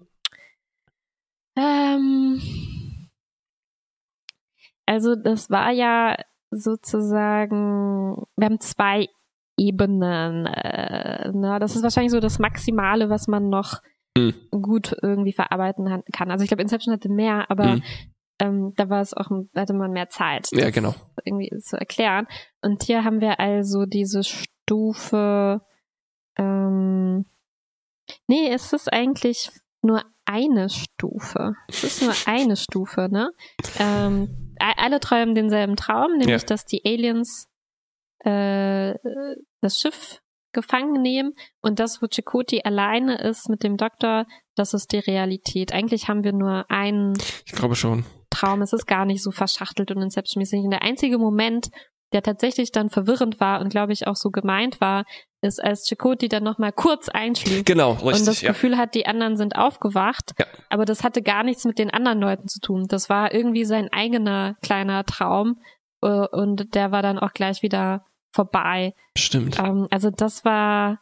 Ähm, 1.56 2.42
also 4.94 5.16
das 5.16 5.50
war 5.50 5.72
ja 5.72 6.16
sozusagen, 6.52 8.16
wir 8.38 8.46
haben 8.46 8.60
zwei 8.60 9.08
Ebenen. 9.58 10.46
Äh, 10.46 11.32
ne? 11.32 11.58
Das 11.60 11.76
ist 11.76 11.82
wahrscheinlich 11.84 12.12
so 12.12 12.20
das 12.20 12.38
Maximale, 12.40 13.10
was 13.10 13.28
man 13.28 13.50
noch 13.50 13.82
Hm. 14.16 14.36
gut 14.52 14.96
irgendwie 15.02 15.34
verarbeiten 15.34 16.04
kann. 16.12 16.30
Also 16.30 16.44
ich 16.44 16.50
glaube, 16.50 16.62
Inception 16.62 16.94
hatte 16.94 17.10
mehr, 17.10 17.50
aber 17.50 17.74
Hm. 17.74 17.84
ähm, 18.40 18.74
da 18.76 18.88
war 18.88 19.02
es 19.02 19.16
auch, 19.16 19.32
hatte 19.56 19.74
man 19.74 19.92
mehr 19.92 20.10
Zeit, 20.10 20.50
Ja, 20.52 20.66
das 20.66 20.74
genau. 20.74 20.94
irgendwie 21.26 21.50
zu 21.60 21.78
erklären. 21.80 22.28
Und 22.62 22.84
hier 22.84 23.04
haben 23.04 23.22
wir 23.22 23.40
also 23.40 23.88
diese 23.88 24.22
Stufe. 24.24 25.62
Ähm, 26.38 27.26
nee, 28.28 28.50
es 28.52 28.72
ist 28.72 28.94
eigentlich 28.94 29.50
nur 29.82 30.04
eine 30.26 30.70
Stufe. 30.70 31.56
Es 31.68 31.84
ist 31.84 32.04
nur 32.04 32.14
eine 32.28 32.56
Stufe, 32.56 33.10
ne? 33.12 33.32
Ähm, 33.80 34.43
alle 34.78 35.00
träumen 35.00 35.36
denselben 35.36 35.76
Traum, 35.76 36.12
nämlich 36.14 36.42
Ja. 36.42 36.48
dass 36.48 36.66
die 36.66 36.82
Aliens 36.86 37.48
äh, 38.20 38.94
das 39.62 39.80
Schiff 39.80 40.20
gefangen 40.54 41.02
nehmen 41.02 41.34
und 41.62 41.80
das, 41.80 42.02
wo 42.02 42.08
Chakoti 42.08 42.62
alleine 42.64 43.18
ist 43.20 43.50
mit 43.50 43.64
dem 43.64 43.76
Doktor, 43.76 44.26
das 44.56 44.74
ist 44.74 44.92
die 44.92 45.00
Realität. 45.00 45.74
Eigentlich 45.74 46.08
haben 46.08 46.24
wir 46.24 46.32
nur 46.34 46.66
einen 46.70 47.14
Ich 47.46 47.54
glaube 47.54 47.76
schon. 47.76 48.06
Traum. 48.30 48.62
Es 48.62 48.72
ist 48.74 48.86
gar 48.86 49.06
nicht 49.06 49.22
so 49.24 49.32
verschachtelt 49.32 49.92
und 49.92 50.02
Inception-mäßig. 50.02 50.60
Und 50.64 50.72
der 50.72 50.84
einzige 50.84 51.18
Moment, 51.18 51.70
der 52.14 52.24
tatsächlich 52.24 52.72
dann 52.72 52.90
verwirrend 52.90 53.40
war 53.40 53.60
und 53.60 53.70
glaube 53.70 53.94
ich 53.94 54.08
auch 54.08 54.16
so 54.16 54.30
gemeint 54.30 54.80
war, 54.80 55.04
ist, 55.42 55.62
als 55.62 55.88
Chakoti 55.88 56.30
dann 56.30 56.44
nochmal 56.44 56.72
kurz 56.72 57.10
einschläft 57.10 57.66
Genau, 57.66 57.92
und 57.92 58.06
das 58.06 58.28
richtig. 58.28 58.42
Ja. 58.44 58.52
Gefühl 58.52 58.78
hat, 58.78 58.96
die 58.96 59.06
anderen 59.06 59.36
sind 59.36 59.58
aufgewacht. 59.58 60.32
Ja. 60.40 60.46
Aber 60.70 60.86
das 60.86 61.04
hatte 61.04 61.22
gar 61.22 61.44
nichts 61.44 61.66
mit 61.66 61.80
den 61.80 61.90
anderen 61.90 62.20
Leuten 62.20 62.48
zu 62.48 62.60
tun. 62.60 62.86
Das 62.88 63.10
war 63.10 63.34
irgendwie 63.34 63.66
sein 63.66 63.90
eigener 63.92 64.56
kleiner 64.62 65.04
Traum 65.06 65.60
äh, 66.02 66.08
und 66.08 66.74
der 66.76 66.92
war 66.92 67.02
dann 67.02 67.20
auch 67.20 67.34
gleich 67.34 67.62
wieder 67.62 68.06
vorbei. 68.32 68.94
Stimmt. 69.18 69.60
Ähm, 69.60 69.88
also 69.92 70.10
das 70.10 70.46
war. 70.46 71.00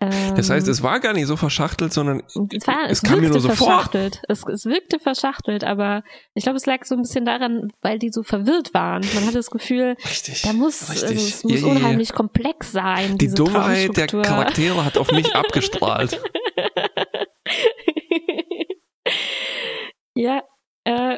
Ähm, 0.00 0.34
Das 0.34 0.48
heißt, 0.48 0.66
es 0.68 0.82
war 0.82 0.98
gar 1.00 1.12
nicht 1.12 1.26
so 1.26 1.36
verschachtelt, 1.36 1.92
sondern 1.92 2.22
es, 2.26 2.66
war, 2.66 2.84
es 2.86 2.92
es, 2.92 3.02
kam 3.02 3.20
mir 3.20 3.28
nur 3.28 3.40
so 3.40 3.48
vor. 3.48 3.56
verschachtelt. 3.66 4.22
Es, 4.28 4.44
es 4.46 4.64
wirkte 4.64 4.98
verschachtelt, 4.98 5.62
aber 5.64 6.02
ich 6.34 6.44
glaube, 6.44 6.56
es 6.56 6.64
lag 6.66 6.84
so 6.84 6.94
ein 6.94 7.02
bisschen 7.02 7.24
daran, 7.26 7.68
weil 7.82 7.98
die 7.98 8.08
so 8.10 8.22
verwirrt 8.22 8.72
waren. 8.72 9.02
Man 9.14 9.24
hatte 9.24 9.34
das 9.36 9.50
Gefühl, 9.50 9.96
richtig. 10.04 10.42
da 10.42 10.52
muss, 10.54 10.88
also, 10.88 11.06
richtig. 11.06 11.28
es 11.34 11.44
muss 11.44 11.52
Ja, 11.52 11.58
ja, 11.58 11.66
ja. 11.66 11.72
unheimlich 11.72 12.12
komplex 12.14 12.72
sein. 12.72 13.18
Die 13.18 13.28
Dummheit 13.28 13.96
der. 13.96 14.06
Charaktere 14.06 14.84
hat 14.84 14.96
auf 14.96 15.12
mich 15.12 15.34
abgestrahlt. 15.34 16.18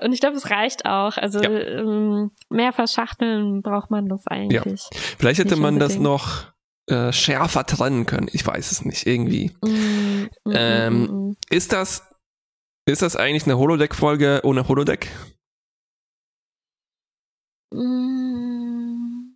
und 0.05 0.13
ich 0.13 0.21
glaube, 0.21 0.37
es 0.37 0.51
reicht 0.51 0.87
auch. 0.87 1.17
Also 1.17 1.41
Ja. 1.43 1.51
ähm, 1.51 2.31
mehr 2.51 2.73
verschachteln 2.73 3.63
braucht 3.63 3.91
man 3.91 4.07
das 4.09 4.27
eigentlich. 4.27 4.83
Vielleicht 5.19 5.41
hätte 5.41 5.57
man 5.57 5.79
das 5.79 5.93
unbedingt. 5.97 6.03
noch 6.05 6.52
äh, 6.93 7.13
schärfer 7.13 7.67
trennen 7.67 8.07
können. 8.07 8.29
Ich 8.33 8.47
weiß 8.47 8.71
es 8.71 8.85
nicht, 8.85 9.07
irgendwie. 9.07 9.51
Mm, 9.63 10.29
mm, 10.45 10.53
Ähm, 10.53 11.01
mm, 11.01 11.29
mm. 11.31 11.37
Ist 11.51 11.73
das, 11.73 12.03
ist 12.87 13.03
das 13.03 13.17
eigentlich 13.17 13.45
eine 13.45 13.59
Holodeck-Folge 13.59 14.41
ohne 14.45 14.69
Holodeck? 14.69 15.09
Mm. 17.73 19.35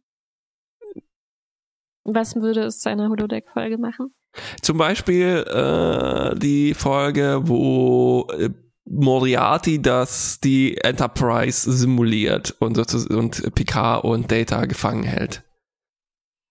Was 2.05 2.37
würde 2.37 2.65
es 2.65 2.79
zu 2.79 2.89
einer 2.89 3.09
Holodeck-Folge 3.09 3.79
machen? 3.79 4.15
Zum 4.63 4.79
Beispiel 4.79 5.45
äh, 5.49 6.39
die 6.39 6.75
Folge, 6.75 7.41
wo 7.45 8.29
äh, 8.39 8.51
Moriarty 8.89 9.83
das 9.83 10.39
die 10.41 10.77
Enterprise 10.79 11.71
simuliert 11.73 12.55
und, 12.61 12.77
sozusagen- 12.77 13.17
und 13.17 13.55
Picard 13.55 14.05
und 14.05 14.31
Data 14.31 14.67
gefangen 14.67 15.03
hält. 15.03 15.43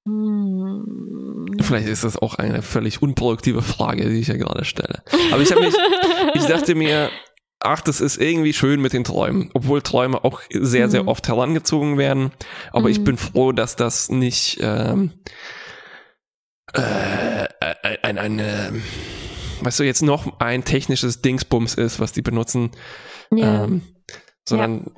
Hm. 0.08 1.48
Vielleicht 1.62 1.88
ist 1.88 2.04
das 2.04 2.18
auch 2.18 2.36
eine 2.36 2.62
völlig 2.62 3.02
unproduktive 3.02 3.62
Frage, 3.62 4.10
die 4.10 4.20
ich 4.20 4.28
ja 4.28 4.38
gerade 4.38 4.66
stelle. 4.66 5.04
Aber 5.32 5.42
ich 5.42 5.52
habe 5.52 5.62
mich, 5.66 5.74
ich 6.36 6.46
dachte 6.46 6.76
mir, 6.76 7.10
ach, 7.60 7.82
das 7.82 8.02
ist 8.02 8.18
irgendwie 8.18 8.54
schön 8.54 8.82
mit 8.82 8.94
den 8.94 9.04
Träumen, 9.04 9.50
obwohl 9.54 9.82
Träume 9.82 10.24
auch 10.24 10.42
sehr, 10.52 10.90
sehr 10.90 11.04
Mhm. 11.04 11.08
oft 11.10 11.28
herangezogen 11.28 11.98
werden. 11.98 12.32
Aber 12.72 12.90
ich 12.90 13.00
Mhm. 13.00 13.04
bin 13.06 13.18
froh, 13.18 13.52
dass 13.52 13.76
das 13.76 14.10
nicht 14.10 14.60
ähm, 14.62 15.14
äh, 16.74 17.48
ein, 18.02 18.18
ein, 18.18 18.40
ein, 18.40 18.84
weißt 19.62 19.80
du, 19.80 19.84
jetzt 19.84 20.02
noch 20.04 20.40
ein 20.40 20.64
technisches 20.66 21.22
Dingsbums 21.22 21.76
ist, 21.76 22.00
was 22.00 22.12
die 22.12 22.22
benutzen, 22.22 22.72
ja. 23.32 23.64
ähm, 23.64 23.82
sondern 24.48 24.92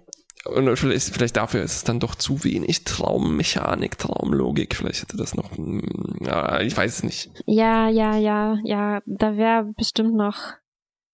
und 0.49 0.75
vielleicht, 0.77 1.09
vielleicht 1.09 1.37
dafür 1.37 1.61
ist 1.63 1.75
es 1.75 1.83
dann 1.83 1.99
doch 1.99 2.15
zu 2.15 2.43
wenig 2.43 2.83
Traummechanik, 2.83 3.97
Traumlogik. 3.97 4.75
Vielleicht 4.75 5.01
hätte 5.03 5.17
das 5.17 5.35
noch, 5.35 5.57
mm, 5.57 6.25
ja, 6.25 6.61
ich 6.61 6.75
weiß 6.75 6.97
es 6.97 7.03
nicht. 7.03 7.31
ja, 7.45 7.89
ja, 7.89 8.15
ja, 8.17 8.57
ja, 8.63 9.01
da 9.05 9.37
wäre 9.37 9.71
bestimmt 9.75 10.15
noch 10.15 10.37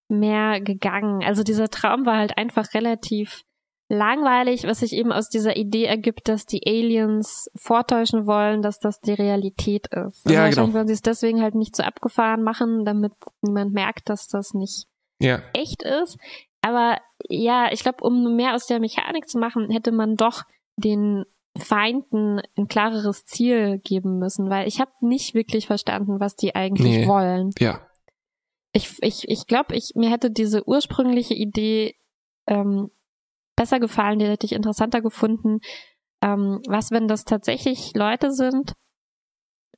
mehr 0.10 0.62
gegangen. 0.62 1.24
Also 1.24 1.44
dieser 1.44 1.70
Traum 1.70 2.06
war 2.06 2.18
halt 2.18 2.38
einfach 2.38 2.74
relativ 2.74 3.44
langweilig, 3.90 4.64
was 4.66 4.80
sich 4.80 4.94
eben 4.94 5.12
aus 5.12 5.30
dieser 5.30 5.56
Idee 5.56 5.86
ergibt, 5.86 6.28
dass 6.28 6.46
die 6.46 6.62
Aliens 6.66 7.50
vortäuschen 7.56 8.26
wollen, 8.26 8.62
dass 8.62 8.80
das 8.80 9.00
die 9.02 9.14
Realität 9.14 9.88
ist. 9.88 9.96
Also 10.26 10.30
Ja, 10.30 10.42
wahrscheinlich 10.42 10.56
genau. 10.56 10.74
wollen 10.74 10.88
sie 10.88 10.94
es 10.94 11.02
deswegen 11.02 11.42
halt 11.42 11.56
nicht 11.56 11.76
so 11.76 11.84
abgefahren 11.84 12.44
machen, 12.44 12.86
damit 12.86 13.14
niemand 13.42 13.74
merkt, 13.74 14.10
dass 14.10 14.28
das 14.28 14.54
nicht 14.54 14.88
Ja, 15.20 15.42
echt 15.54 15.84
ist. 15.84 16.18
Aber 16.64 16.98
ja, 17.30 17.72
ich 17.72 17.82
glaube, 17.84 18.04
um 18.04 18.36
mehr 18.36 18.56
aus 18.56 18.68
der 18.68 18.80
Mechanik 18.80 19.28
zu 19.28 19.38
machen, 19.38 19.70
hätte 19.70 19.92
man 19.92 20.16
doch 20.16 20.44
den 20.78 21.26
Feinden 21.58 22.42
ein 22.58 22.68
klareres 22.68 23.26
Ziel 23.26 23.80
geben 23.80 24.18
müssen, 24.18 24.50
weil 24.50 24.68
ich 24.68 24.80
habe 24.80 24.92
nicht 25.02 25.36
wirklich 25.36 25.68
verstanden, 25.68 26.20
was 26.20 26.36
die 26.36 26.56
eigentlich 26.56 27.00
Nee. 27.00 27.08
wollen. 27.08 27.52
ja, 27.60 27.86
Ich 28.72 28.98
ich 29.02 29.30
ich 29.30 29.46
glaube, 29.46 29.76
ich 29.76 29.92
mir 29.96 30.10
hätte 30.10 30.32
diese 30.32 30.68
ursprüngliche 30.68 31.36
Idee 31.36 31.96
ähm, 32.48 32.90
besser 33.56 33.80
gefallen, 33.80 34.18
die 34.18 34.26
hätte 34.26 34.46
ich 34.48 34.54
interessanter 34.54 35.02
gefunden. 35.02 35.60
Ähm, 36.24 36.62
was, 36.68 36.90
wenn 36.92 37.08
das 37.08 37.26
tatsächlich 37.26 37.92
Leute 37.94 38.32
sind, 38.32 38.74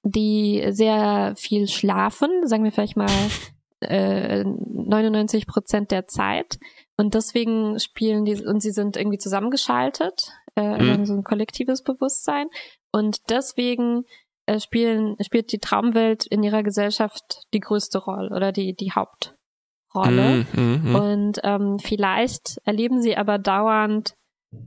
die 0.03 0.63
sehr 0.69 1.33
viel 1.35 1.67
schlafen, 1.67 2.47
sagen 2.47 2.63
wir 2.63 2.71
vielleicht 2.71 2.95
mal 2.95 3.09
äh, 3.89 4.43
99 4.43 5.47
Prozent 5.47 5.91
der 5.91 6.07
Zeit 6.07 6.57
und 6.97 7.13
deswegen 7.13 7.79
spielen 7.79 8.25
die 8.25 8.43
und 8.45 8.61
sie 8.61 8.71
sind 8.71 8.97
irgendwie 8.97 9.17
zusammengeschaltet, 9.17 10.31
äh, 10.55 10.77
Mhm. 10.77 11.05
so 11.05 11.13
ein 11.13 11.23
kollektives 11.23 11.83
Bewusstsein 11.83 12.47
und 12.91 13.17
deswegen 13.29 14.03
äh, 14.47 14.59
spielen 14.59 15.15
spielt 15.21 15.51
die 15.51 15.59
Traumwelt 15.59 16.25
in 16.25 16.43
ihrer 16.43 16.63
Gesellschaft 16.63 17.43
die 17.53 17.59
größte 17.59 17.97
Rolle 17.97 18.29
oder 18.35 18.51
die 18.51 18.75
die 18.75 18.91
Hauptrolle. 18.91 20.45
Mm, 20.53 20.59
mm, 20.61 20.91
mm. 20.91 20.95
Und 20.95 21.39
ähm, 21.43 21.79
vielleicht 21.79 22.59
erleben 22.63 23.01
sie 23.01 23.17
aber 23.17 23.37
dauernd, 23.39 24.13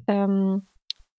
ähm, 0.06 0.66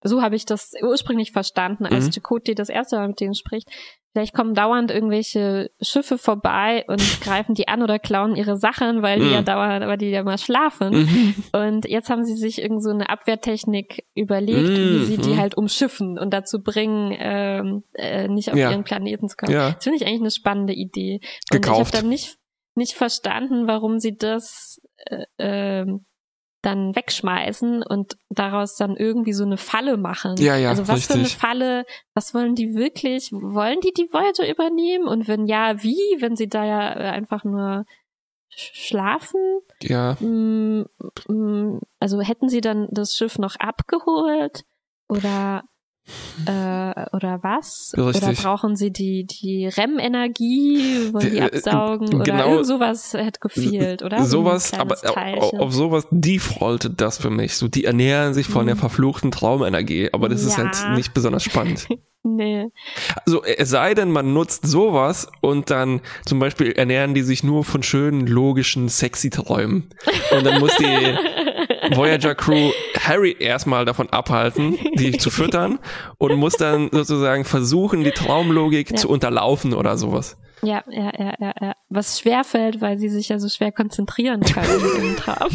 so 0.04 0.22
habe 0.22 0.36
ich 0.36 0.46
das 0.46 0.74
ursprünglich 0.82 1.32
verstanden, 1.32 1.86
als 1.86 2.06
Mhm. 2.08 2.12
Chakotay 2.12 2.56
das 2.56 2.70
erste 2.70 2.98
Mal 2.98 3.08
mit 3.10 3.20
denen 3.20 3.36
spricht. 3.36 3.70
Vielleicht 4.12 4.34
kommen 4.34 4.56
dauernd 4.56 4.90
irgendwelche 4.90 5.70
Schiffe 5.82 6.18
vorbei 6.18 6.84
und 6.88 7.00
greifen 7.22 7.54
die 7.54 7.68
an 7.68 7.84
oder 7.84 8.00
klauen 8.00 8.36
ihre 8.36 8.58
Sachen, 8.58 9.02
weil 9.04 9.20
die 9.20 9.26
Mhm. 9.28 9.32
ja 9.34 9.42
dauernd, 9.44 9.86
weil 9.86 9.98
die 10.00 10.10
ja 10.10 10.24
mal 10.24 10.38
schlafen. 10.40 10.94
Mhm. 11.04 11.36
Und 11.54 11.86
jetzt 11.88 12.10
haben 12.10 12.24
sie 12.26 12.36
sich 12.36 12.60
irgend 12.62 12.84
so 12.84 12.90
eine 12.90 13.08
Abwehrtechnik 13.10 14.06
überlegt, 14.16 14.68
wie 14.70 15.00
Mhm. 15.00 15.06
sie 15.06 15.18
die 15.18 15.38
halt 15.38 15.56
umschiffen 15.56 16.18
und 16.18 16.32
dazu 16.34 16.62
bringen, 16.64 17.16
ähm, 17.20 17.84
äh, 17.94 18.28
nicht 18.28 18.52
auf 18.52 18.58
Ja. 18.58 18.72
ihren 18.72 18.84
Planeten 18.84 19.30
zu 19.30 19.38
kommen. 19.38 19.52
Ja, 19.54 19.72
Das 19.74 19.84
finde 19.84 19.98
ich 19.98 20.06
eigentlich 20.08 20.22
eine 20.22 20.32
spannende 20.32 20.74
Idee. 20.74 21.20
Und 21.54 21.62
Gekauft. 21.62 21.80
ich 21.82 21.88
habe 21.94 22.02
dann 22.02 22.10
nicht, 22.10 22.38
nicht 22.76 22.94
verstanden, 22.94 23.68
warum 23.68 24.00
sie 24.00 24.18
das 24.18 24.82
äh, 25.06 25.26
ähm, 25.38 26.06
dann 26.62 26.96
wegschmeißen 26.96 27.84
und 27.84 28.18
daraus 28.30 28.76
dann 28.76 28.98
irgendwie 28.98 29.32
so 29.34 29.44
eine 29.46 29.58
Falle 29.58 29.96
machen. 29.98 30.36
Ja, 30.38 30.58
ja, 30.58 30.70
Also 30.70 30.88
was 30.88 31.06
für 31.08 31.14
eine 31.14 31.24
richtig. 31.24 31.38
Falle, 31.38 31.86
was 32.14 32.34
wollen 32.34 32.56
die 32.56 32.76
wirklich? 32.76 33.32
Wollen 33.32 33.80
die 33.82 33.94
die 33.94 34.12
Voyager 34.12 34.50
übernehmen? 34.50 35.08
Und 35.08 35.28
wenn 35.28 35.46
ja, 35.48 35.82
wie? 35.84 35.98
Wenn 36.20 36.36
sie 36.36 36.50
da 36.50 36.66
ja 36.66 36.92
äh, 37.00 37.10
einfach 37.12 37.44
nur 37.46 37.86
sch- 38.54 38.76
schlafen? 38.88 39.40
ja. 39.82 40.18
Mm, 40.20 40.84
mm, 41.30 41.80
Also 42.02 42.20
hätten 42.22 42.50
sie 42.50 42.62
dann 42.62 42.88
das 42.92 43.16
Schiff 43.16 43.38
noch 43.40 43.56
abgeholt? 43.56 44.66
Oder 45.08 45.64
äh, 46.46 47.06
oder 47.16 47.40
was? 47.42 47.92
Oder 47.96 48.08
Richtig. 48.08 48.42
brauchen 48.44 48.76
sie 48.76 48.92
die, 48.92 49.26
die 49.26 49.68
REM-Energie? 49.68 51.14
Wollen 51.14 51.32
die 51.32 51.38
Äh, 51.38 51.42
absaugen? 51.44 52.14
Oder 52.16 52.24
genau. 52.24 52.52
irgend 52.52 52.68
sowas 52.68 53.14
hätte 53.14 53.40
gefehlt, 53.40 54.04
oder? 54.04 54.24
Sowas, 54.26 54.74
aber 54.74 54.96
Teilchen. 54.96 55.60
auf 55.60 55.74
sowas 55.74 56.08
defaultet 56.12 57.00
das 57.02 57.18
für 57.18 57.30
mich. 57.30 57.56
So, 57.56 57.68
die 57.68 57.86
ernähren 57.86 58.34
sich 58.34 58.48
von 58.48 58.64
Mhm. 58.64 58.68
der 58.68 58.76
verfluchten 58.78 59.32
Traumenergie, 59.32 60.10
aber 60.14 60.30
das 60.30 60.44
ist 60.44 60.58
Ja. 60.58 60.66
halt 60.66 60.96
nicht 60.96 61.14
besonders 61.14 61.44
spannend. 61.44 61.88
Nee. 62.24 62.68
Also 63.26 63.44
es 63.44 63.70
sei 63.70 63.94
denn, 63.94 64.12
man 64.12 64.34
nutzt 64.34 64.68
sowas 64.68 65.30
und 65.42 65.70
dann 65.70 66.02
zum 66.26 66.40
Beispiel 66.40 66.72
ernähren 66.74 67.14
die 67.14 67.22
sich 67.22 67.44
nur 67.44 67.64
von 67.64 67.82
schönen, 67.82 68.28
logischen, 68.28 68.90
sexy 68.90 69.30
Träumen. 69.30 69.90
Und 70.36 70.46
dann 70.46 70.60
muss 70.60 70.76
die 70.76 70.86
Voyager 71.96 72.36
Crew 72.36 72.72
Harry 73.00 73.36
erstmal 73.40 73.86
davon 73.86 74.10
abhalten, 74.10 74.78
die 74.96 75.18
zu 75.18 75.30
füttern 75.30 75.80
und 76.18 76.36
muss 76.36 76.54
dann 76.58 76.90
sozusagen 76.92 77.46
versuchen, 77.46 78.04
die 78.04 78.12
Traumlogik 78.12 78.92
Ja. 78.92 78.98
zu 78.98 79.10
unterlaufen 79.10 79.74
oder 79.74 79.98
sowas. 79.98 80.38
Ja, 80.62 80.84
ja, 80.90 81.12
ja, 81.18 81.34
ja, 81.40 81.54
ja. 81.62 81.74
Was 81.88 82.20
schwer 82.20 82.44
fällt, 82.44 82.82
weil 82.82 82.98
sie 83.00 83.08
sich 83.10 83.30
ja 83.30 83.40
so 83.40 83.48
schwer 83.48 83.72
konzentrieren 83.72 84.42
können 84.42 84.82
im 85.02 85.16
Traum. 85.16 85.50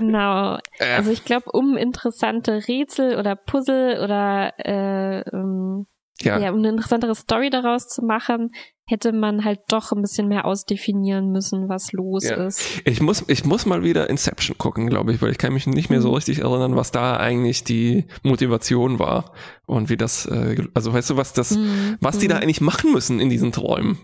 Genau. 0.00 0.56
Äh, 0.78 0.94
Also 0.96 1.10
ich 1.10 1.24
glaube, 1.24 1.46
um 1.52 1.76
interessante 1.76 2.60
Rätsel 2.68 3.18
oder 3.18 3.36
Puzzle 3.36 4.00
oder 4.04 4.52
äh, 4.58 5.20
ähm, 5.32 5.86
ja. 6.20 6.38
ja, 6.38 6.50
um 6.52 6.58
eine 6.58 6.68
interessantere 6.68 7.14
Story 7.14 7.50
daraus 7.50 7.88
zu 7.88 8.02
machen, 8.02 8.50
hätte 8.86 9.12
man 9.12 9.44
halt 9.44 9.60
doch 9.68 9.90
ein 9.92 10.02
bisschen 10.02 10.28
mehr 10.28 10.44
ausdefinieren 10.44 11.30
müssen, 11.32 11.68
was 11.68 11.92
los 11.92 12.24
Ja. 12.28 12.36
ist. 12.46 12.82
Ich 12.84 13.00
muss, 13.00 13.24
ich 13.28 13.44
muss 13.44 13.64
mal 13.66 13.82
wieder 13.82 14.08
Inception 14.10 14.56
gucken, 14.58 14.88
glaube 14.88 15.12
ich, 15.12 15.22
weil 15.22 15.30
ich 15.30 15.38
kann 15.38 15.54
mich 15.54 15.66
nicht 15.66 15.88
mehr 15.90 16.00
so 16.02 16.08
Mhm. 16.10 16.14
richtig 16.16 16.38
erinnern, 16.40 16.76
was 16.76 16.92
da 16.92 17.16
eigentlich 17.16 17.64
die 17.64 18.04
Motivation 18.22 18.98
war 18.98 19.32
und 19.66 19.88
wie 19.88 19.96
das, 19.96 20.26
äh, 20.26 20.62
also 20.74 20.92
weißt 20.92 21.10
du, 21.10 21.16
was 21.16 21.32
das, 21.32 21.52
Mhm. 21.56 21.96
was 22.00 22.18
die 22.18 22.28
da 22.28 22.36
Mhm. 22.36 22.42
eigentlich 22.42 22.60
machen 22.60 22.92
müssen 22.92 23.20
in 23.20 23.30
diesen 23.30 23.52
Träumen? 23.52 23.98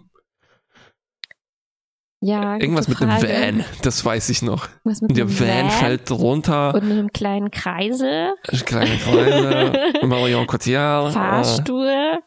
Ja, 2.22 2.56
Irgendwas 2.58 2.86
mit 2.86 3.00
einem. 3.00 3.22
Van, 3.22 3.64
das 3.82 4.04
weiß 4.04 4.28
ich 4.28 4.42
noch. 4.42 4.68
Was 4.84 5.00
mit 5.00 5.10
Und 5.10 5.16
der 5.16 5.24
einem 5.24 5.40
Van, 5.40 5.70
fällt 5.70 6.10
runter, 6.10 6.74
und 6.74 6.84
mit 6.84 6.98
einem 6.98 7.12
kleinen 7.12 7.50
Kreisel, 7.50 8.34
kleine 8.66 8.96
Kreise, 8.98 9.72
Marion 10.06 10.46
Cotillard, 10.46 11.14
Fahrstuhl, 11.14 12.18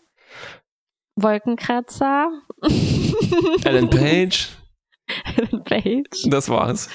Wolkenkratzer, 1.16 2.30
äh, 2.64 3.68
Ellen 3.68 3.90
Page, 3.90 4.50
Ellen 5.38 5.64
Page. 5.64 6.24
das 6.26 6.50
war's. 6.50 6.90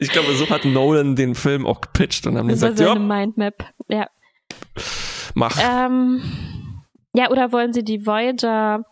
Ich 0.00 0.10
glaube, 0.10 0.34
so 0.34 0.50
hat 0.50 0.64
Nolan 0.64 1.14
den 1.14 1.36
Film 1.36 1.64
auch 1.64 1.80
gepitcht 1.80 2.26
und 2.26 2.36
haben 2.36 2.48
Das 2.48 2.60
war 2.60 2.70
gesagt, 2.70 2.88
seine 2.88 3.00
ja, 3.00 3.16
Mindmap. 3.16 3.72
Ja. 3.88 4.08
mach. 5.34 5.56
Ähm, 5.62 6.82
ja, 7.14 7.30
oder 7.30 7.52
wollen 7.52 7.72
sie 7.72 7.84
die 7.84 8.04
Voyager 8.04 8.84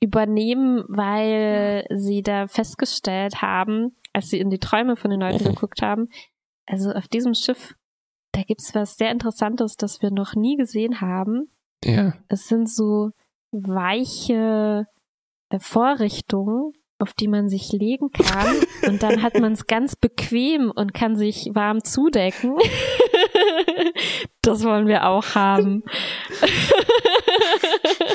übernehmen, 0.00 0.84
weil 0.88 1.86
sie 1.94 2.22
da 2.22 2.46
festgestellt 2.48 3.42
haben, 3.42 3.96
als 4.12 4.28
sie 4.28 4.40
in 4.40 4.50
die 4.50 4.58
Träume 4.58 4.96
von 4.96 5.10
den 5.10 5.20
Leuten 5.20 5.44
Mhm. 5.44 5.48
geguckt 5.54 5.82
haben, 5.82 6.08
also 6.66 6.90
auf 6.90 7.08
diesem 7.08 7.34
Schiff, 7.34 7.74
da 8.32 8.42
gibt's 8.42 8.74
was 8.74 8.96
sehr 8.96 9.10
Interessantes, 9.10 9.76
das 9.76 10.02
wir 10.02 10.10
noch 10.10 10.34
nie 10.34 10.56
gesehen 10.56 11.00
haben. 11.00 11.50
Ja, 11.84 12.14
Es 12.28 12.48
sind 12.48 12.68
so 12.70 13.10
weiche 13.52 14.86
äh, 15.50 15.58
Vorrichtungen, 15.60 16.72
auf 16.98 17.12
die 17.12 17.28
man 17.28 17.48
sich 17.48 17.70
legen 17.72 18.10
kann 18.10 18.56
und 18.88 19.02
dann 19.02 19.22
hat 19.22 19.38
man 19.38 19.52
es 19.52 19.66
ganz 19.66 19.94
bequem 19.96 20.70
und 20.74 20.92
kann 20.94 21.16
sich 21.16 21.50
warm 21.54 21.84
zudecken. 21.84 22.56
Das 24.42 24.62
wollen 24.64 24.86
wir 24.86 25.06
auch 25.08 25.34
haben. 25.34 25.82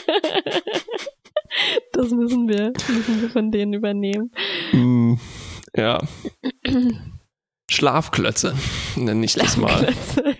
Das 2.01 2.11
müssen 2.11 2.47
wir, 2.47 2.73
müssen 2.87 3.21
wir 3.21 3.29
von 3.29 3.51
denen 3.51 3.73
übernehmen. 3.73 4.31
Mm, 4.71 5.13
ja. 5.75 5.99
Schlafklötze, 7.69 8.55
nenne 8.95 9.23
ich 9.23 9.33
das 9.35 9.55
mal. 9.57 9.69
Schlafklötze. 9.69 10.35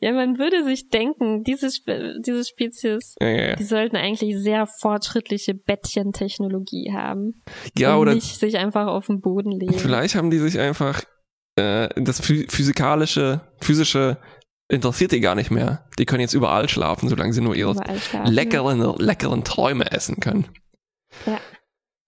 Ja, 0.00 0.10
man 0.12 0.36
würde 0.36 0.64
sich 0.64 0.88
denken, 0.88 1.44
diese, 1.44 1.70
Spe 1.70 2.14
diese 2.26 2.44
Spezies, 2.44 3.14
Ja, 3.20 3.28
ja, 3.28 3.48
ja. 3.50 3.54
die 3.54 3.62
sollten 3.62 3.94
eigentlich 3.94 4.36
sehr 4.36 4.66
fortschrittliche 4.80 5.54
Bettchentechnologie 5.54 6.90
haben. 6.92 7.40
ja 7.78 7.94
und 7.94 8.00
oder 8.00 8.14
nicht 8.16 8.36
sich 8.40 8.58
einfach 8.58 8.88
auf 8.88 9.06
den 9.06 9.20
Boden 9.20 9.52
legen. 9.52 9.74
vielleicht 9.74 10.16
haben 10.16 10.30
die 10.32 10.38
sich 10.38 10.58
einfach 10.58 11.04
äh, 11.54 11.88
das 12.02 12.20
phy 12.20 12.48
physikalische, 12.48 13.42
physische 13.60 14.18
interessiert 14.68 15.12
die 15.12 15.20
gar 15.20 15.34
nicht 15.34 15.50
mehr. 15.50 15.88
Die 15.98 16.04
können 16.06 16.20
jetzt 16.20 16.34
überall 16.34 16.68
schlafen, 16.68 17.08
solange 17.08 17.32
sie 17.32 17.40
nur 17.40 17.54
ihre 17.54 17.74
leckeren, 18.24 18.96
leckeren 18.98 19.44
Träume 19.44 19.90
essen 19.92 20.20
können. 20.20 20.46
Ja. 21.26 21.38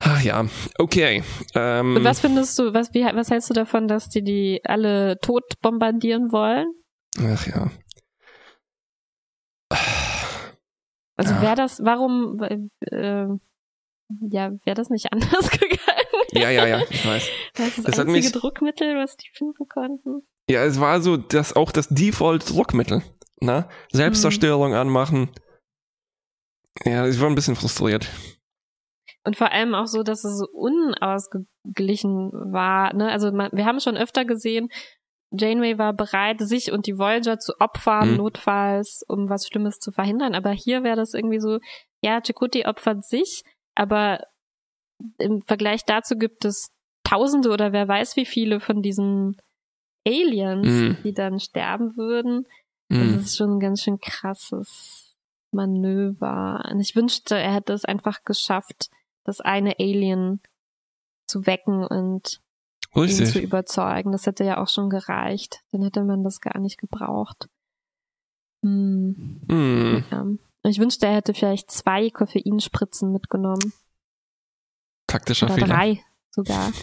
Ach 0.01 0.21
ja, 0.23 0.45
okay. 0.79 1.23
Ähm, 1.55 1.97
Und 1.97 2.05
was 2.05 2.21
findest 2.21 2.59
du, 2.59 2.75
was, 2.75 2.93
wie, 2.95 3.05
was 3.05 3.31
hältst 3.31 3.49
du 3.51 3.55
davon, 3.55 3.89
dass 3.89 4.09
die 4.09 4.23
die 4.23 4.61
alle 4.65 5.19
tot 5.21 5.45
bombardieren 5.63 6.31
wollen? 6.33 6.67
Ach 7.21 7.47
ja. 7.47 7.71
Also 11.17 11.33
Ja. 11.35 11.43
wäre 11.43 11.55
das, 11.55 11.81
warum, 11.85 12.41
äh, 12.43 13.27
ja, 14.31 14.51
wäre 14.65 14.75
das 14.75 14.91
nicht 14.91 15.07
anders 15.13 15.51
gegangen? 15.51 15.79
Ja, 16.33 16.51
ja, 16.51 16.67
ja, 16.67 16.83
ich 16.91 17.07
weiß. 17.07 17.29
Das 17.55 17.79
ist 17.79 17.89
das, 17.89 17.99
einzige 18.01 18.11
mich- 18.13 18.33
Druckmittel, 18.33 18.97
was 18.97 19.17
die 19.17 19.29
finden 19.33 19.69
konnten. 19.69 20.27
Ja, 20.49 20.65
es 20.65 20.79
war 20.81 21.01
so 21.01 21.17
das 21.17 21.55
auch 21.57 21.73
das 21.73 21.89
Default-Druckmittel. 21.89 23.03
Ne? 23.41 23.69
Selbstzerstörung 23.93 24.75
anmachen. 24.75 25.31
Ja, 26.85 27.07
ich 27.07 27.21
war 27.21 27.29
ein 27.29 27.35
bisschen 27.35 27.57
frustriert. 27.57 28.09
Und 29.25 29.37
vor 29.37 29.53
allem 29.53 29.75
auch 29.75 29.87
so, 29.87 30.03
dass 30.03 30.25
es 30.25 30.39
so 30.39 30.47
unausgeglichen 30.53 32.31
war. 32.53 32.93
Ne? 32.95 33.11
Also 33.11 33.33
man, 33.33 33.51
wir 33.53 33.65
haben 33.65 33.81
schon 33.81 33.97
öfter 33.97 34.25
gesehen, 34.25 34.69
Janeway 35.31 35.79
war 35.79 35.93
bereit, 35.95 36.41
sich 36.41 36.71
und 36.73 36.87
die 36.87 36.99
Voyager 36.99 37.39
zu 37.39 37.55
opfern, 37.59 38.13
Mhm. 38.13 38.17
notfalls, 38.19 39.03
um 39.09 39.29
was 39.29 39.47
Schlimmes 39.47 39.79
zu 39.79 39.91
verhindern. 39.93 40.35
Aber 40.35 40.51
hier 40.51 40.85
wäre 40.85 40.97
das 40.97 41.15
irgendwie 41.15 41.41
so, 41.41 41.59
ja, 42.03 42.21
Chakotay 42.21 42.67
opfert 42.67 43.05
sich, 43.05 43.43
aber 43.75 44.21
im 45.19 45.43
Vergleich 45.43 45.85
dazu 45.85 46.17
gibt 46.17 46.45
es 46.45 46.69
Tausende 47.07 47.51
oder 47.51 47.73
wer 47.73 47.87
weiß 47.89 48.17
wie 48.17 48.25
viele 48.25 48.61
von 48.61 48.81
diesen 48.81 49.37
Aliens, 50.07 50.67
Mhm. 50.67 50.97
die 51.05 51.13
dann 51.15 51.41
sterben 51.41 51.97
würden. 51.97 52.47
Das 52.89 52.99
Hm. 52.99 53.19
ist 53.21 53.37
schon 53.37 53.51
ein 53.57 53.61
ganz 53.61 53.83
schön 53.83 53.99
krasses 53.99 55.17
Manöver. 55.53 56.63
Und 56.71 56.81
ich 56.81 56.95
wünschte, 56.97 57.37
er 57.37 57.55
hätte 57.55 57.73
es 57.73 57.85
einfach 57.85 58.23
geschafft, 58.25 58.91
das 59.25 59.41
eine 59.41 59.77
Alien 59.79 60.41
zu 61.27 61.47
wecken 61.47 61.85
und 61.85 62.41
ihn 62.95 63.09
zu 63.09 63.23
Richtig. 63.23 63.43
überzeugen. 63.43 64.13
Das 64.13 64.27
hätte 64.27 64.45
ja 64.45 64.59
auch 64.63 64.69
schon 64.69 64.91
gereicht. 64.91 65.63
Dann 65.73 65.83
hätte 65.83 66.05
man 66.05 66.23
das 66.23 66.41
gar 66.41 66.59
nicht 66.61 66.79
gebraucht. 66.79 67.49
Hm. 68.63 69.41
Hm. 69.49 70.05
Ja. 70.11 70.27
Ich 70.67 70.79
wünschte, 70.79 71.07
er 71.07 71.15
hätte 71.17 71.35
vielleicht 71.35 71.71
zwei 71.71 72.11
Koffeinspritzen 72.11 73.13
mitgenommen. 73.13 73.73
Taktischer 75.07 75.47
Oder 75.47 75.55
Fehler. 75.55 75.67
drei 75.69 76.05
sogar. 76.31 76.73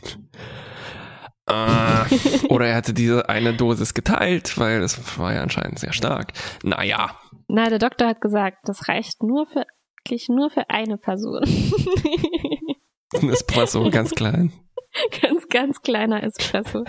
Ah, 1.51 2.05
oder 2.49 2.67
er 2.67 2.75
hatte 2.75 2.93
diese 2.93 3.29
eine 3.29 3.53
Dosis 3.53 3.93
geteilt, 3.93 4.57
weil 4.57 4.81
das 4.81 5.17
war 5.17 5.33
ja 5.33 5.41
anscheinend 5.41 5.79
sehr 5.79 5.93
stark. 5.93 6.33
Naja, 6.63 7.19
Na, 7.47 7.69
der 7.69 7.79
Doktor 7.79 8.07
hat 8.07 8.21
gesagt, 8.21 8.59
das 8.63 8.87
reicht 8.87 9.23
nur 9.23 9.45
für, 9.47 9.65
wirklich 9.97 10.29
nur 10.29 10.49
für 10.49 10.69
eine 10.69 10.97
Person. 10.97 11.43
ein 13.13 13.29
Espresso, 13.29 13.89
ganz 13.89 14.11
klein. 14.11 14.51
ganz, 15.21 15.47
ganz 15.47 15.81
kleiner 15.81 16.23
Espresso. 16.23 16.83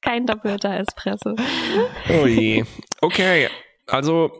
Kein 0.00 0.26
doppelter 0.26 0.78
Espresso. 0.78 1.34
Oh 2.08 2.26
je. 2.26 2.64
Okay, 3.00 3.48
also, 3.86 4.30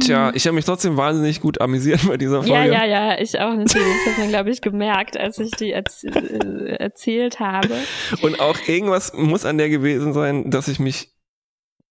tja, 0.00 0.32
ich 0.34 0.46
habe 0.46 0.54
mich 0.54 0.64
trotzdem 0.64 0.96
wahnsinnig 0.96 1.40
gut 1.40 1.60
amüsiert 1.60 2.06
bei 2.06 2.16
dieser 2.16 2.42
Folge. 2.42 2.72
Ja, 2.72 2.84
ja, 2.84 2.84
ja, 2.84 3.20
ich 3.20 3.38
auch 3.40 3.54
natürlich. 3.54 3.86
Das 4.04 4.14
hat 4.14 4.18
man, 4.18 4.28
glaube 4.28 4.50
ich, 4.50 4.60
gemerkt, 4.60 5.16
als 5.16 5.38
ich 5.38 5.50
die 5.52 5.72
erz 5.72 6.04
äh, 6.04 6.76
erzählt 6.76 7.40
habe. 7.40 7.74
Und 8.22 8.40
auch 8.40 8.56
irgendwas 8.66 9.12
muss 9.14 9.44
an 9.44 9.58
der 9.58 9.68
gewesen 9.68 10.12
sein, 10.12 10.50
dass 10.50 10.68
ich 10.68 10.78
mich 10.78 11.15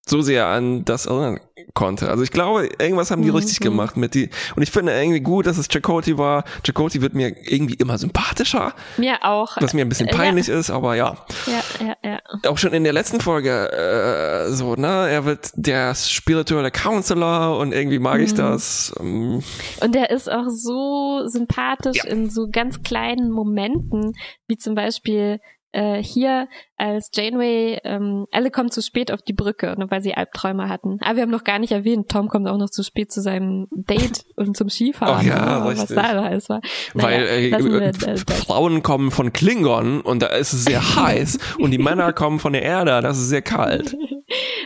so 0.08 0.22
sehr 0.22 0.46
an 0.48 0.86
das 0.86 1.08
erinnern 1.08 1.40
konnte. 1.74 2.10
Also 2.10 2.22
ich 2.24 2.32
glaube, 2.32 2.70
irgendwas 2.80 3.10
haben 3.12 3.24
die 3.24 3.30
Mhm. 3.30 3.38
richtig 3.38 3.60
gemacht 3.60 3.98
mit 3.98 4.14
die. 4.14 4.30
Und 4.56 4.62
ich 4.62 4.70
finde 4.72 4.94
irgendwie 4.94 5.20
gut, 5.20 5.48
dass 5.48 5.58
es 5.58 5.68
Chakoti 5.68 6.18
war. 6.18 6.44
Chakoti 6.66 7.02
wird 7.02 7.16
mir 7.16 7.30
irgendwie 7.52 7.74
immer 7.74 7.98
sympathischer, 7.98 8.74
Mir 8.98 9.18
auch. 9.24 9.58
was 9.60 9.74
mir 9.74 9.82
ein 9.84 9.90
bisschen 9.90 10.08
Äh, 10.08 10.12
ja. 10.12 10.18
peinlich 10.18 10.48
ist, 10.48 10.70
aber 10.70 10.96
ja. 10.96 11.18
Ja, 11.48 11.86
ja, 11.88 11.96
ja. 12.04 12.50
Auch 12.50 12.58
schon 12.60 12.74
in 12.74 12.84
der 12.84 12.94
letzten 12.94 13.20
Folge 13.20 13.72
äh, 13.72 14.52
so, 14.52 14.76
ne? 14.76 15.10
Er 15.10 15.26
wird 15.26 15.50
der 15.56 15.96
spirituelle 15.96 16.70
Counselor 16.72 17.58
und 17.58 17.74
irgendwie 17.74 18.00
mag 18.00 18.22
ich 18.22 18.34
Mhm. 18.34 18.38
das. 18.38 18.94
Ähm, 19.00 19.42
Und 19.82 19.96
der 19.96 20.12
ist 20.12 20.32
auch 20.32 20.50
so 20.50 21.28
sympathisch 21.28 21.98
Ja. 22.04 22.12
in 22.12 22.30
so 22.30 22.48
ganz 22.52 22.84
kleinen 22.84 23.32
Momenten, 23.32 24.14
wie 24.48 24.58
zum 24.58 24.76
Beispiel 24.76 25.40
äh, 25.76 26.02
hier, 26.02 26.48
als 26.78 27.10
Janeway, 27.14 27.80
ähm, 27.84 28.26
alle 28.32 28.50
kommen 28.50 28.72
zu 28.72 28.82
spät 28.82 29.12
auf 29.12 29.22
die 29.22 29.34
Brücke, 29.34 29.76
ne, 29.78 29.90
weil 29.90 30.02
sie 30.02 30.14
Albträume 30.14 30.70
hatten. 30.70 31.00
Aber 31.02 31.18
wir 31.18 31.24
haben 31.24 31.32
noch 31.32 31.44
gar 31.44 31.60
nicht 31.60 31.72
erwähnt, 31.72 32.10
Tom 32.10 32.30
kommt 32.30 32.48
auch 32.48 32.58
noch 32.58 32.70
zu 32.70 32.84
spät 32.84 33.12
zu 33.12 33.22
seinem 33.22 33.68
Date 33.72 34.26
und 34.36 34.56
zum 34.56 34.70
Skifahren. 34.70 35.18
Ach 35.18 35.24
ja, 35.24 35.58
oder 35.58 35.66
was 35.66 35.82
richtig. 35.82 35.96
da 35.98 36.22
alles 36.22 36.50
war. 36.50 36.62
weil 36.94 37.18
Naja, 37.20 37.26
äh, 37.26 37.50
lassen 37.50 37.72
wir 37.72 37.82
äh. 37.82 38.18
Frauen 38.18 38.84
kommen 38.84 39.12
von 39.12 39.34
Klingon 39.34 40.02
und 40.02 40.22
da 40.22 40.28
ist 40.28 40.54
es 40.54 40.66
sehr 40.66 40.96
heiß 40.96 41.38
und 41.60 41.72
die 41.72 41.78
Männer 41.78 42.14
kommen 42.14 42.40
von 42.40 42.54
der 42.54 42.64
Erde, 42.64 43.02
das 43.02 43.18
ist 43.18 43.30
sehr 43.30 43.42
kalt. 43.42 43.96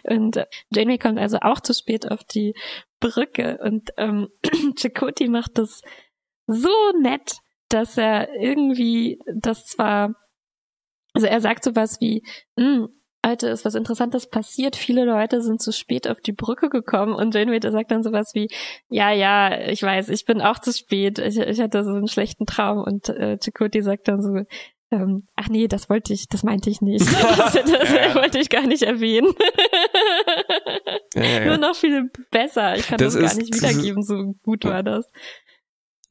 Und 0.04 0.38
äh, 0.38 0.46
Janeway 0.72 0.98
kommt 0.98 1.20
also 1.20 1.38
auch 1.42 1.60
zu 1.60 1.74
spät 1.74 2.10
auf 2.10 2.24
die 2.24 2.56
Brücke 3.02 3.60
und 3.62 3.90
ähm, 3.98 4.30
Chakoti 4.78 5.28
macht 5.28 5.58
das 5.58 5.82
so 6.48 6.70
nett, 7.02 7.38
dass 7.70 7.98
er 7.98 8.34
irgendwie 8.34 9.20
das 9.36 9.66
zwar, 9.66 10.16
also 11.20 11.28
er 11.28 11.42
sagt 11.42 11.64
sowas 11.66 11.98
wie, 12.00 12.24
"Hm, 12.58 12.88
heute 13.26 13.50
ist 13.50 13.66
was 13.66 13.76
Interessantes 13.76 14.30
passiert, 14.30 14.78
viele 14.78 15.04
Leute 15.04 15.42
sind 15.42 15.62
zu 15.62 15.74
spät 15.74 16.08
auf 16.08 16.22
die 16.22 16.32
Brücke 16.32 16.70
gekommen 16.70 17.14
und 17.14 17.36
Janeway 17.36 17.60
sagt 17.62 17.92
dann 17.92 18.02
sowas 18.04 18.32
wie, 18.34 18.48
ja, 18.88 19.12
ja, 19.12 19.60
ich 19.68 19.84
weiß, 19.84 20.08
ich 20.08 20.24
bin 20.26 20.42
auch 20.42 20.60
zu 20.60 20.72
spät, 20.72 21.20
ich, 21.20 21.38
ich 21.38 21.60
hatte 21.60 21.84
so 21.84 21.92
einen 21.92 22.08
schlechten 22.08 22.46
Traum 22.46 22.78
und 22.82 23.10
äh, 23.10 23.38
Chakoti 23.44 23.82
sagt 23.82 24.08
dann 24.08 24.22
so, 24.22 24.30
ähm, 24.92 25.26
ach 25.36 25.50
nee, 25.50 25.68
das 25.68 25.90
wollte 25.90 26.14
ich, 26.14 26.28
das 26.30 26.44
meinte 26.44 26.70
ich 26.70 26.80
nicht. 26.82 27.06
Das, 27.38 27.54
das 27.54 27.94
Ja. 27.94 28.16
wollte 28.16 28.40
ich 28.40 28.50
gar 28.50 28.66
nicht 28.66 28.84
erwähnen. 28.84 29.34
Ja, 31.16 31.24
ja, 31.24 31.46
Nur 31.46 31.58
noch 31.58 31.76
viel 31.76 32.10
besser. 32.32 32.76
Ich 32.78 32.88
kann 32.88 32.98
Das 32.98 33.14
das, 33.14 33.22
gar 33.22 33.32
ist- 33.32 33.38
nicht 33.38 33.54
wiedergeben, 33.56 34.02
so 34.04 34.34
gut 34.44 34.64
war 34.66 34.82
das. 34.84 35.12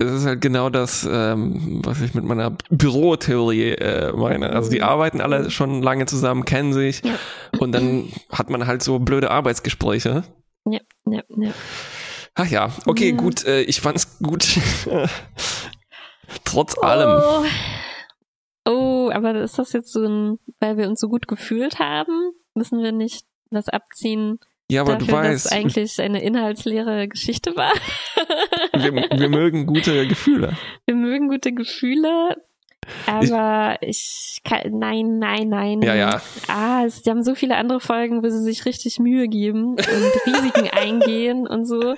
Es 0.01 0.12
ist 0.12 0.26
halt 0.26 0.40
genau 0.40 0.70
das, 0.70 1.07
ähm, 1.11 1.80
was 1.84 2.01
ich 2.01 2.14
mit 2.14 2.24
meiner 2.24 2.57
Bürotheorie 2.70 3.70
äh, 3.72 4.12
meine. 4.12 4.51
Also 4.51 4.70
die 4.70 4.82
arbeiten 4.82 5.20
alle 5.20 5.51
schon 5.51 5.82
lange 5.82 6.07
zusammen, 6.07 6.44
kennen 6.44 6.72
sich 6.72 7.03
Ja. 7.05 7.14
und 7.59 7.72
dann 7.72 8.09
hat 8.30 8.49
man 8.49 8.66
halt 8.68 8.82
so 8.82 9.01
blöde 9.01 9.30
Arbeitsgespräche. 9.32 10.22
Ja, 10.66 10.80
ja, 11.07 11.22
ja. 11.36 11.51
Ach 12.34 12.46
ja, 12.46 12.70
okay, 12.86 13.11
Ja. 13.11 13.16
gut, 13.16 13.44
äh, 13.44 13.62
ich 13.62 13.80
fand's 13.80 14.18
gut. 14.22 14.46
Trotz 16.44 16.78
allem. 16.78 17.20
Oh. 18.66 18.70
oh, 18.70 19.11
aber 19.12 19.34
ist 19.34 19.59
das 19.59 19.72
jetzt 19.72 19.92
so 19.92 20.05
ein, 20.07 20.38
weil 20.61 20.76
wir 20.76 20.86
uns 20.88 21.01
so 21.01 21.09
gut 21.09 21.26
gefühlt 21.26 21.80
haben, 21.80 22.30
müssen 22.55 22.82
wir 22.82 22.92
nicht 22.92 23.24
was 23.51 23.68
abziehen 23.68 24.38
Ja, 24.70 24.82
aber 24.82 24.96
dafür, 24.96 25.06
du 25.06 25.12
dass 25.12 25.44
weißt, 25.46 25.52
eigentlich 25.52 26.00
eine 26.00 26.22
inhaltsleere 26.22 27.08
Geschichte 27.08 27.56
war? 27.56 27.72
wir, 28.74 28.92
wir 28.92 29.28
mögen 29.28 29.66
gute 29.66 30.06
Gefühle. 30.06 30.56
Wir 30.84 30.94
mögen 30.94 31.28
gute 31.28 31.52
Gefühle, 31.52 32.36
aber 33.06 33.78
ich 33.80 34.40
kann, 34.44 34.78
nein, 34.78 35.18
nein, 35.18 35.48
nein. 35.48 35.82
Ja, 35.82 35.94
ja. 35.94 36.20
Ah, 36.48 36.84
es, 36.84 37.02
die 37.02 37.10
haben 37.10 37.22
so 37.22 37.34
viele 37.34 37.56
andere 37.56 37.80
Folgen, 37.80 38.22
wo 38.22 38.28
sie 38.28 38.42
sich 38.42 38.66
richtig 38.66 38.98
Mühe 38.98 39.28
geben 39.28 39.70
und 39.70 40.26
Risiken 40.26 40.68
eingehen 40.72 41.46
und 41.46 41.64
so. 41.64 41.94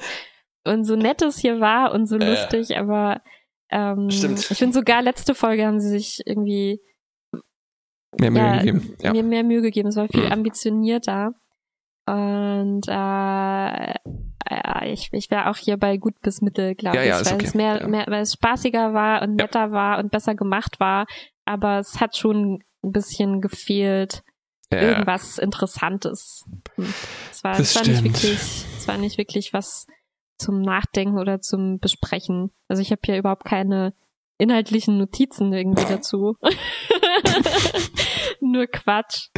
Und 0.64 0.84
so 0.84 0.94
nett 0.94 1.22
es 1.22 1.38
hier 1.38 1.60
war 1.60 1.92
und 1.92 2.06
so 2.06 2.18
ja. 2.18 2.28
lustig, 2.28 2.76
aber 2.76 3.22
ähm, 3.70 4.10
Stimmt. 4.10 4.50
ich 4.50 4.58
finde 4.58 4.74
sogar 4.74 5.02
letzte 5.02 5.34
Folge 5.34 5.66
haben 5.66 5.80
sie 5.80 5.88
sich 5.88 6.20
irgendwie 6.26 6.80
Mehr 8.18 8.30
Mühe 8.30 8.42
ja, 8.42 8.58
gegeben. 8.58 8.96
Ja. 9.00 9.12
mir 9.12 9.22
mehr 9.22 9.44
Mühe 9.44 9.62
gegeben. 9.62 9.88
Es 9.88 9.96
war 9.96 10.08
viel 10.08 10.26
Mhm. 10.26 10.32
ambitionierter. 10.32 11.32
Und 12.12 12.88
äh, 12.88 13.94
ja, 14.52 14.82
ich, 14.84 15.11
ich 15.12 15.30
wäre 15.30 15.48
auch 15.50 15.56
hier 15.56 15.76
bei 15.76 15.96
gut 15.96 16.20
bis 16.22 16.40
mittel, 16.40 16.74
glaube 16.74 16.96
Ja, 16.98 17.02
ja, 17.04 17.14
ich, 17.16 17.22
ist 17.22 17.28
weil 17.30 17.34
okay. 17.36 17.46
es 17.46 17.54
mehr, 17.54 17.80
Ja. 17.82 17.88
mehr, 17.88 18.06
weil 18.08 18.22
es 18.22 18.32
spaßiger 18.32 18.94
war 18.94 19.22
und 19.22 19.38
Ja. 19.38 19.44
netter 19.46 19.72
war 19.72 19.98
und 19.98 20.11
besser 20.11 20.34
gemacht 20.34 20.80
war. 20.80 21.06
Aber 21.44 21.78
es 21.78 22.00
hat 22.00 22.16
schon 22.16 22.62
ein 22.82 22.92
bisschen 22.92 23.40
gefehlt, 23.40 24.22
Ja, 24.72 24.80
irgendwas 24.82 25.38
Interessantes. 25.38 26.44
Hm. 26.76 26.94
Es 27.30 27.44
war, 27.44 27.56
Das 27.56 27.70
es 27.70 27.76
war 27.76 27.86
nicht 27.86 28.04
wirklich, 28.04 28.64
es 28.78 28.88
war 28.88 28.98
nicht 28.98 29.18
wirklich 29.18 29.52
was 29.52 29.86
zum 30.38 30.62
Nachdenken 30.62 31.18
oder 31.18 31.40
zum 31.40 31.78
Besprechen. 31.80 32.50
Also 32.68 32.80
ich 32.80 32.90
habe 32.92 33.00
hier 33.04 33.18
überhaupt 33.18 33.44
keine 33.44 33.92
inhaltlichen 34.38 34.96
Notizen 34.96 35.52
irgendwie 35.52 35.84
dazu. 35.84 36.36
Nur 38.40 38.66
Quatsch. 38.66 39.28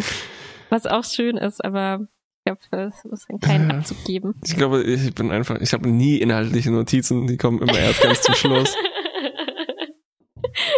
Was 0.71 0.87
auch 0.87 1.05
schön 1.05 1.37
ist, 1.37 1.65
aber 1.65 2.07
ich 2.45 2.71
glaube, 2.71 2.93
es 2.95 3.05
muss 3.05 3.25
dann 3.29 3.41
keinen 3.41 3.71
Ja. 3.71 3.77
Abzug 3.79 4.05
geben. 4.05 4.35
ich 4.45 4.57
glaube, 4.57 4.83
ich 4.83 5.15
bin 5.15 5.31
einfach, 5.31 5.61
ich 5.61 5.73
habe 5.73 5.89
nie 5.89 6.19
inhaltliche 6.19 6.71
Notizen, 6.71 7.27
die 7.27 7.37
kommen 7.37 7.61
immer 7.63 7.79
erst 7.79 8.03
ganz 8.03 8.23
zum 8.23 8.35
Schluss. 8.35 8.75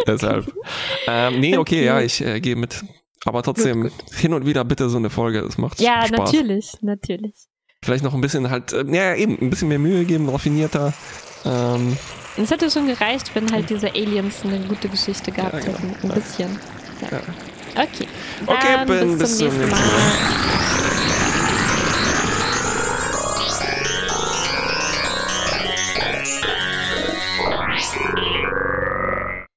Deshalb. 0.07 0.51
Ähm, 1.07 1.39
nee, 1.39 1.57
okay, 1.57 1.77
Okay. 1.79 1.85
ja, 1.85 2.01
ich 2.01 2.21
äh, 2.25 2.39
gehe 2.39 2.55
mit. 2.55 2.83
Aber 3.25 3.41
trotzdem, 3.41 3.83
Gut, 3.83 3.91
hin 4.15 4.33
und 4.33 4.45
wieder 4.45 4.63
bitte 4.63 4.87
so 4.89 4.97
eine 4.97 5.09
Folge, 5.09 5.41
das 5.41 5.57
macht 5.57 5.81
Ja, 5.81 6.05
Spaß. 6.07 6.31
natürlich, 6.31 6.73
natürlich. 6.81 7.33
Vielleicht 7.83 8.03
noch 8.03 8.13
ein 8.13 8.21
bisschen 8.21 8.49
halt, 8.51 8.71
äh, 8.73 8.83
ja, 8.87 9.15
eben, 9.15 9.37
ein 9.41 9.49
bisschen 9.49 9.67
mehr 9.67 9.79
Mühe 9.79 10.05
geben, 10.05 10.29
raffinierter. 10.29 10.93
Ähm, 11.43 11.97
es 12.37 12.51
hätte 12.51 12.69
schon 12.69 12.87
gereicht, 12.87 13.31
wenn 13.33 13.51
halt 13.51 13.69
diese 13.69 13.89
Aliens 13.91 14.43
eine 14.43 14.59
gute 14.59 14.89
Geschichte 14.89 15.31
gehabt 15.31 15.53
Ja, 15.55 15.59
genau. 15.59 15.77
hätten. 15.79 16.09
Ein 16.11 16.15
bisschen. 16.15 16.59
Ja. 17.01 17.07
Ja. 17.11 17.21
Okay. 17.83 18.07
Okay, 18.45 18.67
Dann 18.77 18.87
bis 18.87 18.99
zum 18.99 19.17
bis 19.17 19.37
zum 19.37 19.47
nächsten 19.47 19.61
nächsten 19.65 19.71
Mal. 19.71 20.84